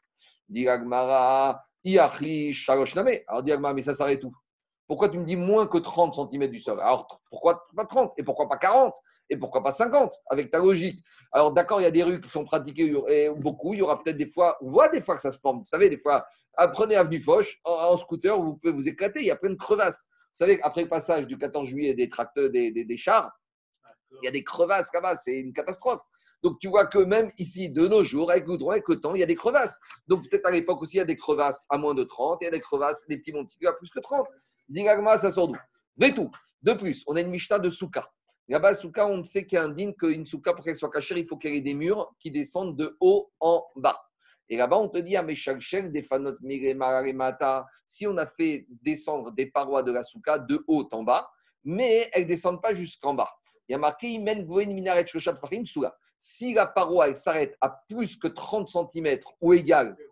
[0.49, 2.97] Dit Agmara, Iachi, Shalosh.
[2.97, 4.33] Alors, dit Agmara, mais ça s'arrête où?
[4.87, 6.81] Pourquoi tu me dis moins que 30 cm du sol?
[6.81, 8.95] Alors, pourquoi pas 30 Et pourquoi pas 40
[9.31, 11.03] Et pourquoi pas 50 Avec ta logique.
[11.33, 13.75] Alors, d'accord, il y a des rues qui sont pratiquées et beaucoup.
[13.75, 15.61] Il y aura peut-être des fois, on voit des fois que ça se forme.
[15.61, 16.27] Vous savez, des fois,
[16.73, 19.21] prenez Avenue Foch, en, scooter, vous pouvez vous éclater.
[19.21, 20.07] Il y a plein de crevasses.
[20.07, 23.31] Vous savez qu'après le passage du 14 juillet des tracteurs, des, des, des chars,
[24.23, 26.01] il y a des crevasses là-bas, c'est une catastrophe.
[26.43, 29.15] Donc tu vois que même ici, de nos jours, avec le droit, avec le temps,
[29.15, 29.81] il y a des crevasses.
[30.09, 32.45] Donc peut-être à l'époque aussi, il y a des crevasses à moins de 30, il
[32.45, 34.27] y a des crevasses, des petits monticules à plus que 30.
[34.69, 35.57] Digagma, ça sort d'où?
[36.15, 36.31] Tout.
[36.63, 38.09] De plus, on a une Mishnah de Souka.
[38.49, 41.19] Là-bas, Souka, on sait qu'il y a un digne qu'une Souka, pour qu'elle soit cachée,
[41.19, 43.99] il faut qu'elle ait des murs qui descendent de haut en bas.
[44.49, 46.37] Et là-bas, on te dit, ah, des fanot
[47.15, 51.29] mata, si on a fait descendre des parois de la Souka de haut en bas,
[51.65, 53.31] mais elles ne descendent pas jusqu'en bas.
[53.69, 55.07] Il y a marqué Minaret.
[56.19, 60.05] Si la paroi s'arrête à plus que 30 cm ou égal, c'est,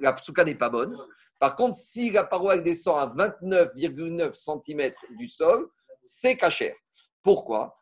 [0.00, 0.96] la souka n'est pas bonne.
[1.40, 5.68] Par contre, si la paroi descend à 29,9 cm du sol,
[6.02, 6.76] c'est cachère.
[7.22, 7.80] Pourquoi?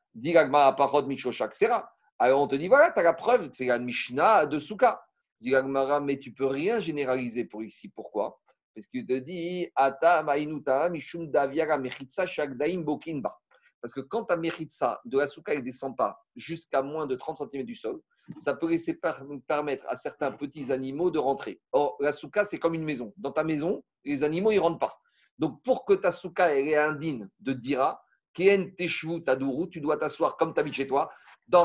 [2.19, 5.03] Alors on te dit voilà, tu as la preuve, c'est la Mishnah de Souka.
[5.41, 7.89] Mais tu peux rien généraliser pour ici.
[7.89, 8.41] Pourquoi?
[8.75, 12.31] Parce qu'il te dit Ata Mechitsa.
[13.83, 17.39] Parce que quand ta méritza de la souka ne descend pas jusqu'à moins de 30
[17.39, 18.01] cm du sol,
[18.37, 18.99] ça peut laisser
[19.47, 21.61] permettre à certains petits animaux de rentrer.
[21.73, 23.13] Or, la souka, c'est comme une maison.
[23.17, 24.99] Dans ta maison, les animaux, ils ne rentrent pas.
[25.39, 28.03] Donc, pour que ta souka elle est indigne de dira,
[28.35, 31.11] Kien Teshvu Tadourou, tu dois t'asseoir comme tu habites chez toi.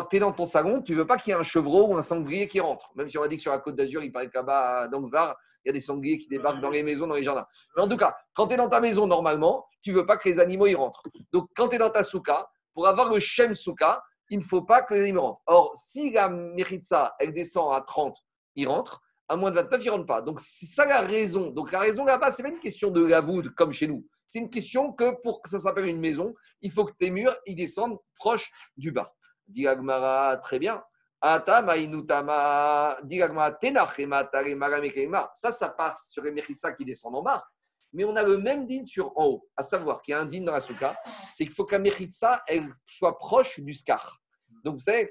[0.10, 2.02] Tu es dans ton salon, tu veux pas qu'il y ait un chevreau ou un
[2.02, 2.92] sanglier qui rentre.
[2.96, 5.08] Même si on a dit que sur la côte d'Azur, il paraît là-bas, dans le
[5.08, 7.46] il y a des sangliers qui débarquent dans les maisons, dans les jardins.
[7.76, 10.28] Mais en tout cas, quand tu es dans ta maison normalement, tu veux pas que
[10.28, 11.04] les animaux y rentrent.
[11.32, 14.62] Donc, quand tu es dans ta souka, pour avoir le Shem souka, il ne faut
[14.62, 15.42] pas les animaux rentrent.
[15.46, 18.16] Or, si la Meritza, elle descend à 30,
[18.56, 19.02] il rentre.
[19.30, 20.22] À moins de 29, il ne rentre pas.
[20.22, 21.50] Donc, c'est ça la raison.
[21.52, 24.08] Donc, la raison là-bas, ce n'est pas une question de la voûte comme chez nous.
[24.30, 27.36] C'est une question que pour que ça s'appelle une maison, il faut que tes murs
[27.46, 29.14] ils descendent proche du bas.
[29.48, 29.68] Dit
[30.42, 30.84] très bien.
[31.22, 31.52] Ça,
[35.52, 37.44] ça part sur les Meritza qui descendent en bas.
[37.94, 40.26] Mais on a le même din sur en haut, à savoir qu'il y a un
[40.26, 40.98] din dans la souka,
[41.32, 44.20] c'est qu'il faut la Meritza, elle soit proche du scar.
[44.64, 45.10] Donc, vous savez,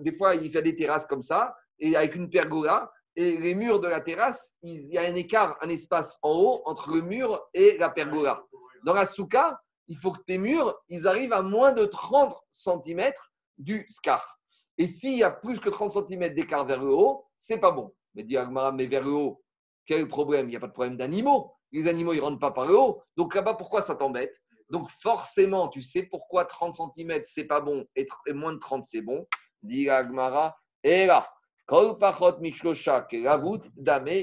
[0.00, 3.80] des fois, il fait des terrasses comme ça, et avec une pergola, et les murs
[3.80, 7.40] de la terrasse, il y a un écart, un espace en haut entre le mur
[7.52, 8.42] et la pergola.
[8.84, 13.12] Dans la souka, il faut que tes murs, ils arrivent à moins de 30 cm
[13.58, 14.40] du scar.
[14.78, 17.94] Et s'il y a plus que 30 cm d'écart vers le haut, c'est pas bon.
[18.14, 18.36] Mais dit
[18.74, 19.42] mais vers le haut,
[19.86, 20.46] quel problème?
[20.46, 21.53] Il n'y a pas de problème d'animaux.
[21.74, 23.02] Les animaux, ne rentrent pas par le haut.
[23.16, 24.40] Donc là-bas, pourquoi ça t'embête?
[24.70, 29.02] Donc forcément, tu sais pourquoi 30 cm, c'est pas bon et, moins de 30, c'est
[29.02, 29.26] bon.
[29.62, 31.28] Dit Agmara, et là,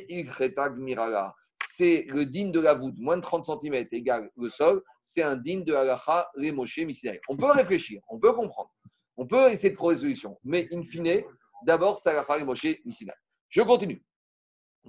[0.10, 1.36] ilchreta gmirala.
[1.68, 5.36] C'est le digne de la voûte, moins de 30 cm égale le sol, c'est un
[5.36, 7.20] digne de halacha les moshe misinaï.
[7.30, 8.72] On peut réfléchir, on peut comprendre,
[9.18, 11.24] on peut essayer de trouver des solutions, mais in fine,
[11.64, 13.16] d'abord, c'est halacha les moshe misinaï.
[13.50, 14.04] Je continue.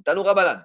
[0.04, 0.62] Tanoura Balan.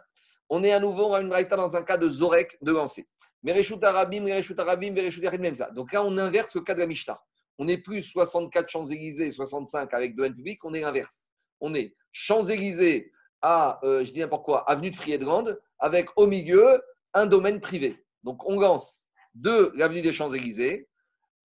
[0.49, 3.07] On est à nouveau on a une braïta dans un cas de Zorek de lancer.
[3.43, 5.69] Mereshut Arabim, Mereshut Arabim, Mereshut Yachid Memza.
[5.71, 7.21] Donc là, on inverse le cas de la Mishnah.
[7.59, 11.29] On n'est plus 64 Champs-Élysées, 65 avec domaine public, on est l'inverse.
[11.59, 16.81] On est Champs-Élysées à, euh, je dis n'importe quoi, avenue de Friedrande, avec au milieu
[17.13, 18.03] un domaine privé.
[18.23, 20.87] Donc on lance de l'avenue des Champs-Élysées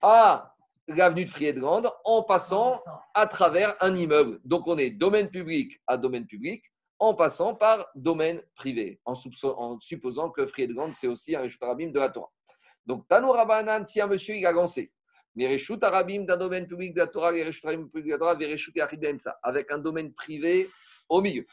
[0.02, 0.54] à
[0.88, 2.82] l'avenue de Friedrande en passant
[3.14, 4.40] à travers un immeuble.
[4.44, 6.64] Donc on est domaine public à domaine public
[7.02, 9.16] en passant par domaine privé, en,
[9.80, 12.30] supposant que Friedland, c'est aussi un Arabim de la Torah.
[12.86, 14.92] Donc, Tano Rabanan, si un monsieur il a lancé,
[15.34, 18.18] mais Reshut Arabim d'un domaine public de la Torah, les Reshut Arabim public de la
[18.18, 20.70] Torah, les Reshut Be'emsa, avec un domaine privé
[21.08, 21.44] au milieu.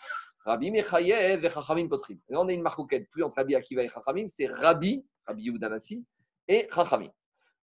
[0.46, 2.20] Rabbi Mechayev et Chachamim Potrim.
[2.30, 5.46] Et là, on a une marcoquette, plus entre Rabbi Akiva et Chachamim, c'est Rabbi, Rabbi
[5.46, 6.06] Yudanassi,
[6.48, 7.10] et Chachamim.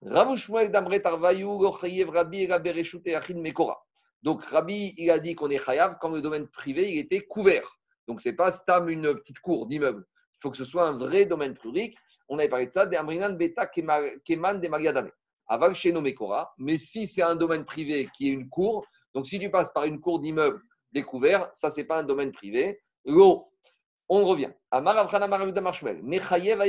[0.03, 3.78] Rav Shmuel Damret Arvayu, Gochayev Rabbi, Rabbi Reshut Yachid Mekora.
[4.22, 7.75] Donc, Rabbi, il a dit qu'on est chayav quand le domaine privé, il était couvert.
[8.09, 10.04] Donc, ce n'est pas stam une petite cour d'immeuble.
[10.09, 11.96] Il faut que ce soit un vrai domaine public.
[12.28, 15.11] On avait parlé de ça, des Amrinan Beta Kema- Keman de Mariadame.
[15.48, 16.52] Aval chez Mekora.
[16.59, 18.84] Mais si c'est un domaine privé qui est une cour,
[19.14, 20.61] donc si tu passes par une cour d'immeuble
[20.92, 22.80] découvert, ça, ce n'est pas un domaine privé.
[23.07, 24.52] On revient.
[24.70, 26.02] Amar Rav Chana Amar Rav Yehuda Amar Shmuel.
[26.02, 26.61] Mechayev.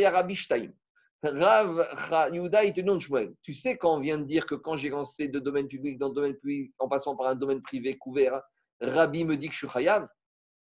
[3.41, 6.09] Tu sais quand on vient de dire que quand j'ai lancé de domaine public dans
[6.09, 8.41] le domaine public en passant par un domaine privé couvert,
[8.81, 10.07] Rabbi me dit que je suis chayav.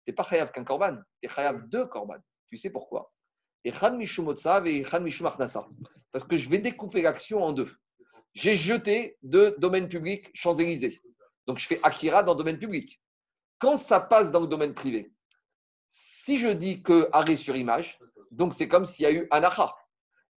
[0.05, 2.17] Tu n'es pas chayav qu'un korban, tu es chayav deux korban.
[2.49, 3.11] Tu sais pourquoi?
[3.63, 4.61] Et achnasa.
[6.11, 7.71] Parce que je vais découper l'action en deux.
[8.33, 11.01] J'ai jeté de domaine public Champs-Élysées.
[11.47, 13.01] Donc je fais Akira dans le domaine public.
[13.57, 15.11] Quand ça passe dans le domaine privé,
[15.87, 17.99] si je dis que arrêt sur image,
[18.31, 19.73] donc c'est comme s'il y a eu anacha.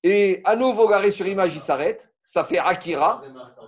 [0.03, 2.13] Et à nouveau, l'arrêt sur image, il s'arrête.
[2.21, 3.21] Ça fait Akira.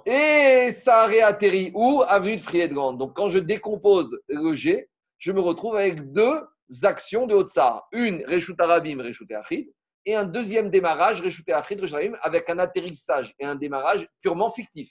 [0.06, 2.04] Et ça réatterrit où?
[2.08, 2.97] Avenue de Grande.
[2.97, 4.89] Donc quand je décompose le G,
[5.20, 6.41] je me retrouve avec deux
[6.84, 7.88] actions de Haute-Sahara.
[7.91, 9.72] Une, Reshut Arabim, Reshut Achid.
[10.05, 14.49] Et un deuxième démarrage, Reshut Achid, Reshut Arabim, avec un atterrissage et un démarrage purement
[14.49, 14.89] fictif.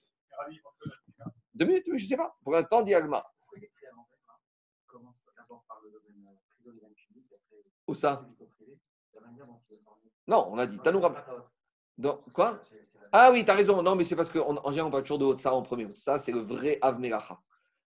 [1.55, 2.37] Deux minutes, oui, je ne sais pas.
[2.45, 3.24] Pour l'instant, Diagma.
[7.87, 8.29] Où ça?
[10.26, 11.24] Non, on a dit Tanoura.
[12.35, 12.62] Quoi?
[13.11, 13.83] Ah oui, tu as raison.
[13.83, 15.89] Non, mais c'est parce qu'en en général, on parle toujours de Haute-Sahara en premier.
[15.95, 17.41] Ça, c'est le vrai Av Melacha.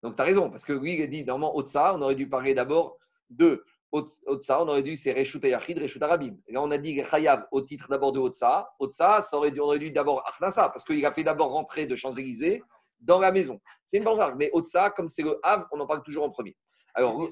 [0.03, 2.29] Donc, tu as raison, parce que oui, il a dit, normalement, Haute-Sahara, on aurait dû
[2.29, 2.99] parler d'abord
[3.31, 6.37] de Haute-Sahara, on aurait dû, c'est Reshut Yachid, Reshut Arabim.
[6.47, 8.75] Et là, on a dit Chayav au titre d'abord de Haute-Sahara.
[8.79, 11.87] Haute-Sahara, ça aurait dû, on aurait dû d'abord Achnasa, parce qu'il a fait d'abord rentrer
[11.87, 12.63] de Champs-Élysées
[13.01, 13.61] dans la maison.
[13.87, 14.37] C'est une bonne remarque.
[14.37, 16.57] Mais Haute-Sahara, comme c'est le Av, on en parle toujours en premier.
[16.95, 17.29] Alors,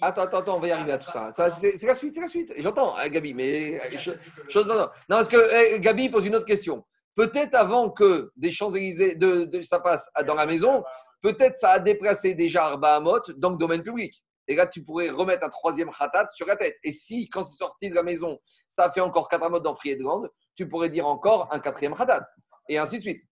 [0.00, 1.30] attends, attends, attends, on va y arriver à tout ça.
[1.32, 2.52] ça c'est la suite, c'est la suite.
[2.58, 4.12] J'entends, hein, Gabi, mais cho-
[4.48, 4.80] chose non, non.
[5.08, 5.36] Non, parce que
[5.74, 6.84] eh, Gabi pose une autre question.
[7.14, 10.82] Peut-être avant que des Champs-Élysées, de, de- ça passe dans la maison,
[11.22, 14.14] peut-être ça a déplacé déjà Arba Hamot dans le domaine public.
[14.48, 16.76] Et là, tu pourrais remettre un troisième khatat sur la tête.
[16.82, 19.76] Et si, quand c'est sorti de la maison, ça a fait encore quatre amot dans
[19.84, 22.26] Grande, tu pourrais dire encore un quatrième khatat.
[22.68, 23.22] Et ainsi de suite.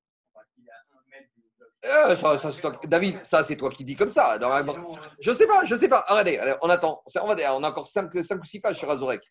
[1.84, 4.38] Euh, ça- ça, c'est toi- David, ça c'est toi qui dis comme ça.
[4.38, 4.62] Dans la-
[5.20, 6.04] Je sais pas, je sais pas.
[6.08, 7.02] Regardez, allez, on attend.
[7.22, 9.22] On, va, on a encore 5, ou 6 pages sur Azorek.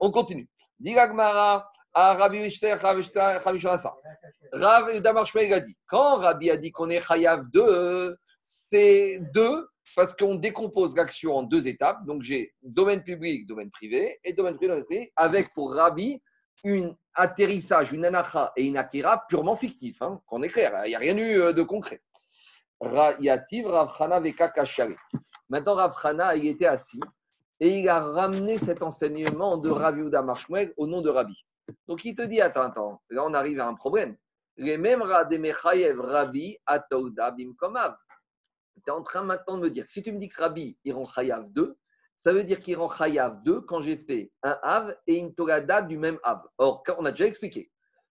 [0.00, 0.48] On continue.
[0.80, 3.94] Diragmara, à Rabbi Ishter, Rabbi Rabbi Shonasa.
[4.52, 10.14] Rav Damar a dit quand Rabbi a dit qu'on est Chayav 2, c'est 2 parce
[10.14, 12.04] qu'on décompose l'action en deux étapes.
[12.06, 16.22] Donc j'ai domaine public, domaine privé, et domaine privé, domaine privé, avec pour Rabbi
[16.64, 20.98] un atterrissage, une anacha et une akira purement fictif, hein, qu'on est il n'y a
[20.98, 22.00] rien eu euh, de concret.
[23.18, 24.94] Yativ Rav Chana Veka Kashari.
[25.48, 27.00] Maintenant, Rav Chana, il était assis
[27.60, 31.34] et il a ramené cet enseignement de Rav Yehuda Marshmuel au nom de Rabbi.
[31.88, 34.16] Donc il te dit, attends, attends, là on arrive à un problème.
[34.56, 37.96] Les mêmes Rademechayev Rabbi Atouda Bimkomav.
[38.76, 40.92] Tu es en train maintenant de me dire si tu me dis que Rabbi, il
[40.92, 41.76] rend Chayav 2,
[42.18, 45.82] ça veut dire qu'il rend Chayav 2 quand j'ai fait un Av et une Togada
[45.82, 46.42] du même Av.
[46.58, 47.70] Or, on a déjà expliqué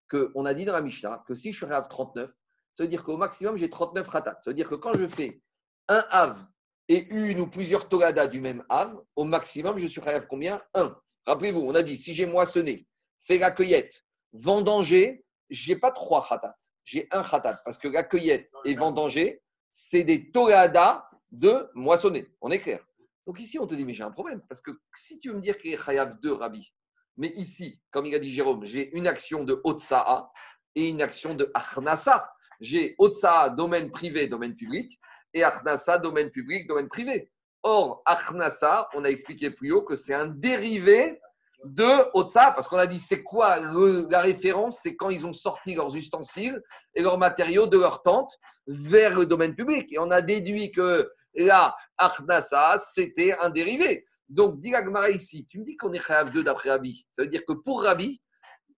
[0.09, 2.31] qu'on a dit dans la Mishnah que si je suis Chayav 39,
[2.73, 4.37] ça veut dire qu'au maximum, j'ai 39 Khatat.
[4.39, 5.41] Ça veut dire que quand je fais
[5.89, 6.39] un Av
[6.87, 10.61] et une ou plusieurs Togada du même Av, au maximum, je suis Chayav combien?
[10.73, 10.97] 1.
[11.25, 12.87] Rappelez-vous, on a dit si j'ai moissonné,
[13.19, 16.55] fait la cueillette, vendanger, j'ai pas trois Khatat.
[16.85, 17.59] J'ai un Khatat.
[17.65, 22.25] Parce que la cueillette et vendanger, c'est des Togada de moissonner.
[22.39, 22.79] On est clair.
[23.27, 24.41] Donc ici, on te dit, mais j'ai un problème.
[24.47, 26.73] Parce que si tu veux me dire qu'il est Chayav 2, Rabbi,
[27.17, 30.31] mais ici, comme il a dit Jérôme, j'ai une action de Otsa'a
[30.75, 32.31] et une action de Achnasa.
[32.61, 34.97] J'ai Otsa'a, domaine privé, domaine public,
[35.33, 37.29] et Achnasa, domaine public, domaine privé.
[37.63, 41.19] Or, Achnasa, on a expliqué plus haut que c'est un dérivé
[41.65, 44.79] de Otsa'a, parce qu'on a dit, c'est quoi la référence?
[44.81, 46.61] C'est quand ils ont sorti leurs ustensiles
[46.95, 48.31] et leurs matériaux de leur tente
[48.67, 49.91] vers le domaine public.
[49.91, 51.11] Et on a déduit que
[51.45, 54.05] là, Achnasa, c'était un dérivé.
[54.29, 54.73] Donc, dit
[55.13, 57.05] ici, tu me dis qu'on est Chayav 2 d'après Rabbi.
[57.11, 58.21] Ça veut dire que pour Rabbi,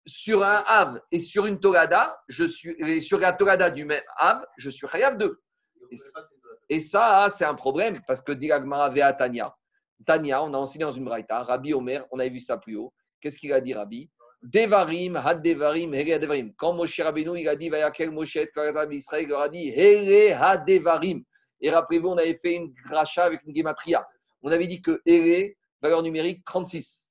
[0.06, 4.02] sur un Av et sur une Torada, je suis, et sur la Torada du même
[4.18, 5.40] Av, je suis Chayav 2.
[6.70, 9.56] Et, ça, c'est un problème parce que dit Vea Tania.
[10.06, 12.94] Tania, on a enseigné dans une braïta, Rabbi Omer, on avait vu ça plus haut.
[13.22, 14.10] Qu'est-ce qu'il a dit, Rabbi?
[14.44, 16.54] Devarim, had Devarim, Here Devarim.
[16.58, 18.36] Quand Moshe Rabbeinu, il a dit, Vayakel Moshe,
[18.92, 21.24] Israël, il a dit, Here had Devarim.
[21.62, 24.08] Et rappelez-vous, on avait fait une gracha avec une gematria.
[24.42, 27.10] On avait dit que Here, valeur numérique 36.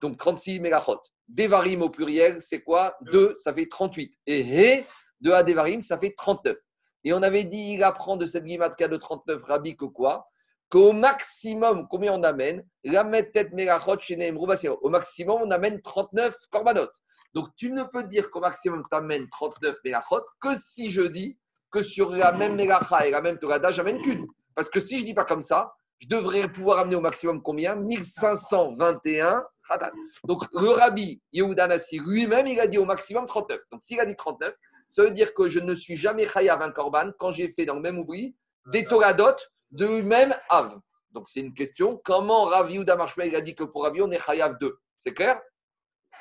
[0.00, 1.00] Donc 36 mégachot.
[1.28, 2.96] Devarim au pluriel, c'est quoi?
[3.12, 4.14] 2, ça fait 38.
[4.26, 4.84] Et He,
[5.20, 6.56] de Adevarim, ça fait 39.
[7.04, 10.28] Et on avait dit, il apprend de cette gematria de 39 Rabbi que quoi?
[10.68, 12.66] Qu'au maximum, combien on amène?
[12.84, 16.88] Au maximum, on amène 39 korbanot.
[17.34, 21.38] Donc tu ne peux dire qu'au maximum, tu amènes 39 mégachot que si je dis
[21.76, 24.26] que sur la même mégacha et la même torada, j'amène qu'une.
[24.54, 27.74] Parce que si je dis pas comme ça, je devrais pouvoir amener au maximum combien?
[27.76, 29.92] 1521 khatat.
[30.24, 33.60] Donc le rabbi Yehuda Nassi lui-même, il a dit au maximum 39.
[33.70, 34.54] Donc s'il a dit 39,
[34.88, 37.74] Ça veut dire que je ne suis jamais chayav un korban quand j'ai fait dans
[37.74, 38.34] le même oubli
[38.66, 39.36] des toradot
[39.70, 40.78] de même Av.
[41.10, 42.00] Donc c'est une question.
[42.04, 45.40] Comment Rav Yehuda Marshmel a dit que pour Ravi on est chayav 2 C'est clair?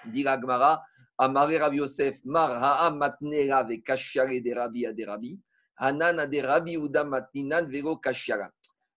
[0.08, 0.82] Dit la Gemara,
[1.18, 5.40] Rav Yosef, Mar Matnera ve Kashiare de Rabbi a de Rabbi,
[5.78, 8.50] Hanan Rabbi Yehuda Matninan vego Kashiara.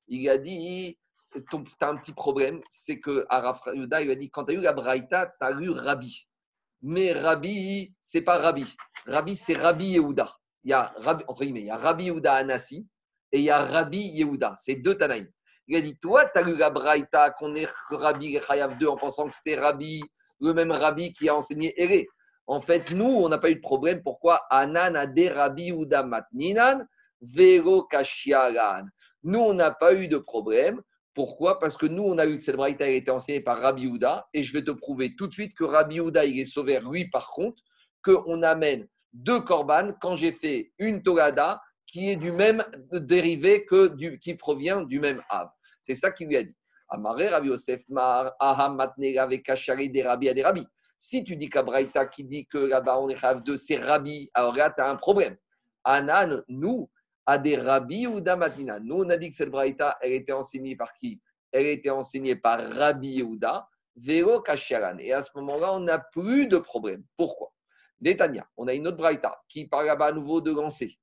[0.08, 0.98] Il a dit,
[1.32, 4.52] tu as un petit problème, c'est que à Rav Yehuda, il a dit, quand tu
[4.52, 6.26] as eu la Braïta, tu as eu Rabbi.
[6.82, 8.64] Mais Rabbi, c'est pas Rabbi.
[9.06, 10.28] Rabbi, c'est Rabbi Yehuda.
[10.64, 12.88] Il y a Rabbi, entre guillemets, il y a Rabbi Yehuda Anassi
[13.32, 14.56] et il y a Rabbi Yehuda.
[14.58, 15.28] C'est deux Tanaïm.
[15.66, 18.96] Il a dit, toi, tu as lu la Braïta qu'on est Rabbi Chayav 2 en
[18.96, 20.00] pensant que c'était Rabbi,
[20.40, 22.06] le même Rabbi qui a enseigné Eré.
[22.46, 24.02] En fait, nous, on n'a pas eu de problème.
[24.02, 24.40] Pourquoi?
[24.50, 25.72] Rabbi
[26.06, 26.86] Matninan,
[27.20, 28.86] Vero Kashiaran.
[29.22, 30.80] Nous, on n'a pas eu de problème.
[31.14, 31.58] Pourquoi?
[31.58, 34.28] Parce que nous, on a vu que cette braïta a été enseignée par Rabbi Yehuda,
[34.32, 37.10] et je vais te prouver tout de suite que Rabbi Yehuda, il est sauvé, lui,
[37.10, 37.60] par contre,
[38.04, 43.96] qu'on amène deux korbanes quand j'ai fait une togada qui est du même dérivé que
[44.16, 45.48] qui provient du même Av.
[45.82, 46.56] C'est ça qu'il lui a dit.
[46.88, 50.66] Amaré Rabbi Yosef Mar, Aha Matne avec Kachari des Rabbi des Rabbi.
[50.96, 54.80] Si tu dis qu'Abraïta qui dit que là-bas on est de Rabbi, alors là tu
[54.80, 55.36] as un problème.
[55.84, 56.90] Anan, nous,
[57.28, 58.80] à des Rabbi ou d'Amatina.
[58.80, 61.20] Nous, on a dit que cette Braïta, elle était enseignée par qui?
[61.52, 64.96] Elle était enseignée par Rabbi Yehuda, Vero Kasharan.
[64.98, 67.04] Et à ce moment-là, on n'a plus de problème.
[67.18, 67.52] Pourquoi?
[68.00, 70.98] Détania, on a une autre Braïta qui parle là-bas à nouveau de lancer.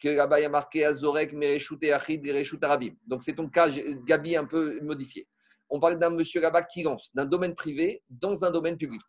[0.00, 2.94] Que là-bas, il y a marqué Azorek, Mereshut et Achid, Mereshut Arabim.
[3.06, 3.68] Donc, c'est ton cas,
[4.06, 5.26] Gabi, un peu modifié.
[5.70, 9.02] On parle d'un monsieur là-bas qui lance d'un domaine privé dans un domaine public.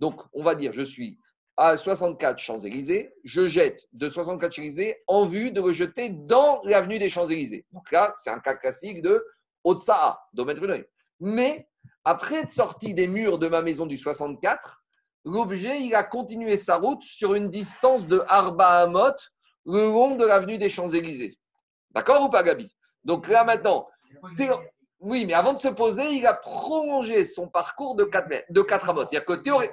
[0.00, 1.18] Donc, on va dire, je suis
[1.56, 6.98] à 64 Champs-Élysées, je jette de 64 Champs-Élysées en vue de le jeter dans l'avenue
[6.98, 7.66] des Champs-Élysées.
[7.72, 9.24] Donc là, c'est un cas classique de
[9.64, 10.88] Otsa'a, domaine privé.
[11.20, 11.68] Mais
[12.04, 14.82] après être sorti des murs de ma maison du 64,
[15.24, 19.14] l'objet, il a continué sa route sur une distance de Arba Hamot
[19.66, 21.36] le long de l'avenue des Champs-Élysées.
[21.92, 22.74] D'accord ou pas, Gabi?
[23.04, 23.88] Donc là, maintenant,
[25.00, 28.62] oui, mais avant de se poser, il a prolongé son parcours de 4, mètres, de
[28.62, 29.00] 4 Hamot.
[29.06, 29.70] C'est-à-dire que théorie-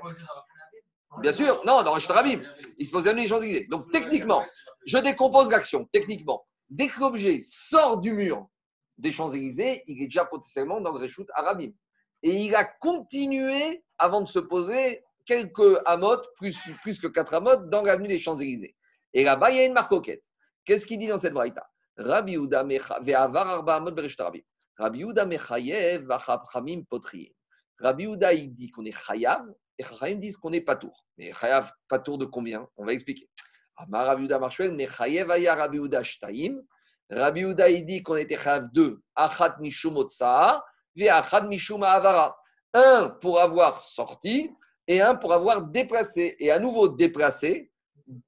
[1.21, 2.41] Bien sûr, non, dans Rabim,
[2.77, 3.67] il se pose à les Champs-Élysées.
[3.69, 4.45] Donc techniquement,
[4.85, 5.87] je décompose l'action.
[5.91, 8.47] Techniquement, dès que l'objet sort du mur
[8.97, 11.71] des Champs-Élysées, il est déjà potentiellement dans le Réchout Arabim.
[12.21, 17.69] Et il a continué, avant de se poser, quelques amotes, plus, plus que quatre amotes,
[17.69, 18.75] dans l'avenue des Champs-Élysées.
[19.13, 20.23] Et là-bas, il y a une marcoquette.
[20.65, 21.67] Qu'est-ce qu'il dit dans cette braïta?
[21.97, 22.65] Rabbi Yehuda.
[27.79, 29.45] Rabbi Yehuda il dit qu'on est chayav,
[29.77, 31.05] et Chachamim disent qu'on est patour.
[31.17, 32.67] Mais chayav, patour de combien?
[32.77, 33.29] On va expliquer.
[33.77, 36.61] Amar Rabbi Yehuda Marshwell, mais chayev aya Rabbi Yehuda shtaim.
[37.09, 39.01] Rabbi il dit qu'on était chayav deux.
[39.15, 40.63] Achat mishum otsa'a,
[40.95, 42.37] ve'achat mishum avara.
[42.73, 44.51] Un pour avoir sorti
[44.87, 46.35] et un pour avoir déplacé.
[46.39, 47.71] Et à nouveau déplacé,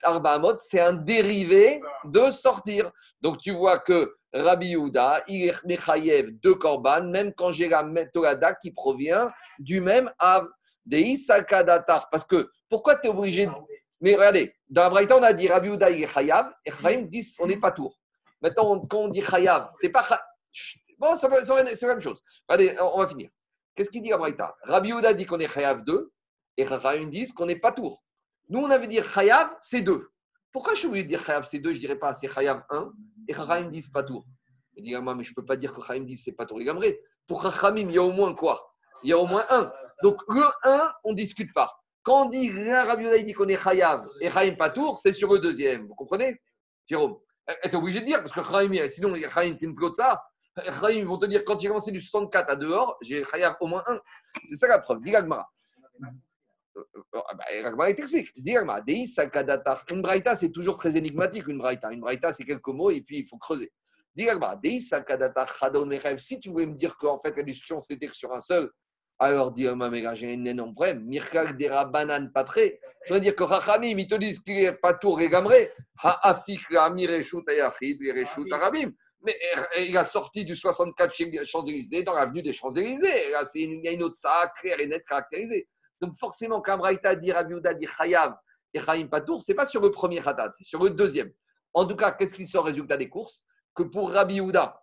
[0.03, 2.91] Arba Amot, c'est un dérivé de sortir.
[3.21, 7.83] Donc tu vois que Rabbi Yehuda, il est mechayev de korban, même quand j'ai la
[8.13, 9.27] Torada qui provient
[9.59, 10.47] du même Av.
[10.83, 12.09] Des Isakadatar.
[12.09, 13.51] Parce que pourquoi tu es obligé de.
[13.99, 17.03] Mais regardez, dans la Braïta, on a dit Rabbi Yehuda, il est chayav, et Chaim
[17.03, 17.99] dit on n'est pas tour.
[18.41, 20.03] Maintenant, on- quand on dit chayav, c'est pas.
[20.97, 22.19] Bon, c'est la même chose.
[22.47, 23.29] Allez, on va finir.
[23.75, 26.11] Qu'est-ce qu'il dit la Braïta Rabbi Yehuda dit qu'on est chayav 2,
[26.57, 28.01] et Chaim dit qu'on n'est pas tour.
[28.51, 30.11] Nous, on avait dit chayav, c'est 2.
[30.51, 32.91] Pourquoi je suis obligé de dire chayav, c'est 2 Je dirais pas c'est chayav 1,
[33.27, 34.27] et dit c'est pas tour.
[34.75, 36.59] Il dit, ah, mais je ne peux pas dire que Chaim dit c'est pas tour.
[36.59, 36.99] Gamré.
[37.27, 38.73] Pour Chachamim, il y a au moins quoi?
[39.03, 39.71] Il y a au moins 1.
[40.03, 41.71] Donc le 1, on ne discute pas.
[42.03, 45.39] Quand on dit Rabbi dit qu'on est Chayav et Chaim pas tour, c'est sur le
[45.39, 45.87] deuxième.
[45.87, 46.41] Vous comprenez?
[46.87, 47.17] Jérôme
[47.63, 50.23] Tu es obligé de dire, parce que Chaim, sinon Chaim, tu ne ça.
[50.57, 53.55] Chaim, ils vont te dire, quand il a commencé du 64 à dehors, j'ai Chayav
[53.59, 53.99] au moins 1.
[54.33, 55.01] C'est ça la preuve.
[55.01, 55.13] Dis
[57.13, 57.63] Gagmara.
[57.63, 58.31] Gagmara, il t'explique.
[58.35, 58.81] Dis Gagmara.
[58.81, 59.83] Dei Sakadatar.
[59.91, 61.91] Une braïta, c'est toujours très énigmatique, une braïta.
[61.91, 63.71] Une braïta, c'est quelques mots et puis il faut creuser.
[64.15, 66.17] Mechaev.
[66.17, 68.69] Si tu voulais me dire qu'en fait, la discussion, c'était que sur un seul,
[69.23, 71.05] alors, dit Alma Mega, j'ai un énorme problème.
[71.05, 72.79] Mirkal dera banan patré.
[73.05, 75.69] Ça veut dire que Rachamim, ils te disent qu'il n'est pas tout régamré.
[76.01, 78.91] Ha'afik rami reshut ayachid reshut arabim.
[79.21, 83.29] Mais euh, il a sorti du 64 chez Champs-Élysées dans l'avenue des Champs-Élysées.
[83.29, 85.67] Là, il y a une autre ça claire et nette caractérisée.
[86.01, 88.35] Donc, forcément, quand Braïta dit Rabbi Yehuda dit Chayav
[88.73, 91.31] et Chaim Patour, ce n'est pas sur le premier Khatat, c'est sur le deuxième.
[91.73, 93.45] En tout cas, qu'est-ce qui sort résultat des courses?
[93.75, 94.81] Que pour Rabbi Yehuda,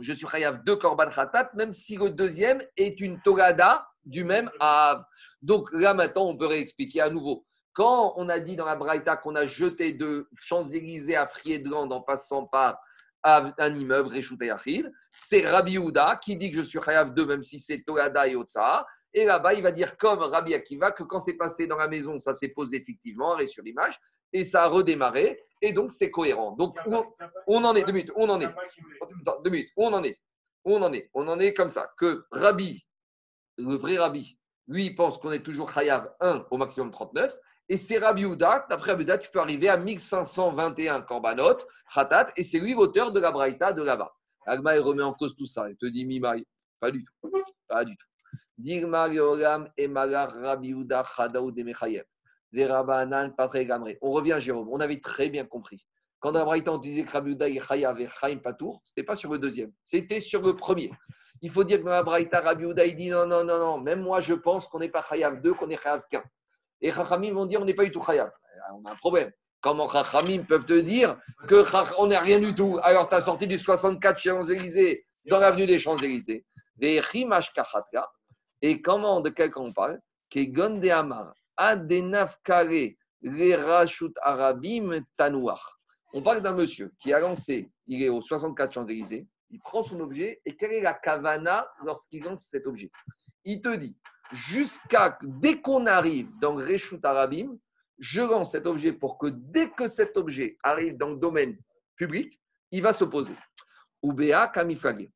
[0.00, 4.50] je suis chayav deux korban khatat, même si le deuxième est une togada du même
[4.60, 5.04] Av.
[5.42, 7.44] Donc là maintenant, on peut réexpliquer à nouveau.
[7.72, 12.00] Quand on a dit dans la Braïta qu'on a jeté de Champs-Élysées à Friedland en
[12.00, 12.80] passant par
[13.22, 17.42] un immeuble, Reshut Yachid, c'est Rabbi Yehuda qui dit que je suis chayav deux, même
[17.42, 18.86] si c'est togada et otsa.
[19.14, 22.18] Et là-bas, il va dire comme Rabbi Akiva que quand c'est passé dans la maison,
[22.18, 23.98] ça s'est posé effectivement, arrêt sur l'image,
[24.32, 26.52] et ça a redémarré, et donc c'est cohérent.
[26.52, 26.76] Donc
[27.46, 28.48] on en est, deux minutes, on en est
[29.42, 30.18] deux minutes, on en est
[30.64, 32.84] on en est On en est comme ça, que Rabbi,
[33.56, 37.34] le vrai Rabbi, lui, il pense qu'on est toujours Chayav 1 au maximum 39,
[37.70, 41.58] et c'est Rabbi Houda, d'après Rabbi Houda, tu peux arriver à 1521 Korbanot,
[41.94, 44.14] Khatat, et c'est lui l'auteur de la Braïta de là-bas.
[44.46, 46.44] Agma, il remet en cause tout ça, il te dit Mimaï,
[46.80, 47.30] pas du tout,
[47.66, 48.07] pas du tout.
[48.60, 48.64] On
[54.10, 55.86] revient, Jérôme, on avait très bien compris.
[56.20, 59.38] Quand dans la on disait que Rabbi Houda et Patour, ce n'était pas sur le
[59.38, 60.90] deuxième, c'était sur le premier.
[61.40, 64.00] Il faut dire que dans la Braïta, Rabbi il dit non, non, non, non, même
[64.00, 66.20] moi, je pense qu'on n'est pas Chayav 2, qu'on est Chayav 1.
[66.80, 68.32] Et Chachamim vont dire on n'est pas du tout Chayav.
[68.74, 69.30] On a un problème.
[69.60, 71.16] Comment Chachamim peuvent te dire
[71.48, 72.80] qu'on n'est rien du tout?
[72.82, 76.44] Alors, tu as sorti du 64 Champs-Élysées dans l'avenue des Champs-Élysées.
[76.76, 77.00] Des.
[78.62, 80.00] Et comment, de quel on parle?
[80.30, 85.78] Kegon de Amar, Adenaf Kare, les Rashut Arabim Tanouar.
[86.12, 90.00] On parle d'un monsieur qui a lancé, il est au 64 Champs-Élysées, il prend son
[90.00, 92.90] objet et quelle est la kavana lorsqu'il lance cet objet?
[93.44, 93.96] Il te dit,
[94.32, 97.58] jusqu'à dès qu'on arrive dans Reshut Arabim,
[97.98, 101.58] je lance cet objet pour que dès que cet objet arrive dans le domaine
[101.96, 102.38] public,
[102.70, 103.34] il va s'opposer.
[104.02, 105.08] Ubea Kamifage.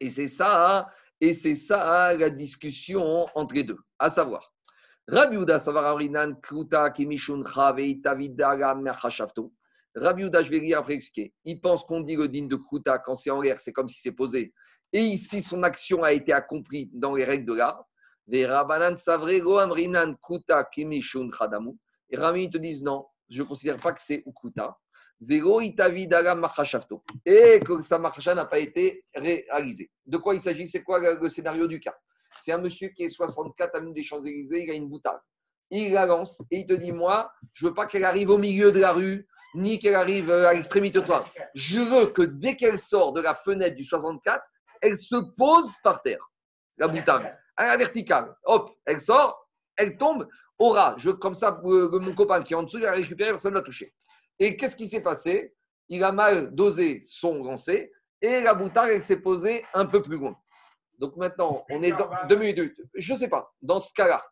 [0.00, 0.86] Et c'est ça, hein,
[1.20, 3.78] et c'est ça hein, la discussion entre les deux.
[3.98, 4.52] À savoir,
[5.08, 5.58] Rabbi Uda
[6.42, 7.42] Kruta Kimishun.
[7.44, 8.00] Rabbi
[10.22, 11.34] Uda, je vais lire après expliquer.
[11.44, 14.00] Il pense qu'on dit le din de Kruta quand c'est en l'air, c'est comme si
[14.00, 14.54] c'est posé.
[14.92, 17.84] Et ici, son action a été accomplie dans les règles de l'art.
[18.32, 18.46] Et
[22.16, 24.78] Rami te disent non, je ne considère pas que c'est Ukuta.
[25.20, 27.02] Vego Itavidara Machashavto.
[27.24, 29.90] Et que sa machacha n'a pas été réalisée.
[30.06, 30.68] De quoi il s'agit?
[30.68, 31.94] C'est quoi le scénario du cas?
[32.38, 35.20] C'est un monsieur qui est 64 avenue des Champs-Élysées, il a une boutade.
[35.70, 38.72] Il la lance et il te dit Moi, je veux pas qu'elle arrive au milieu
[38.72, 41.26] de la rue, ni qu'elle arrive à l'extrémité de toi.
[41.54, 44.42] Je veux que dès qu'elle sort de la fenêtre du 64,
[44.80, 46.30] elle se pose par terre,
[46.78, 48.34] la boutade, à la verticale.
[48.44, 50.28] Hop, elle sort, elle tombe.
[50.58, 53.52] Aura, je, comme ça, euh, mon copain qui est en dessous, il a récupéré, personne
[53.52, 53.94] ne l'a touché.
[54.40, 55.54] Et qu'est-ce qui s'est passé?
[55.88, 57.92] Il a mal dosé son lancé
[58.22, 60.34] et la boutade, elle s'est posée un peu plus loin.
[60.98, 62.74] Donc maintenant, on est dans deux minutes.
[62.94, 63.52] Je ne sais pas.
[63.62, 64.24] Dans ce cas-là,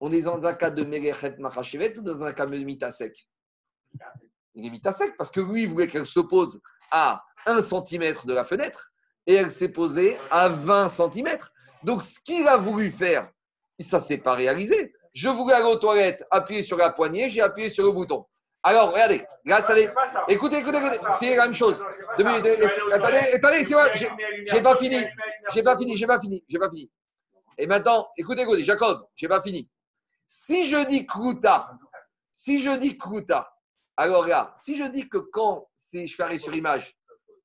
[0.00, 3.28] on est dans un cas de Merechet Machachevet ou dans un cas de Mita sec?
[4.54, 6.60] Il est Mita sec parce que lui, il voulait qu'elle se pose
[6.90, 8.90] à 1 cm de la fenêtre
[9.26, 11.38] et elle s'est posée à 20 cm.
[11.82, 13.30] Donc ce qu'il a voulu faire,
[13.78, 14.94] ça ne s'est pas réalisé.
[15.12, 18.26] Je voulais aller aux toilettes, appuyer sur la poignée, j'ai appuyé sur le bouton.
[18.62, 19.88] Alors, regardez, grâce à les...
[20.28, 21.82] Écoutez, écoutez, écoutez, c'est la même chose.
[22.18, 22.44] Deux minutes,
[22.92, 24.98] attendez, attendez, c'est vrai, j'ai- pas fini.
[25.52, 26.90] J'ai pas fini, j'ai pas fini, j'ai pas fini.
[27.56, 29.70] Et maintenant, écoutez, écoutez, Jacob, j'ai pas fini.
[30.26, 31.72] Si je dis Kruta,
[32.30, 33.50] si je dis Kruta,
[33.96, 36.96] alors là, si je dis que quand c'est je fais arrêt sur image,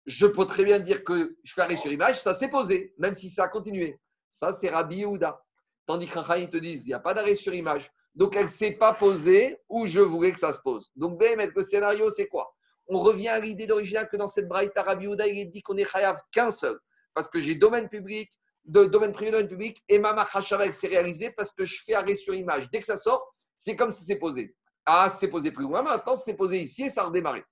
[0.06, 3.16] je peux très bien dire que je fais arrêt sur image, ça s'est posé, même
[3.16, 4.00] si ça a continué.
[4.30, 5.42] Ça, c'est Rabbi Yehuda.
[5.86, 7.92] Tandis que Rachaï te disent, il n'y a pas d'arrêt sur image.
[8.16, 10.90] Donc, elle ne s'est pas posée où je voulais que ça se pose.
[10.96, 12.56] Donc, BM, le scénario, c'est quoi?
[12.88, 15.76] On revient à l'idée d'origine que dans cette braïta, Rabbi Yehuda, il est dit qu'on
[15.76, 16.80] est chayav qu'un seul.
[17.14, 18.32] Parce que j'ai domaine public,
[18.66, 21.94] de, domaine privé, domaine public, et ma machashava, elle s'est réalisée parce que je fais
[21.94, 22.70] arrêt sur image.
[22.72, 24.56] Dès que ça sort, c'est comme si c'est posé.
[24.86, 27.44] Ah, c'est posé plus loin, maintenant c'est posé ici et ça a redémarré.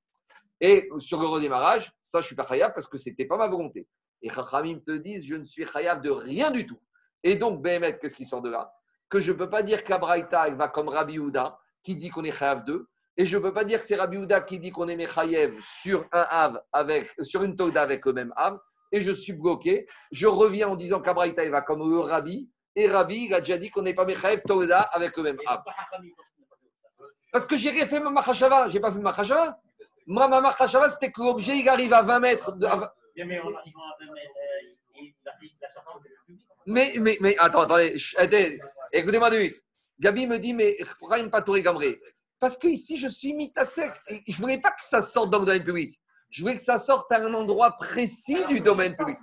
[0.62, 3.48] Et sur le redémarrage, ça, je suis pas chayav parce que ce n'était pas ma
[3.48, 3.88] volonté.
[4.22, 6.80] Et Chachamim te disent, je ne suis chayav de rien du tout.
[7.24, 8.74] Et donc, Béhémet, qu'est-ce qui sort de là?
[9.14, 12.32] Que je ne peux pas dire qu'Abraïta, va comme Rabbi Houda, qui dit qu'on est
[12.32, 12.88] chayav 2.
[13.18, 15.56] Et je ne peux pas dire que c'est Rabbi Houda qui dit qu'on est Mechayev
[15.62, 18.58] sur un Hav avec, sur une Toda avec le même Hav.
[18.92, 19.86] Et je suis bloqué.
[20.12, 22.50] Je reviens en disant qu'Abraïta, va comme le Rabbi.
[22.76, 25.62] Et Rabbi, il a déjà dit qu'on n'est pas Mechayev Toda avec le même Hav.
[27.32, 28.68] Parce que j'ai rien fait ma Machashava.
[28.70, 29.60] Je n'ai pas fait ma Machashava.
[30.08, 32.52] Moi, ma Machashava, c'était que l'objet, il arrive à 20 mètres.
[32.54, 36.16] de- à- Mais on arrive à 20 mètres, euh, il a il a sorti du
[36.26, 36.48] public.
[36.66, 38.60] Mais, mais, mais, attends, attendez,
[38.92, 39.62] écoutez-moi deux minutes.
[40.00, 41.96] Gabi me dit, mais pourquoi il pas Touré Gamré
[42.40, 43.94] Parce que ici, je suis mis à sec.
[44.08, 46.00] Et Je ne voulais pas que ça sorte dans le domaine public.
[46.30, 49.18] Je voulais que ça sorte à un endroit précis du domaine public.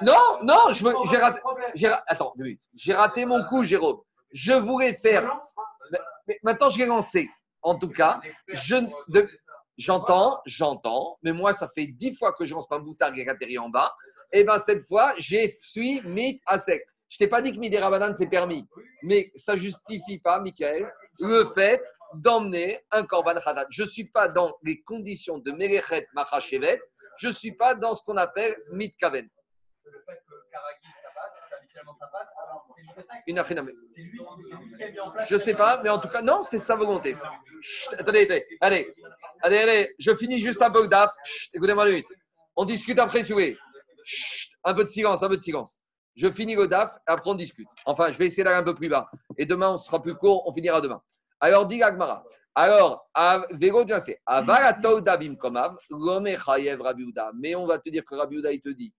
[0.00, 1.40] Non, non, je veux, j'ai raté.
[1.74, 2.34] j'ai attends.
[2.74, 4.00] J'ai raté mon coup, Jérôme.
[4.32, 5.38] Je voulais faire.
[6.28, 7.28] Mais, maintenant, je l'ai lancé.
[7.62, 8.76] En tout cas, je,
[9.08, 9.28] de-
[9.76, 12.78] j'entends, j'entends, mais moi, ça fait dix fois que je lance ma
[13.16, 13.92] est atterri en bas.
[14.32, 16.86] Et bien, cette fois, j'ai suis mis à sec.
[17.08, 18.66] Je t'ai pas dit que Midi Rabanan, c'est permis,
[19.02, 21.82] mais ça justifie pas, Michael, le fait
[22.14, 23.66] d'emmener un Korban Hadat.
[23.70, 26.80] Je ne suis pas dans les conditions de Melechet Machachevet,
[27.18, 29.28] je ne suis pas dans ce qu'on appelle Mitkaven.
[29.84, 32.28] Le fait que Karagi, ça passe, naturellement ça passe.
[32.46, 33.70] Alors, c'est Une achiname.
[33.94, 34.20] c'est lui.
[35.28, 37.16] Je sais pas, mais en tout cas, non, c'est sa volonté.
[37.60, 38.92] Chut, attendez, allez,
[39.42, 41.12] allez, allez, je finis juste un peu DAF.
[41.54, 42.12] Écoutez-moi une minute.
[42.54, 43.40] On discute après, si vous.
[44.10, 45.78] Chut, Un peu de silence, un peu de silence.
[46.16, 47.68] Je finis le DAF, après on discute.
[47.84, 49.10] Enfin, je vais essayer d'aller un peu plus bas.
[49.36, 51.02] Et demain, on sera plus court, on finira demain.
[51.40, 52.24] Alors, dit Agmara.
[52.54, 53.68] Alors, Rabbi
[57.02, 57.30] Uda.
[57.34, 58.92] Mais on va te dire que Rabbi Uda, il te dit,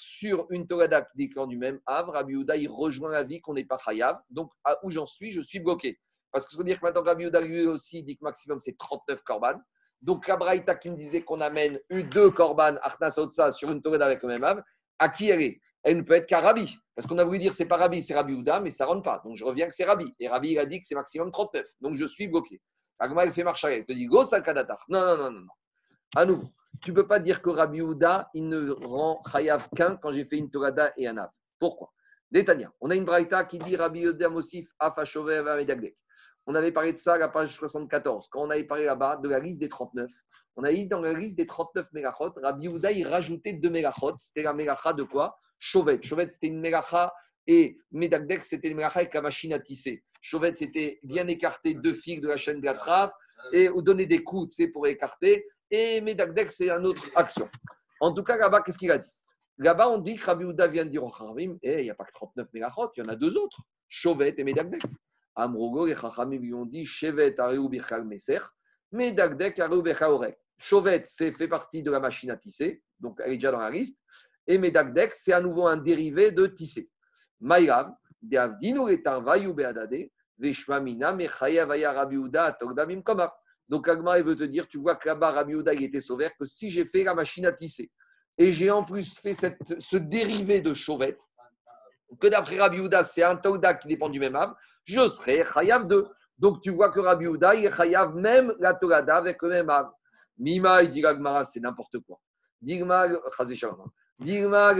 [0.00, 3.66] sur une Torada qui du même Av, Rabbi Uda, il rejoint la vie qu'on n'est
[3.66, 4.18] pas Chayav.
[4.30, 6.00] Donc, à où j'en suis, je suis bloqué.
[6.32, 9.22] Parce que ça veut dire que maintenant, Rabbi lui aussi, dit que maximum, c'est 39
[9.22, 9.60] korban.
[10.04, 12.76] Donc, la Braïta qui me disait qu'on amène eu deux korban,
[13.16, 14.62] Otsa, sur une Torada avec le même Av,
[14.98, 15.60] à qui elle est?
[15.82, 16.76] Elle ne peut être qu'à Rabbi.
[16.94, 19.02] Parce qu'on a voulu dire c'est pas Rabbi, c'est Rabbi Uda, mais ça ne rentre
[19.02, 19.22] pas.
[19.24, 20.14] Donc, je reviens que c'est Rabbi.
[20.20, 21.66] Et Rabbi, il a dit que c'est maximum 39.
[21.80, 22.60] Donc, je suis bloqué.
[22.98, 23.78] Agma, il fait marche arrière.
[23.78, 24.84] Il te dit, go sakadatar.
[24.88, 25.52] Non, non, non, non, non.
[26.14, 26.48] À nouveau,
[26.82, 30.26] tu ne peux pas dire que Rabbi Uda, il ne rend chayav qu'un quand j'ai
[30.26, 31.30] fait une Torada et un Av.
[31.58, 31.90] Pourquoi?
[32.30, 35.96] Détania, on a une braïta qui dit Rabbi Uda Mosif Afashovev Amedagdek.
[36.46, 38.28] On avait parlé de ça à la page 74.
[38.30, 40.10] Quand on avait parlé là-bas de la liste des 39,
[40.56, 44.14] on a dit dans la liste des 39 mégachot, Rabbi Uda, il rajoutait deux mégachot.
[44.18, 45.38] C'était la mégacha de quoi?
[45.58, 46.00] Chauvet.
[46.02, 47.12] Chauvet, c'était une mégacha
[47.46, 50.04] et Medagdek, c'était une mégacha avec la machine à tisser.
[50.20, 53.10] Chauvet, c'était bien écarter deux fils de la chaîne de la trave
[53.52, 55.46] et donner des coups tu sais, pour écarter.
[55.70, 57.48] Et Medagdek, c'est une autre action.
[58.00, 59.10] En tout cas, là-bas, qu'est-ce qu'il a dit?
[59.58, 61.94] Là-bas, on dit que Rabbi Houda vient de dire au Chachamim, eh, il n'y a
[61.94, 64.82] pas que 39 mégachot, il y en a deux autres, Chauvet et Medagdek.
[65.36, 68.40] Amrogo, les Chachamim lui ont dit, Chevet, Areu, Birchal, Meser,
[68.92, 70.38] Medagdek, Areu, Birchal, Orek.
[70.58, 73.70] Chauvet, c'est fait partie de la machine à tisser, donc elle est déjà dans la
[73.70, 73.98] liste.
[74.46, 76.88] Et Medagdek, c'est à nouveau un dérivé de tisser.
[77.40, 77.92] Maïrav,
[78.22, 80.08] de Avdinu et Tarvayu Beadade,
[80.38, 83.30] Veshmamina, Mechayav, Aya, Rabbi Houda, Togdamim, Komav.
[83.68, 86.30] Donc Agma, il veut te dire, tu vois que là-bas, Rabbi Houda, il était sauvé,
[86.38, 87.90] que si j'ai fait la machine à tisser,
[88.36, 91.22] et j'ai en plus fait cette- ce dérivé de chauvette,
[92.20, 94.54] que d'après Rabbi Houda, c'est un Togda qui dépend du même âme,
[94.84, 96.06] je serai Chayav 2.
[96.38, 99.70] Donc tu vois que Rabbi Houda, il est Chayav même la Togada avec le même
[99.70, 99.90] âme.
[100.38, 102.18] Mima, il dit Gagmara, c'est n'importe quoi.
[102.60, 103.06] Digma,
[103.54, 103.90] Shalom.
[104.18, 104.74] Digma.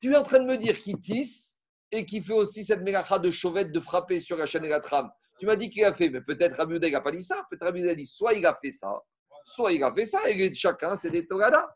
[0.00, 1.58] Tu es en train de me dire qu'il tisse
[1.90, 4.80] et qu'il fait aussi cette mélacha de chauvette de frapper sur la chaîne et la
[4.80, 5.10] trame.
[5.38, 7.46] Tu m'as dit qu'il a fait, mais peut-être Rabbi Houda, n'a pas dit ça.
[7.48, 8.92] Peut-être Rabbi Houda a dit soit il a fait ça,
[9.44, 11.68] soit il a fait ça, et chacun, c'est des Togada.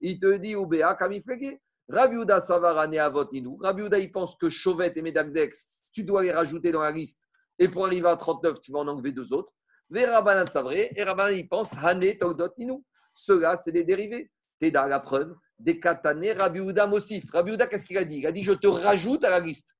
[0.00, 1.58] Il te dit, Oubéa, Kamiflege.
[1.90, 3.58] Rabbi Houda Savara Avot Ninou.
[3.60, 7.20] Rabbi Houda, il pense que Chauvet et Medagdex, tu dois les rajouter dans la liste.
[7.58, 9.52] Et pour arriver à 39, tu vas en enlever deux autres.
[9.90, 10.92] Les Rabbanan Savré.
[10.94, 12.84] Et Rabbanan, il pense Hané Togdot Ninou.
[13.16, 14.30] Ceux-là, c'est des dérivés.
[14.60, 15.34] T'es dans la preuve.
[15.58, 18.18] Des Katané Rabbi Houda Houda, qu'est-ce qu'il a dit?
[18.18, 19.76] Il a dit Je te rajoute à la liste.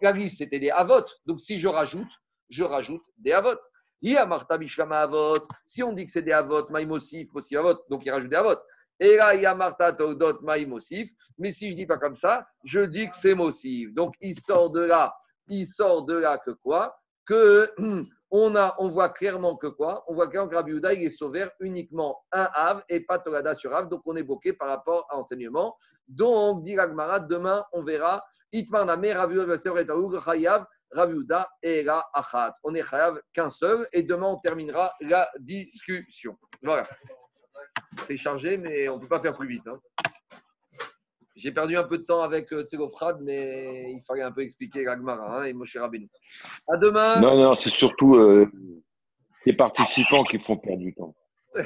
[0.00, 1.04] La liste, c'était des Avot.
[1.26, 2.10] Donc si je rajoute,
[2.50, 3.56] je rajoute des Avot.
[4.02, 5.46] Marta Bishkama Avot.
[5.64, 8.58] Si on dit que c'est des Avot, Maïmosif, aussi Avot, donc il rajoute des Avot.
[9.02, 9.96] Et là, il y a Marta.
[11.36, 13.92] Mais si je dis pas comme ça, je dis que c'est Mosif.
[13.94, 15.12] Donc il sort de là,
[15.48, 16.96] il sort de là que quoi?
[17.26, 17.68] Que
[18.30, 20.04] on, a, on voit clairement que quoi?
[20.06, 23.56] On voit clairement que Rabbi Houda, il est sauvé uniquement un Av et pas Torada
[23.56, 23.88] sur Av.
[23.88, 25.76] Donc on est bloqué par rapport à l'enseignement.
[26.06, 28.24] Donc, dit l'Agmara, demain on verra.
[28.52, 28.86] Itmar
[31.62, 32.54] et la Achat.
[32.62, 36.38] On est Chayav qu'un seul et demain on terminera la discussion.
[36.62, 36.86] Voilà.
[38.06, 39.66] C'est chargé, mais on ne peut pas faire plus vite.
[39.66, 39.78] hein.
[41.34, 44.84] J'ai perdu un peu de temps avec euh, Tsegofrad, mais il fallait un peu expliquer
[44.84, 46.08] l'Agmara hein, et Moshe Rabbeinu.
[46.68, 47.20] À demain.
[47.20, 48.50] Non, non, c'est surtout euh,
[49.46, 51.14] les participants qui font perdre du temps.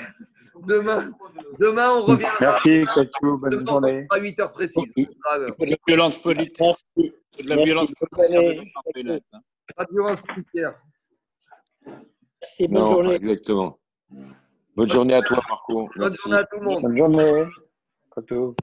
[0.66, 1.10] Demain,
[1.60, 2.38] demain, on reviendra.
[2.40, 4.06] Merci, Katou, bonne Demain, journée.
[4.08, 4.90] à 8 heures précises.
[4.96, 5.06] De
[5.68, 6.56] la violence politique.
[6.58, 7.64] De la Merci.
[7.66, 9.40] violence hein.
[9.76, 10.74] Pas de violence policière.
[12.40, 13.14] Merci, bonne Non, journée.
[13.16, 13.78] exactement.
[14.76, 15.88] Bonne journée à toi, Marco.
[15.96, 16.82] Bonne journée à tout le monde.
[16.82, 17.44] Bonne journée.
[18.14, 18.54] Katou.